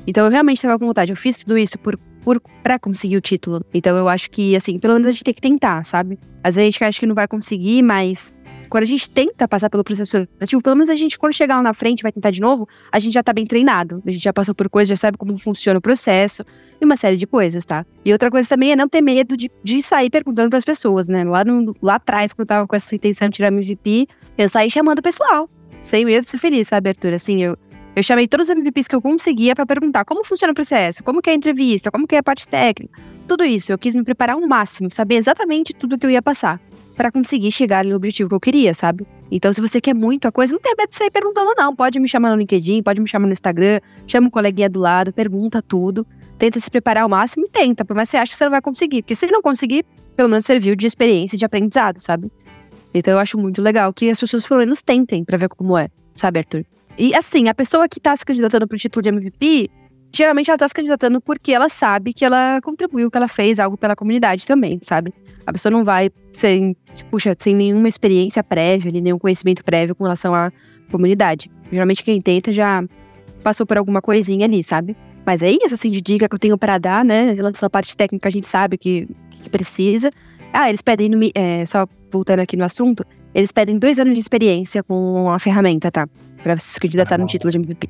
Então 0.06 0.26
eu 0.26 0.32
realmente 0.32 0.58
estava 0.58 0.78
com 0.78 0.86
vontade. 0.86 1.14
Eu 1.14 1.16
fiz 1.16 1.40
tudo 1.40 1.58
isso 1.58 1.80
por, 1.80 1.98
por 2.22 2.42
para 2.62 2.78
conseguir 2.78 3.16
o 3.16 3.22
título. 3.22 3.64
Então 3.74 3.96
eu 3.96 4.10
acho 4.10 4.30
que, 4.30 4.54
assim, 4.56 4.78
pelo 4.78 4.96
menos 4.96 5.08
a 5.08 5.12
gente 5.12 5.24
tem 5.24 5.34
que 5.34 5.42
tentar, 5.42 5.86
sabe? 5.86 6.20
Às 6.44 6.56
vezes 6.56 6.68
a 6.68 6.72
gente 6.72 6.84
acha 6.84 7.00
que 7.00 7.06
não 7.06 7.16
vai 7.16 7.28
conseguir, 7.28 7.82
mas 7.82 8.34
quando 8.70 8.84
a 8.84 8.88
gente 8.88 9.10
tenta 9.10 9.48
passar 9.48 9.70
pelo 9.70 9.84
processo 9.84 10.12
seletivo, 10.12 10.62
pelo 10.62 10.76
menos 10.76 10.90
a 10.90 10.96
gente, 10.96 11.18
quando 11.18 11.34
chegar 11.34 11.58
lá 11.58 11.64
na 11.64 11.74
frente 11.74 12.04
vai 12.04 12.12
tentar 12.12 12.32
de 12.32 12.42
novo, 12.42 12.68
a 12.92 13.00
gente 13.00 13.14
já 13.14 13.24
tá 13.24 13.34
bem 13.34 13.46
treinado. 13.46 14.02
A 14.06 14.12
gente 14.12 14.24
já 14.24 14.34
passou 14.34 14.54
por 14.54 14.70
coisas, 14.70 14.90
já 14.90 14.96
sabe 14.96 15.18
como 15.18 15.38
funciona 15.38 15.80
o 15.80 15.82
processo 15.82 16.44
e 16.80 16.86
uma 16.86 16.98
série 16.98 17.16
de 17.16 17.26
coisas, 17.26 17.66
tá? 17.66 17.86
E 18.04 18.12
outra 18.12 18.30
coisa 18.30 18.48
também 18.48 18.72
é 18.72 18.76
não 18.76 18.88
ter 18.88 19.02
medo 19.02 19.38
de, 19.38 19.52
de 19.64 19.82
sair 19.82 20.10
perguntando 20.10 20.50
para 20.50 20.58
as 20.58 20.66
pessoas, 20.66 21.08
né? 21.08 21.24
Lá, 21.24 21.44
no, 21.44 21.76
lá 21.82 21.96
atrás, 21.96 22.34
quando 22.34 22.42
eu 22.42 22.48
tava 22.48 22.68
com 22.68 22.76
essa 22.76 22.94
intenção 22.96 23.30
de 23.30 23.36
tirar 23.36 23.48
MVP, 23.48 24.08
eu 24.38 24.50
saí 24.50 24.70
chamando 24.70 25.00
o 25.00 25.04
pessoal, 25.04 25.50
sem 25.82 26.06
medo 26.06 26.24
de 26.24 26.30
ser 26.30 26.38
feliz, 26.38 26.68
sabe, 26.68 26.90
Arthur? 26.90 27.14
Assim, 27.14 27.42
eu, 27.42 27.58
eu 27.96 28.04
chamei 28.04 28.28
todos 28.28 28.50
os 28.50 28.56
MVPs 28.56 28.88
que 28.88 28.96
eu 28.96 29.02
conseguia 29.02 29.56
para 29.56 29.66
perguntar 29.66 30.06
como 30.06 30.24
funciona 30.24 30.52
o 30.52 30.56
processo, 30.56 31.04
como 31.04 31.22
que 31.22 31.30
é 31.30 31.34
a 31.34 31.36
entrevista, 31.36 31.92
como 31.92 32.08
que 32.08 32.16
é 32.16 32.20
a 32.20 32.24
parte 32.24 32.48
técnica. 32.48 33.00
Tudo 33.28 33.44
isso, 33.44 33.72
eu 33.72 33.78
quis 33.78 33.96
me 33.96 34.04
preparar 34.04 34.36
ao 34.36 34.42
máximo, 34.42 34.92
saber 34.92 35.16
exatamente 35.16 35.74
tudo 35.74 35.98
que 35.98 36.06
eu 36.06 36.12
ia 36.12 36.22
passar 36.22 36.60
para 36.96 37.12
conseguir 37.12 37.52
chegar 37.52 37.84
no 37.86 37.96
objetivo 37.96 38.30
que 38.30 38.36
eu 38.36 38.40
queria, 38.40 38.74
sabe? 38.74 39.06
Então, 39.30 39.52
se 39.52 39.60
você 39.60 39.82
quer 39.82 39.94
muito 39.94 40.28
a 40.28 40.32
coisa, 40.32 40.54
não 40.54 40.60
tem 40.60 40.74
medo 40.78 40.90
de 40.90 40.96
sair 40.96 41.12
perguntando, 41.12 41.54
não. 41.58 41.76
Pode 41.76 42.00
me 42.00 42.08
chamar 42.08 42.30
no 42.32 42.38
LinkedIn, 42.38 42.82
pode 42.84 43.02
me 43.02 43.08
chamar 43.08 43.28
no 43.28 43.34
Instagram, 43.34 43.80
chama 44.08 44.28
um 44.28 44.30
coleguinha 44.30 44.70
do 44.70 44.80
lado, 44.80 45.12
pergunta 45.12 45.62
tudo. 45.62 46.06
Tenta 46.38 46.60
se 46.60 46.70
preparar 46.70 47.04
ao 47.04 47.10
máximo 47.10 47.46
e 47.46 47.50
tenta, 47.50 47.84
por 47.84 47.96
mais 47.96 48.10
que 48.10 48.12
você 48.12 48.18
acha 48.18 48.32
que 48.32 48.38
você 48.38 48.44
não 48.44 48.52
vai 48.52 48.62
conseguir. 48.62 49.02
Porque 49.02 49.16
se 49.16 49.28
não 49.28 49.42
conseguir, 49.42 49.86
pelo 50.16 50.30
menos 50.30 50.46
serviu 50.46 50.76
de 50.76 50.86
experiência, 50.86 51.38
de 51.38 51.46
aprendizado, 51.46 52.00
sabe? 52.00 52.32
Então, 52.94 53.14
eu 53.14 53.20
acho 53.20 53.38
muito 53.38 53.62
legal 53.62 53.92
que 53.94 54.10
as 54.10 54.20
pessoas, 54.20 54.48
pelo 54.48 54.62
menos, 54.62 54.82
tentem 54.82 55.24
para 55.24 55.38
ver 55.38 55.50
como 55.50 55.78
é, 55.78 55.90
sabe, 56.14 56.40
Arthur? 56.40 56.66
E, 56.98 57.14
assim, 57.14 57.50
a 57.50 57.54
pessoa 57.54 57.90
que 57.90 58.00
tá 58.00 58.16
se 58.16 58.26
candidatando 58.26 58.68
pro 58.68 58.78
título 58.78 59.04
de 59.04 59.10
MVP, 59.10 59.70
geralmente 60.16 60.50
ela 60.50 60.58
tá 60.58 60.68
se 60.68 60.74
candidatando 60.74 61.20
porque 61.20 61.52
ela 61.52 61.68
sabe 61.68 62.14
que 62.14 62.24
ela 62.24 62.62
contribuiu, 62.62 63.12
que 63.12 63.18
ela 63.18 63.28
fez 63.28 63.60
algo 63.60 63.78
pela 63.78 63.96
comunidade 63.96 64.48
também, 64.48 64.80
sabe? 64.82 65.14
A 65.46 65.52
pessoa 65.52 65.72
não 65.72 65.84
vai 65.84 66.10
sem, 66.32 66.76
puxa, 67.12 67.36
sem 67.38 67.54
nenhuma 67.54 67.88
experiência 67.88 68.42
prévia, 68.44 68.92
nenhum 68.92 69.20
conhecimento 69.20 69.64
prévio 69.64 69.94
com 69.94 70.06
relação 70.06 70.34
à 70.34 70.52
comunidade. 70.90 71.52
Geralmente 71.70 72.04
quem 72.04 72.22
tenta 72.22 72.54
já 72.54 72.84
passou 73.44 73.66
por 73.66 73.78
alguma 73.78 74.02
coisinha 74.02 74.46
ali, 74.46 74.64
sabe? 74.64 74.96
Mas 75.26 75.42
é 75.42 75.52
isso, 75.52 75.74
assim, 75.74 75.92
de 75.92 76.02
dica 76.02 76.30
que 76.30 76.36
eu 76.36 76.40
tenho 76.40 76.58
para 76.58 76.78
dar, 76.78 77.04
né? 77.04 77.34
Em 77.34 77.36
relação 77.36 77.68
à 77.68 77.70
parte 77.70 77.96
técnica, 77.98 78.30
a 78.30 78.32
gente 78.32 78.48
sabe 78.48 78.78
que, 78.78 79.08
que 79.44 79.50
precisa. 79.50 80.10
Ah, 80.54 80.70
eles 80.70 80.82
pedem, 80.82 81.10
no, 81.10 81.20
é, 81.36 81.66
só 81.66 81.86
voltando 82.10 82.40
aqui 82.40 82.56
no 82.56 82.64
assunto, 82.64 83.04
eles 83.34 83.52
pedem 83.52 83.78
dois 83.78 84.00
anos 84.00 84.14
de 84.14 84.20
experiência 84.20 84.82
com 84.82 85.30
a 85.30 85.38
ferramenta, 85.40 85.92
tá? 85.92 86.08
Pra 86.42 86.58
se 86.58 86.80
candidatar 86.80 87.16
ah, 87.16 87.18
no 87.18 87.28
título 87.28 87.52
de 87.52 87.58
MVP. 87.58 87.90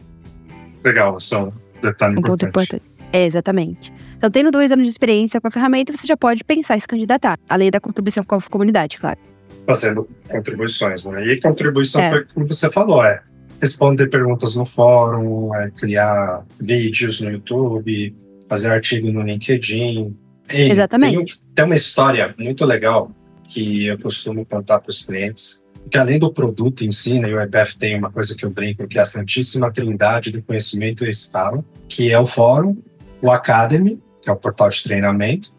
Legal, 0.84 1.20
só 1.20 1.52
detalhe 1.86 2.16
um 2.16 2.20
importante. 2.20 2.52
Ponto 2.52 2.64
importante. 2.64 2.96
É, 3.12 3.26
exatamente. 3.26 3.94
Então, 4.18 4.30
tendo 4.30 4.52
dois 4.52 4.72
anos 4.72 4.86
de 4.86 4.92
experiência 4.92 5.40
com 5.40 5.48
a 5.48 5.52
ferramenta, 5.52 5.94
você 5.94 6.06
já 6.06 6.18
pode 6.18 6.44
pensar 6.44 6.76
em 6.76 6.80
se 6.80 6.88
candidatar, 6.88 7.40
além 7.48 7.72
da 7.72 7.80
contribuição 7.80 8.24
com 8.24 8.36
a 8.36 8.42
comunidade, 8.42 8.98
claro. 8.98 9.20
Fazendo 9.66 10.08
contribuições, 10.30 11.06
né? 11.06 11.26
E 11.26 11.40
contribuição 11.40 12.02
é. 12.02 12.10
foi 12.10 12.26
como 12.26 12.46
você 12.46 12.70
falou, 12.70 13.04
é 13.04 13.22
responder 13.62 14.08
perguntas 14.08 14.56
no 14.56 14.66
fórum, 14.66 15.54
é 15.56 15.72
criar 15.72 16.46
vídeos 16.60 17.22
no 17.22 17.32
YouTube, 17.32 18.16
fazer 18.50 18.70
artigo 18.70 19.12
no 19.12 19.22
LinkedIn. 19.22 20.16
E 20.54 20.72
Exatamente. 20.72 21.38
Tem, 21.38 21.46
tem 21.56 21.66
uma 21.66 21.76
história 21.76 22.36
muito 22.38 22.66
legal 22.66 23.12
que 23.48 23.88
eu 23.88 23.98
costumo 24.00 24.46
contar 24.46 24.80
para 24.80 24.90
os 24.90 25.04
clientes, 25.04 25.64
que 25.90 25.98
além 25.98 26.20
do 26.20 26.32
produto 26.34 26.84
em 26.84 26.92
si, 26.92 27.20
né, 27.20 27.34
o 27.34 27.42
IBF 27.42 27.78
tem 27.78 27.98
uma 27.98 28.12
coisa 28.12 28.36
que 28.36 28.44
eu 28.44 28.50
brinco, 28.50 28.88
que 28.88 28.98
é 28.98 29.02
a 29.02 29.06
santíssima 29.06 29.72
trindade 29.72 30.32
do 30.32 30.42
conhecimento 30.42 31.06
e 31.06 31.10
escala, 31.10 31.64
que 31.88 32.12
é 32.12 32.20
o 32.20 32.28
fórum, 32.28 32.78
o 33.22 33.32
Academy 33.32 34.02
que 34.26 34.30
é 34.32 34.34
o 34.34 34.36
portal 34.36 34.70
de 34.70 34.84
treinamento, 34.84 35.56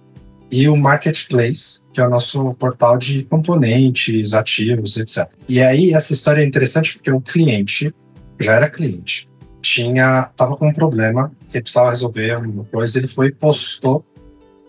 e 0.50 0.68
o 0.68 0.76
Marketplace, 0.76 1.86
que 1.92 2.00
é 2.00 2.06
o 2.06 2.10
nosso 2.10 2.52
portal 2.54 2.98
de 2.98 3.22
componentes, 3.24 4.34
ativos, 4.34 4.96
etc. 4.96 5.28
E 5.48 5.60
aí 5.60 5.94
essa 5.94 6.12
história 6.12 6.42
é 6.42 6.44
interessante 6.44 6.94
porque 6.94 7.10
o 7.10 7.20
cliente 7.20 7.94
já 8.40 8.52
era 8.52 8.68
cliente, 8.68 9.28
tinha 9.62 10.30
tava 10.36 10.56
com 10.56 10.68
um 10.68 10.72
problema, 10.72 11.32
ele 11.52 11.62
precisava 11.62 11.90
resolver 11.90 12.36
uma 12.38 12.64
coisa, 12.64 12.98
ele 12.98 13.06
foi 13.06 13.28
e 13.28 13.32
postou 13.32 14.04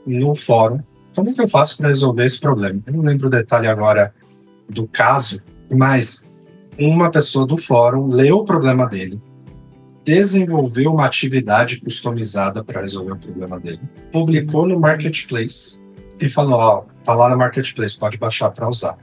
no 0.06 0.34
fórum. 0.36 0.80
Como 1.13 1.30
é 1.30 1.34
que 1.34 1.41
eu 1.41 1.48
faço 1.48 1.78
para 1.78 1.89
resolver 1.89 2.24
esse 2.24 2.39
problema? 2.39 2.82
Eu 2.86 2.93
não 2.93 3.02
lembro 3.02 3.28
o 3.28 3.32
detalhe 3.32 3.67
agora 3.67 4.13
do 4.70 4.88
caso, 4.88 5.41
mas 5.72 6.32
uma 6.80 7.10
pessoa 7.10 7.46
do 7.46 7.58
fórum 7.58 8.08
leu 8.08 8.38
o 8.38 8.46
problema 8.46 8.88
dele, 8.88 9.20
desenvolveu 10.08 10.93
uma 10.93 11.06
atividade 11.06 11.82
customizada 11.82 12.63
para 12.63 12.80
resolver 12.80 13.12
o 13.12 13.17
problema 13.17 13.60
dele, 13.60 13.82
publicou 14.10 14.65
no 14.65 14.80
Marketplace 14.80 15.86
e 16.17 16.30
falou: 16.30 16.54
Ó, 16.54 16.86
tá 17.04 17.13
lá 17.13 17.30
no 17.30 17.38
Marketplace, 17.38 18.00
pode 18.00 18.17
baixar 18.17 18.50
para 18.52 18.70
usar. 18.70 18.98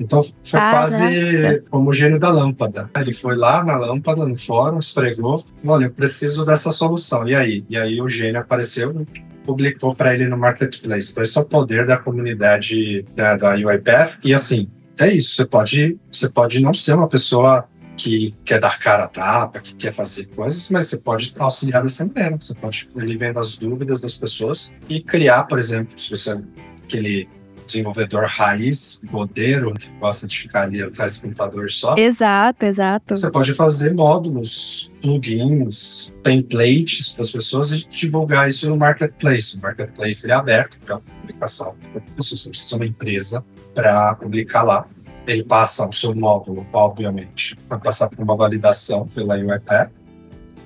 Então 0.00 0.20
foi 0.42 0.58
ah, 0.58 0.70
quase 0.72 1.38
né? 1.38 1.60
como 1.70 1.90
o 1.90 1.92
gênio 1.92 2.18
da 2.18 2.28
lâmpada. 2.28 2.90
Ele 2.96 3.12
foi 3.12 3.36
lá 3.36 3.62
na 3.62 3.76
lâmpada, 3.76 4.26
no 4.26 4.36
fórum, 4.36 4.80
esfregou: 4.80 5.44
Olha, 5.64 5.84
eu 5.84 5.92
preciso 5.92 6.44
dessa 6.44 6.72
solução. 6.72 7.28
E 7.28 7.36
aí? 7.36 7.64
E 7.70 7.78
aí 7.78 8.02
o 8.02 8.08
gênio 8.08 8.40
apareceu 8.40 9.06
publicou 9.44 9.92
para 9.94 10.14
ele 10.14 10.28
no 10.28 10.38
Marketplace. 10.38 11.10
Então, 11.10 11.22
esse 11.22 11.36
é 11.36 11.40
o 11.40 11.44
poder 11.44 11.84
da 11.84 11.96
comunidade 11.96 13.04
da, 13.16 13.36
da 13.36 13.54
UiPath. 13.54 14.18
E 14.24 14.32
assim, 14.32 14.68
é 15.00 15.12
isso. 15.12 15.34
Você 15.34 15.44
pode, 15.44 15.98
você 16.10 16.28
pode 16.28 16.60
não 16.60 16.72
ser 16.72 16.94
uma 16.94 17.08
pessoa 17.08 17.68
que 17.96 18.34
quer 18.44 18.60
dar 18.60 18.78
cara 18.78 19.04
a 19.04 19.08
tapa, 19.08 19.60
que 19.60 19.74
quer 19.74 19.92
fazer 19.92 20.26
coisas, 20.26 20.68
mas 20.70 20.86
você 20.86 20.96
pode 20.98 21.32
auxiliar 21.38 21.82
dessa 21.82 22.04
maneira. 22.04 22.36
Você 22.38 22.54
pode 22.54 22.88
ir 22.96 23.16
vendo 23.16 23.38
as 23.38 23.56
dúvidas 23.56 24.00
das 24.00 24.16
pessoas 24.16 24.74
e 24.88 25.00
criar, 25.00 25.44
por 25.44 25.58
exemplo, 25.58 25.98
se 25.98 26.10
você 26.10 26.32
é 26.32 26.42
aquele 26.84 27.28
desenvolvedor 27.66 28.24
raiz, 28.24 29.00
godeiro, 29.10 29.72
que 29.74 29.88
gosta 29.98 30.26
de 30.26 30.38
ficar 30.38 30.62
ali 30.62 30.82
atrás 30.82 31.16
do 31.16 31.22
computador 31.22 31.70
só. 31.70 31.96
Exato, 31.96 32.66
exato. 32.66 33.16
Você 33.16 33.30
pode 33.30 33.54
fazer 33.54 33.94
módulos, 33.94 34.92
plugins, 35.00 36.12
templates 36.22 37.08
para 37.08 37.22
as 37.22 37.30
pessoas 37.30 37.72
e 37.72 37.88
divulgar 37.88 38.48
isso 38.48 38.68
no 38.68 38.76
marketplace. 38.76 39.56
O 39.56 39.60
marketplace 39.60 40.28
é 40.30 40.32
aberto 40.32 40.78
para 40.84 40.98
publicação. 40.98 41.74
Você 42.16 42.34
precisa 42.34 42.52
ser 42.52 42.74
uma 42.74 42.86
empresa 42.86 43.44
para 43.74 44.14
publicar 44.16 44.62
lá 44.62 44.86
ele 45.26 45.44
passa 45.44 45.88
o 45.88 45.92
seu 45.92 46.14
módulo, 46.14 46.66
obviamente, 46.72 47.56
vai 47.68 47.78
passar 47.78 48.08
por 48.08 48.22
uma 48.22 48.36
validação 48.36 49.06
pela 49.08 49.36
UiPath 49.36 49.92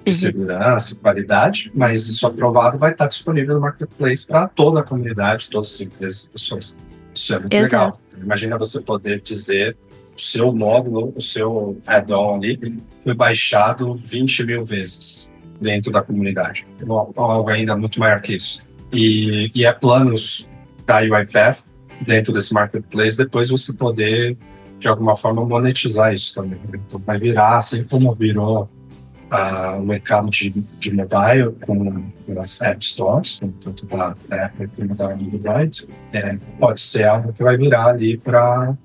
de 0.05 0.13
uhum. 0.13 0.19
segurança 0.19 0.95
e 0.95 0.97
qualidade, 0.97 1.73
mas 1.75 2.09
isso 2.09 2.27
aprovado 2.27 2.79
vai 2.79 2.93
estar 2.93 3.09
disponível 3.09 3.57
no 3.57 3.61
marketplace 3.61 4.27
para 4.27 4.49
toda 4.49 4.81
a 4.81 4.83
comunidade, 4.83 5.51
todas 5.51 5.75
as 5.75 5.81
empresas 5.81 6.25
e 6.25 6.31
pessoas. 6.31 6.79
Isso 7.15 7.35
é 7.35 7.39
muito 7.39 7.53
Exato. 7.53 7.99
legal. 8.13 8.23
Imagina 8.23 8.57
você 8.57 8.81
poder 8.81 9.21
dizer 9.21 9.77
o 10.17 10.21
seu 10.21 10.53
módulo, 10.53 11.13
o 11.15 11.21
seu 11.21 11.79
add-on 11.87 12.37
ali 12.37 12.83
foi 13.01 13.15
baixado 13.15 14.01
20 14.05 14.45
mil 14.45 14.65
vezes 14.65 15.35
dentro 15.61 15.91
da 15.91 16.03
comunidade. 16.03 16.67
Algo 17.17 17.51
ainda 17.51 17.77
muito 17.77 17.99
maior 17.99 18.21
que 18.21 18.35
isso. 18.35 18.63
E, 18.93 19.51
e 19.55 19.65
é 19.65 19.73
planos 19.73 20.49
da 20.87 21.01
UiPath 21.01 21.66
dentro 22.01 22.33
desse 22.33 22.53
marketplace, 22.53 23.17
depois 23.17 23.49
você 23.49 23.73
poder, 23.73 24.37
de 24.79 24.89
alguma 24.89 25.17
forma, 25.17 25.45
monetizar 25.45 26.13
isso 26.13 26.35
também. 26.35 26.59
Então, 26.73 27.01
vai 27.05 27.19
virar, 27.19 27.57
assim 27.57 27.85
como 27.85 28.15
virou 28.15 28.69
uh, 29.33 29.81
o 29.81 29.87
mercado 29.87 30.31
de, 30.31 30.51
de 30.79 30.93
mobile 30.93 31.53
com 31.65 32.05
as 32.39 32.61
App 32.63 32.85
Stores, 32.85 33.41
tanto 33.61 33.87
da 33.87 34.17
Apple 34.31 34.69
como 34.77 34.95
da 34.95 35.13
Android, 35.13 35.89
é, 36.13 36.37
pode 36.59 36.81
ser 36.81 37.05
algo 37.05 37.33
que 37.33 37.43
vai 37.43 37.57
virar 37.57 37.87
ali 37.87 38.19
para 38.19 38.77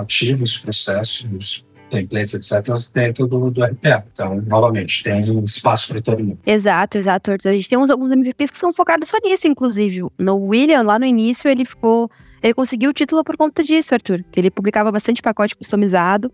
ativos, 0.00 0.56
processos, 0.58 1.66
templates, 1.88 2.34
etc., 2.34 2.74
dentro 2.94 3.26
do, 3.26 3.50
do 3.50 3.64
RPA. 3.64 4.04
Então, 4.12 4.42
novamente, 4.46 5.02
tem 5.02 5.42
espaço 5.44 5.88
para 5.88 6.00
todo 6.00 6.22
mundo. 6.22 6.38
Exato, 6.44 6.98
exato. 6.98 7.30
A 7.30 7.52
gente 7.52 7.68
tem 7.68 7.78
uns, 7.78 7.90
alguns 7.90 8.10
MVPs 8.10 8.50
que 8.50 8.58
são 8.58 8.72
focados 8.72 9.08
só 9.08 9.18
nisso, 9.22 9.46
inclusive. 9.46 10.04
No 10.18 10.36
William, 10.36 10.82
lá 10.82 10.98
no 10.98 11.04
início, 11.04 11.48
ele 11.48 11.64
ficou. 11.64 12.10
Ele 12.46 12.54
conseguiu 12.54 12.90
o 12.90 12.92
título 12.92 13.24
por 13.24 13.36
conta 13.36 13.64
disso, 13.64 13.92
Arthur. 13.92 14.24
Que 14.30 14.38
ele 14.38 14.52
publicava 14.52 14.92
bastante 14.92 15.20
pacote 15.20 15.56
customizado. 15.56 16.28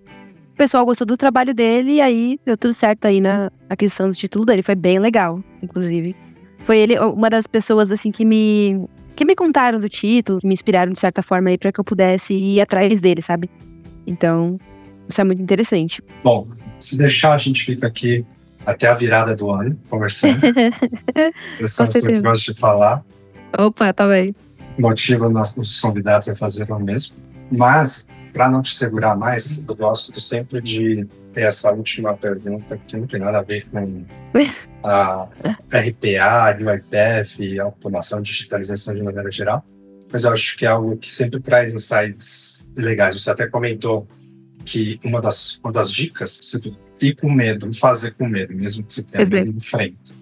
O 0.53 0.57
pessoal 0.59 0.85
gostou 0.85 1.07
do 1.07 1.17
trabalho 1.17 1.55
dele 1.55 1.93
e 1.93 2.01
aí 2.03 2.39
deu 2.45 2.55
tudo 2.55 2.75
certo 2.75 3.07
aí 3.07 3.19
na 3.19 3.51
aquisição 3.71 4.11
do 4.11 4.15
título 4.15 4.45
dele. 4.45 4.63
Foi 4.63 4.75
bem 4.75 4.99
legal, 4.99 5.43
inclusive. 5.63 6.15
Foi 6.65 6.77
ele 6.77 6.99
uma 6.99 7.31
das 7.31 7.47
pessoas 7.47 7.91
assim 7.91 8.11
que 8.13 8.27
me 8.27 8.87
que 9.17 9.25
me 9.25 9.35
contaram 9.35 9.79
do 9.79 9.89
título, 9.89 10.39
que 10.39 10.47
me 10.47 10.53
inspiraram 10.53 10.93
de 10.93 10.99
certa 10.99 11.23
forma 11.23 11.49
aí 11.49 11.57
para 11.57 11.73
que 11.73 11.81
eu 11.81 11.85
pudesse 11.85 12.35
ir 12.35 12.61
atrás 12.61 13.01
dele, 13.01 13.23
sabe? 13.23 13.49
Então, 14.07 14.59
isso 15.09 15.19
é 15.19 15.25
muito 15.25 15.41
interessante. 15.41 16.03
Bom, 16.23 16.47
se 16.79 16.99
deixar, 16.99 17.33
a 17.33 17.39
gente 17.39 17.65
fica 17.65 17.87
aqui 17.87 18.23
até 18.67 18.87
a 18.87 18.95
virada 18.95 19.35
do 19.35 19.51
ano 19.51 19.79
conversando. 19.89 20.41
Eu 21.59 21.69
sou 21.69 21.87
que 21.87 22.21
gosto 22.21 22.53
de 22.53 22.61
falar. 22.61 23.03
Opa, 23.59 23.95
tá 23.95 24.07
bem. 24.07 24.35
Motiva 24.79 25.29
nossos 25.29 25.79
convidados 25.81 26.29
a 26.29 26.37
fazer 26.37 26.71
o 26.71 26.79
mesmo. 26.79 27.17
Mas, 27.51 28.09
para 28.33 28.51
não 28.51 28.63
te 28.63 28.75
segurar 28.75 29.17
mais, 29.17 29.65
eu 29.67 29.77
gosto 29.77 30.19
sempre 30.21 30.61
de 30.61 31.07
ter 31.33 31.43
essa 31.43 31.71
última 31.73 32.15
pergunta 32.15 32.79
que 32.87 32.97
não 32.97 33.07
tem 33.07 33.21
nada 33.21 33.39
a 33.39 33.43
ver 33.43 33.67
com 33.71 34.05
a 34.83 35.29
RPA, 35.73 36.57
UiPath, 36.59 37.61
automação, 37.61 38.21
digitalização 38.23 38.95
de 38.95 39.03
maneira 39.03 39.31
geral. 39.31 39.65
Mas 40.11 40.25
eu 40.25 40.33
acho 40.33 40.57
que 40.59 40.67
é 40.67 40.69
algo 40.69 40.97
que 40.97 41.11
sempre 41.11 41.41
traz 41.41 41.75
insights 41.75 42.71
legais. 42.77 43.15
Você 43.15 43.31
até 43.31 43.47
comentou 43.47 44.07
que 44.65 45.01
uma 45.05 45.21
das, 45.21 45.59
uma 45.63 45.73
das 45.73 45.91
dicas, 45.91 46.39
você 46.43 46.73
ir 47.01 47.17
com 47.17 47.31
medo, 47.31 47.73
fazer 47.75 48.13
com 48.13 48.29
medo, 48.29 48.55
mesmo 48.55 48.85
que 48.85 48.93
você 48.93 49.03
tenha 49.03 49.27
medo 49.27 49.51
em 49.51 49.61
frente. 49.61 50.15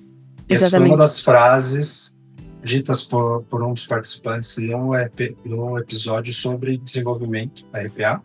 Essa 0.49 0.71
foi 0.71 0.81
uma 0.81 0.97
das 0.97 1.21
frases 1.21 2.20
ditas 2.63 3.03
por, 3.03 3.43
por 3.45 3.63
um 3.63 3.73
dos 3.73 3.87
participantes 3.87 4.57
no, 4.59 4.95
EP, 4.95 5.37
no 5.45 5.79
episódio 5.79 6.33
sobre 6.33 6.79
desenvolvimento 6.79 7.67
RPA. 7.75 8.23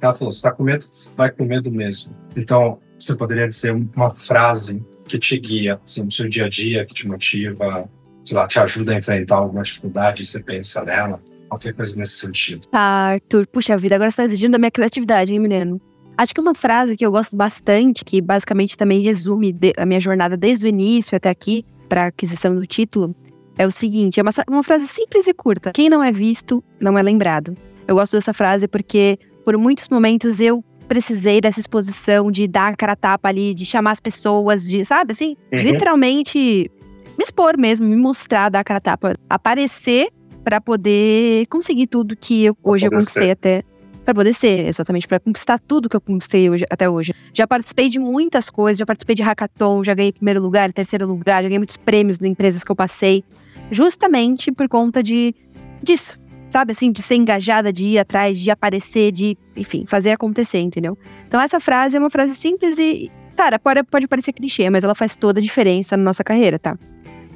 Ela 0.00 0.14
falou: 0.14 0.30
está 0.30 0.52
com 0.52 0.62
medo? 0.62 0.84
Vai 1.16 1.30
com 1.30 1.44
medo 1.44 1.70
mesmo. 1.70 2.14
Então, 2.36 2.80
você 2.98 3.14
poderia 3.14 3.48
dizer 3.48 3.72
uma 3.72 4.14
frase 4.14 4.84
que 5.06 5.18
te 5.18 5.38
guia 5.38 5.80
assim, 5.84 6.04
no 6.04 6.10
seu 6.12 6.28
dia 6.28 6.46
a 6.46 6.48
dia, 6.48 6.84
que 6.84 6.94
te 6.94 7.06
motiva, 7.06 7.88
sei 8.24 8.36
lá, 8.36 8.46
te 8.46 8.58
ajuda 8.58 8.92
a 8.92 8.98
enfrentar 8.98 9.36
alguma 9.36 9.62
dificuldade 9.62 10.24
você 10.24 10.42
pensa 10.42 10.84
nela 10.84 11.22
qualquer 11.48 11.72
coisa 11.72 11.96
nesse 11.96 12.18
sentido. 12.18 12.66
Tá, 12.66 12.80
Arthur, 12.80 13.46
puxa 13.46 13.76
vida, 13.78 13.94
agora 13.94 14.10
você 14.10 14.18
tá 14.18 14.24
exigindo 14.24 14.52
da 14.52 14.58
minha 14.58 14.70
criatividade, 14.70 15.32
hein, 15.32 15.38
menino? 15.38 15.80
Acho 16.16 16.34
que 16.34 16.40
uma 16.40 16.54
frase 16.54 16.96
que 16.96 17.06
eu 17.06 17.10
gosto 17.10 17.34
bastante, 17.34 18.04
que 18.04 18.20
basicamente 18.20 18.76
também 18.76 19.00
resume 19.00 19.56
a 19.76 19.86
minha 19.86 20.00
jornada 20.00 20.36
desde 20.36 20.66
o 20.66 20.68
início 20.68 21.16
até 21.16 21.30
aqui, 21.30 21.64
para 21.88 22.06
aquisição 22.06 22.54
do 22.54 22.66
título, 22.66 23.16
é 23.58 23.66
o 23.66 23.70
seguinte: 23.70 24.20
é 24.20 24.22
uma, 24.22 24.30
uma 24.48 24.62
frase 24.62 24.86
simples 24.86 25.26
e 25.26 25.34
curta. 25.34 25.72
Quem 25.72 25.90
não 25.90 26.02
é 26.02 26.12
visto, 26.12 26.62
não 26.80 26.96
é 26.96 27.02
lembrado. 27.02 27.56
Eu 27.86 27.96
gosto 27.96 28.12
dessa 28.12 28.32
frase 28.32 28.68
porque, 28.68 29.18
por 29.44 29.58
muitos 29.58 29.88
momentos, 29.88 30.40
eu 30.40 30.64
precisei 30.86 31.40
dessa 31.40 31.60
exposição 31.60 32.30
de 32.30 32.46
dar 32.48 32.68
a 32.68 32.76
cara 32.76 32.92
a 32.92 32.96
tapa 32.96 33.28
ali, 33.28 33.52
de 33.52 33.66
chamar 33.66 33.90
as 33.90 34.00
pessoas, 34.00 34.66
de, 34.66 34.84
sabe, 34.84 35.12
assim, 35.12 35.36
uhum. 35.52 35.58
literalmente 35.58 36.70
me 37.18 37.24
expor 37.24 37.58
mesmo, 37.58 37.86
me 37.86 37.96
mostrar, 37.96 38.48
dar 38.48 38.60
a 38.60 38.64
cara 38.64 38.78
a 38.78 38.80
tapa, 38.80 39.14
aparecer 39.28 40.08
para 40.42 40.60
poder 40.60 41.46
conseguir 41.48 41.88
tudo 41.88 42.16
que 42.16 42.44
eu, 42.44 42.56
hoje 42.62 42.86
eu 42.86 42.90
conquistei 42.90 43.24
ser. 43.24 43.30
até 43.32 43.62
para 44.04 44.14
poder 44.14 44.32
ser, 44.32 44.66
exatamente, 44.66 45.06
para 45.06 45.20
conquistar 45.20 45.58
tudo 45.58 45.86
que 45.86 45.94
eu 45.94 46.00
conquistei 46.00 46.48
hoje, 46.48 46.64
até 46.70 46.88
hoje. 46.88 47.12
Já 47.34 47.46
participei 47.46 47.90
de 47.90 47.98
muitas 47.98 48.48
coisas, 48.48 48.78
já 48.78 48.86
participei 48.86 49.14
de 49.14 49.22
hackathon, 49.22 49.84
já 49.84 49.92
ganhei 49.92 50.12
primeiro 50.12 50.40
lugar, 50.40 50.72
terceiro 50.72 51.06
lugar, 51.06 51.42
já 51.42 51.48
ganhei 51.50 51.58
muitos 51.58 51.76
prêmios 51.76 52.16
de 52.16 52.26
empresas 52.26 52.64
que 52.64 52.72
eu 52.72 52.76
passei, 52.76 53.22
justamente 53.70 54.50
por 54.52 54.68
conta 54.68 55.02
de 55.02 55.34
disso, 55.82 56.18
sabe 56.50 56.72
assim, 56.72 56.90
de 56.90 57.02
ser 57.02 57.16
engajada, 57.16 57.72
de 57.72 57.84
ir 57.84 57.98
atrás, 57.98 58.38
de 58.38 58.50
aparecer, 58.50 59.12
de, 59.12 59.36
enfim, 59.56 59.84
fazer 59.86 60.12
acontecer, 60.12 60.60
entendeu? 60.60 60.96
Então 61.26 61.40
essa 61.40 61.60
frase 61.60 61.96
é 61.96 62.00
uma 62.00 62.10
frase 62.10 62.34
simples 62.34 62.78
e, 62.78 63.10
cara, 63.36 63.58
pode, 63.58 63.82
pode 63.84 64.08
parecer 64.08 64.32
clichê, 64.32 64.68
mas 64.70 64.84
ela 64.84 64.94
faz 64.94 65.16
toda 65.16 65.40
a 65.40 65.42
diferença 65.42 65.96
na 65.96 66.02
nossa 66.02 66.24
carreira, 66.24 66.58
tá? 66.58 66.78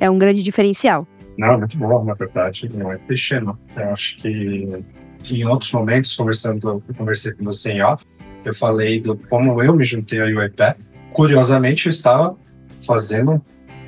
É 0.00 0.10
um 0.10 0.18
grande 0.18 0.42
diferencial. 0.42 1.06
Não, 1.38 1.58
muito 1.58 1.76
bom, 1.78 2.04
na 2.04 2.14
verdade, 2.14 2.70
não 2.74 2.92
é 2.92 2.98
clichê, 2.98 3.40
não. 3.40 3.56
Eu 3.76 3.90
acho 3.90 4.18
que 4.18 4.84
em 5.30 5.44
outros 5.44 5.72
momentos, 5.72 6.14
conversando, 6.14 6.82
eu 6.86 6.94
conversei 6.94 7.32
com 7.32 7.44
você 7.44 7.72
em 7.72 7.82
off, 7.82 8.04
eu 8.44 8.52
falei 8.52 9.00
do 9.00 9.16
como 9.16 9.62
eu 9.62 9.74
me 9.74 9.84
juntei 9.84 10.20
ao 10.20 10.26
UiPath. 10.26 10.78
Curiosamente, 11.12 11.86
eu 11.86 11.90
estava 11.90 12.36
fazendo 12.84 13.42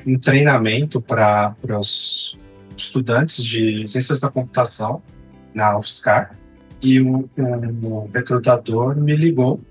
um 0.05 0.17
treinamento 0.17 1.01
para 1.01 1.55
os 1.79 2.37
estudantes 2.77 3.43
de 3.43 3.87
ciências 3.87 4.19
da 4.19 4.29
computação 4.29 5.01
na 5.53 5.77
UFSCar 5.77 6.35
e 6.81 6.99
o, 7.01 7.29
o 7.37 8.09
recrutador 8.13 8.95
me 8.95 9.15
ligou 9.15 9.61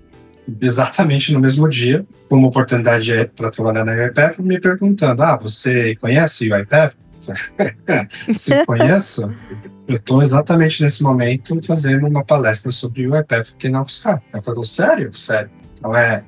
exatamente 0.61 1.31
no 1.33 1.39
mesmo 1.39 1.67
dia, 1.69 2.05
com 2.29 2.37
uma 2.37 2.47
oportunidade 2.47 3.31
para 3.35 3.49
trabalhar 3.49 3.85
na 3.85 3.93
UiPath, 3.93 4.39
me 4.39 4.59
perguntando: 4.59 5.23
Ah, 5.23 5.37
você 5.37 5.95
conhece 5.95 6.51
o 6.51 6.55
UiPath? 6.55 6.95
Se 8.37 8.65
conheço, 8.65 9.33
eu 9.87 9.95
estou 9.95 10.21
exatamente 10.21 10.81
nesse 10.81 11.01
momento 11.01 11.59
fazendo 11.65 12.07
uma 12.07 12.23
palestra 12.23 12.71
sobre 12.71 13.07
o 13.07 13.15
IPF 13.15 13.53
aqui 13.55 13.69
na 13.69 13.81
UFSCar. 13.81 14.21
Eu 14.33 14.43
falo, 14.43 14.65
sério? 14.65 15.13
Sério. 15.13 15.49
Então 15.77 15.95
é, 15.95 16.23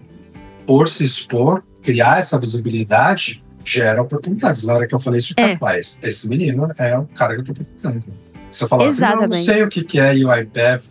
por 0.65 0.87
se 0.87 1.03
expor, 1.03 1.63
criar 1.81 2.19
essa 2.19 2.39
visibilidade 2.39 3.43
gera 3.67 4.01
oportunidades. 4.01 4.63
Na 4.63 4.73
hora 4.73 4.87
que 4.87 4.95
eu 4.95 4.99
falei 4.99 5.19
isso, 5.19 5.33
é. 5.37 5.55
faz. 5.57 5.99
Esse 6.03 6.29
menino 6.29 6.71
é 6.77 6.97
o 6.97 7.05
cara 7.05 7.33
que 7.33 7.41
eu 7.41 7.43
estou 7.43 7.55
precisando. 7.55 8.05
Se 8.49 8.63
eu 8.63 8.67
falar 8.67 8.85
assim, 8.85 9.01
não, 9.01 9.27
não 9.27 9.43
sei 9.43 9.63
o 9.63 9.69
que, 9.69 9.83
que 9.83 9.99
é 9.99 10.13
UiPath, 10.13 10.85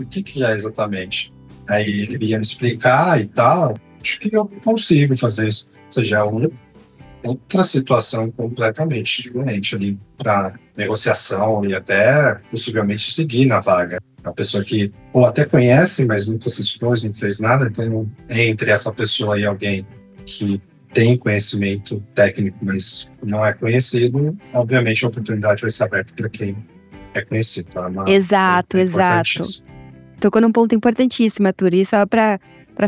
o 0.00 0.06
que, 0.06 0.22
que 0.22 0.42
é 0.42 0.52
exatamente. 0.52 1.32
Aí 1.68 1.84
ele 1.84 2.26
ia 2.26 2.38
me 2.38 2.42
explicar 2.42 3.20
e 3.20 3.26
tal. 3.26 3.76
Acho 4.00 4.18
que 4.18 4.34
eu 4.34 4.50
consigo 4.64 5.16
fazer 5.16 5.48
isso. 5.48 5.70
Ou 5.86 5.92
seja, 5.92 6.16
é 6.16 6.24
um 6.24 6.50
outra 7.24 7.62
situação 7.62 8.30
completamente 8.30 9.22
diferente 9.22 9.76
ali 9.76 9.98
para 10.18 10.54
negociação 10.76 11.64
e 11.64 11.74
até 11.74 12.34
possivelmente 12.50 13.12
seguir 13.12 13.46
na 13.46 13.60
vaga. 13.60 13.98
A 14.24 14.32
pessoa 14.32 14.64
que 14.64 14.92
ou 15.12 15.24
até 15.24 15.44
conhece, 15.44 16.04
mas 16.04 16.28
nunca 16.28 16.48
se 16.48 16.60
expôs, 16.60 17.02
não 17.02 17.12
fez 17.12 17.40
nada, 17.40 17.66
então 17.66 18.10
entre 18.28 18.70
essa 18.70 18.92
pessoa 18.92 19.38
e 19.38 19.44
alguém 19.44 19.86
que 20.24 20.60
tem 20.92 21.16
conhecimento 21.16 22.02
técnico, 22.14 22.58
mas 22.62 23.10
não 23.22 23.44
é 23.44 23.52
conhecido, 23.52 24.36
obviamente 24.52 25.04
a 25.04 25.08
oportunidade 25.08 25.62
vai 25.62 25.70
ser 25.70 25.84
aberta 25.84 26.12
para 26.14 26.28
quem 26.28 26.56
é 27.14 27.22
conhecido. 27.22 27.68
Tá? 27.68 27.86
Uma, 27.86 28.10
exato, 28.10 28.76
é 28.76 28.82
exato. 28.82 29.42
Tocou 30.20 30.40
num 30.40 30.52
ponto 30.52 30.74
importantíssimo, 30.74 31.46
Arthur. 31.46 31.74
E 31.74 31.84
só 31.84 32.06
para 32.06 32.38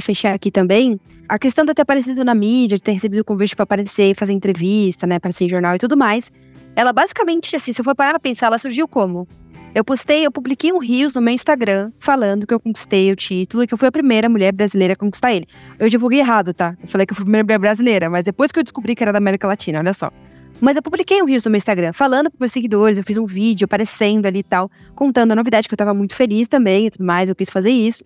fechar 0.00 0.34
aqui 0.34 0.50
também, 0.50 1.00
a 1.28 1.38
questão 1.38 1.64
de 1.64 1.74
ter 1.74 1.82
aparecido 1.82 2.24
na 2.24 2.34
mídia, 2.34 2.76
de 2.76 2.82
ter 2.82 2.92
recebido 2.92 3.20
o 3.20 3.24
convite 3.24 3.56
para 3.56 3.64
aparecer 3.64 4.10
e 4.10 4.14
fazer 4.14 4.32
entrevista, 4.32 5.06
né, 5.06 5.18
para 5.18 5.32
ser 5.32 5.46
em 5.46 5.48
jornal 5.48 5.74
e 5.74 5.78
tudo 5.78 5.96
mais, 5.96 6.30
ela 6.76 6.92
basicamente, 6.92 7.56
assim, 7.56 7.72
se 7.72 7.80
eu 7.80 7.84
for 7.84 7.94
parar 7.94 8.10
pra 8.10 8.20
pensar, 8.20 8.46
ela 8.46 8.58
surgiu 8.58 8.86
como? 8.86 9.26
Eu 9.74 9.84
postei, 9.84 10.24
eu 10.24 10.30
publiquei 10.30 10.72
um 10.72 10.78
rios 10.78 11.16
no 11.16 11.20
meu 11.20 11.34
Instagram 11.34 11.90
falando 11.98 12.46
que 12.46 12.54
eu 12.54 12.60
conquistei 12.60 13.10
o 13.10 13.16
título 13.16 13.64
e 13.64 13.66
que 13.66 13.74
eu 13.74 13.78
fui 13.78 13.88
a 13.88 13.90
primeira 13.90 14.28
mulher 14.28 14.52
brasileira 14.52 14.92
a 14.92 14.96
conquistar 14.96 15.34
ele. 15.34 15.48
Eu 15.80 15.88
divulguei 15.88 16.20
errado, 16.20 16.54
tá? 16.54 16.76
Eu 16.80 16.86
falei 16.86 17.04
que 17.04 17.12
eu 17.12 17.16
fui 17.16 17.22
a 17.22 17.26
primeira 17.26 17.44
mulher 17.44 17.58
brasileira, 17.58 18.08
mas 18.08 18.22
depois 18.22 18.52
que 18.52 18.58
eu 18.60 18.62
descobri 18.62 18.94
que 18.94 19.02
era 19.02 19.10
da 19.10 19.18
América 19.18 19.48
Latina, 19.48 19.80
olha 19.80 19.92
só. 19.92 20.12
Mas 20.60 20.76
eu 20.76 20.82
publiquei 20.82 21.20
um 21.20 21.24
rios 21.26 21.44
no 21.44 21.50
meu 21.50 21.56
Instagram, 21.56 21.92
falando 21.92 22.30
pros 22.30 22.38
meus 22.38 22.52
seguidores, 22.52 22.98
eu 22.98 23.02
fiz 23.02 23.18
um 23.18 23.26
vídeo 23.26 23.64
aparecendo 23.64 24.26
ali 24.26 24.38
e 24.38 24.42
tal, 24.44 24.70
contando 24.94 25.32
a 25.32 25.34
novidade, 25.34 25.66
que 25.66 25.74
eu 25.74 25.78
tava 25.78 25.92
muito 25.92 26.14
feliz 26.14 26.46
também 26.46 26.86
e 26.86 26.90
tudo 26.92 27.04
mais, 27.04 27.28
eu 27.28 27.34
quis 27.34 27.50
fazer 27.50 27.70
isso. 27.70 28.04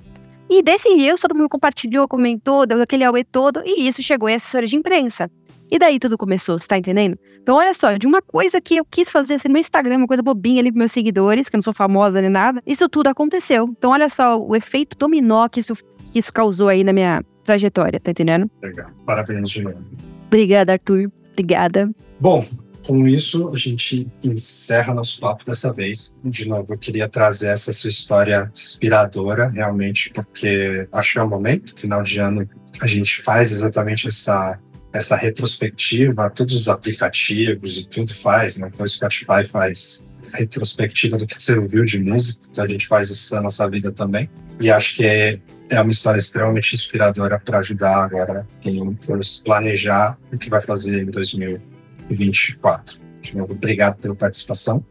E 0.48 0.62
desse 0.62 0.88
Reels, 0.88 1.20
todo 1.20 1.34
mundo 1.34 1.50
compartilhou, 1.50 2.08
comentou, 2.08 2.66
deu 2.66 2.80
aquele 2.80 3.04
auê 3.04 3.22
todo, 3.22 3.62
e 3.66 3.86
isso 3.86 4.02
chegou 4.02 4.26
em 4.26 4.34
assessores 4.34 4.70
de 4.70 4.76
imprensa. 4.76 5.30
E 5.70 5.78
daí 5.78 5.98
tudo 5.98 6.16
começou, 6.16 6.58
você 6.58 6.66
tá 6.66 6.78
entendendo? 6.78 7.18
Então, 7.40 7.56
olha 7.56 7.74
só, 7.74 7.96
de 7.96 8.06
uma 8.06 8.22
coisa 8.22 8.60
que 8.60 8.76
eu 8.76 8.84
quis 8.84 9.10
fazer 9.10 9.34
assim, 9.34 9.48
no 9.48 9.52
meu 9.54 9.60
Instagram, 9.60 9.98
uma 9.98 10.06
coisa 10.06 10.22
bobinha 10.22 10.60
ali 10.60 10.70
pros 10.70 10.78
meus 10.78 10.92
seguidores, 10.92 11.48
que 11.48 11.56
eu 11.56 11.58
não 11.58 11.62
sou 11.62 11.72
famosa 11.72 12.20
nem 12.20 12.30
nada, 12.30 12.62
isso 12.66 12.88
tudo 12.88 13.08
aconteceu. 13.08 13.66
Então, 13.76 13.90
olha 13.90 14.08
só 14.08 14.38
o 14.40 14.56
efeito 14.56 14.96
dominó 14.96 15.48
que 15.48 15.60
isso, 15.60 15.74
que 16.12 16.18
isso 16.18 16.32
causou 16.32 16.68
aí 16.68 16.82
na 16.82 16.92
minha 16.92 17.22
trajetória, 17.44 18.00
tá 18.00 18.10
entendendo? 18.10 18.50
Legal. 18.62 18.90
Parabéns 19.04 19.50
de 19.50 19.62
novo. 19.62 19.78
Obrigada, 20.26 20.72
Arthur. 20.72 21.10
Obrigada. 21.32 21.90
Bom, 22.20 22.44
com 22.86 23.06
isso, 23.06 23.48
a 23.48 23.56
gente 23.56 24.08
encerra 24.24 24.94
nosso 24.94 25.20
papo 25.20 25.44
dessa 25.44 25.72
vez. 25.72 26.18
De 26.24 26.48
novo, 26.48 26.72
eu 26.72 26.78
queria 26.78 27.06
trazer 27.06 27.48
essa 27.48 27.72
sua 27.72 27.88
história 27.88 28.50
inspiradora, 28.50 29.48
realmente, 29.48 30.10
porque 30.10 30.88
acho 30.92 31.12
que 31.12 31.18
é 31.18 31.22
o 31.22 31.28
momento, 31.28 31.78
final 31.78 32.02
de 32.02 32.18
ano, 32.18 32.48
a 32.80 32.86
gente 32.86 33.22
faz 33.22 33.52
exatamente 33.52 34.08
essa 34.08 34.58
essa 34.92 35.16
retrospectiva, 35.16 36.30
todos 36.30 36.54
os 36.54 36.68
aplicativos 36.68 37.76
e 37.76 37.86
tudo 37.86 38.14
faz, 38.14 38.56
né? 38.56 38.68
Então 38.72 38.84
o 38.84 38.88
Spotify 38.88 39.44
faz 39.44 40.12
retrospectiva 40.34 41.16
do 41.16 41.26
que 41.26 41.40
você 41.40 41.58
ouviu 41.58 41.84
de 41.84 41.98
música, 41.98 42.46
então 42.50 42.64
a 42.64 42.66
gente 42.66 42.86
faz 42.86 43.10
isso 43.10 43.34
na 43.34 43.42
nossa 43.42 43.68
vida 43.68 43.92
também. 43.92 44.28
E 44.60 44.70
acho 44.70 44.94
que 44.94 45.04
é, 45.04 45.38
é 45.70 45.80
uma 45.80 45.92
história 45.92 46.18
extremamente 46.18 46.74
inspiradora 46.74 47.38
para 47.38 47.58
ajudar 47.58 48.04
agora 48.04 48.46
quem 48.60 48.96
for 49.00 49.20
planejar 49.44 50.18
o 50.32 50.38
que 50.38 50.50
vai 50.50 50.60
fazer 50.60 51.02
em 51.02 51.06
2024. 51.10 52.98
De 53.20 53.36
novo, 53.36 53.52
obrigado 53.52 53.98
pela 53.98 54.14
participação 54.14 54.84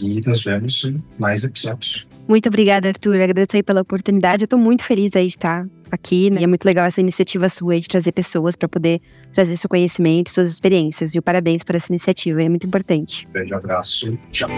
e 0.00 0.20
nos 0.26 0.44
vemos 0.44 0.84
em 0.84 1.02
mais 1.18 1.44
episódios. 1.44 2.06
Muito 2.28 2.48
obrigada, 2.48 2.88
Arthur. 2.88 3.16
Agradeço 3.16 3.56
aí 3.56 3.62
pela 3.62 3.80
oportunidade. 3.80 4.44
Eu 4.44 4.48
tô 4.48 4.56
muito 4.56 4.84
feliz 4.84 5.16
aí 5.16 5.26
de 5.26 5.34
estar 5.34 5.66
aqui, 5.94 6.30
né? 6.30 6.40
E 6.40 6.44
é 6.44 6.46
muito 6.46 6.64
legal 6.64 6.86
essa 6.86 7.00
iniciativa 7.00 7.48
sua 7.48 7.80
de 7.80 7.88
trazer 7.88 8.12
pessoas 8.12 8.56
para 8.56 8.68
poder 8.68 9.00
trazer 9.32 9.56
seu 9.56 9.68
conhecimento, 9.68 10.30
suas 10.30 10.50
experiências, 10.50 11.12
viu? 11.12 11.22
Parabéns 11.22 11.62
por 11.62 11.74
essa 11.74 11.90
iniciativa, 11.90 12.42
é 12.42 12.48
muito 12.48 12.66
importante. 12.66 13.28
Beijo, 13.32 13.54
abraço, 13.54 14.18
tchau. 14.30 14.48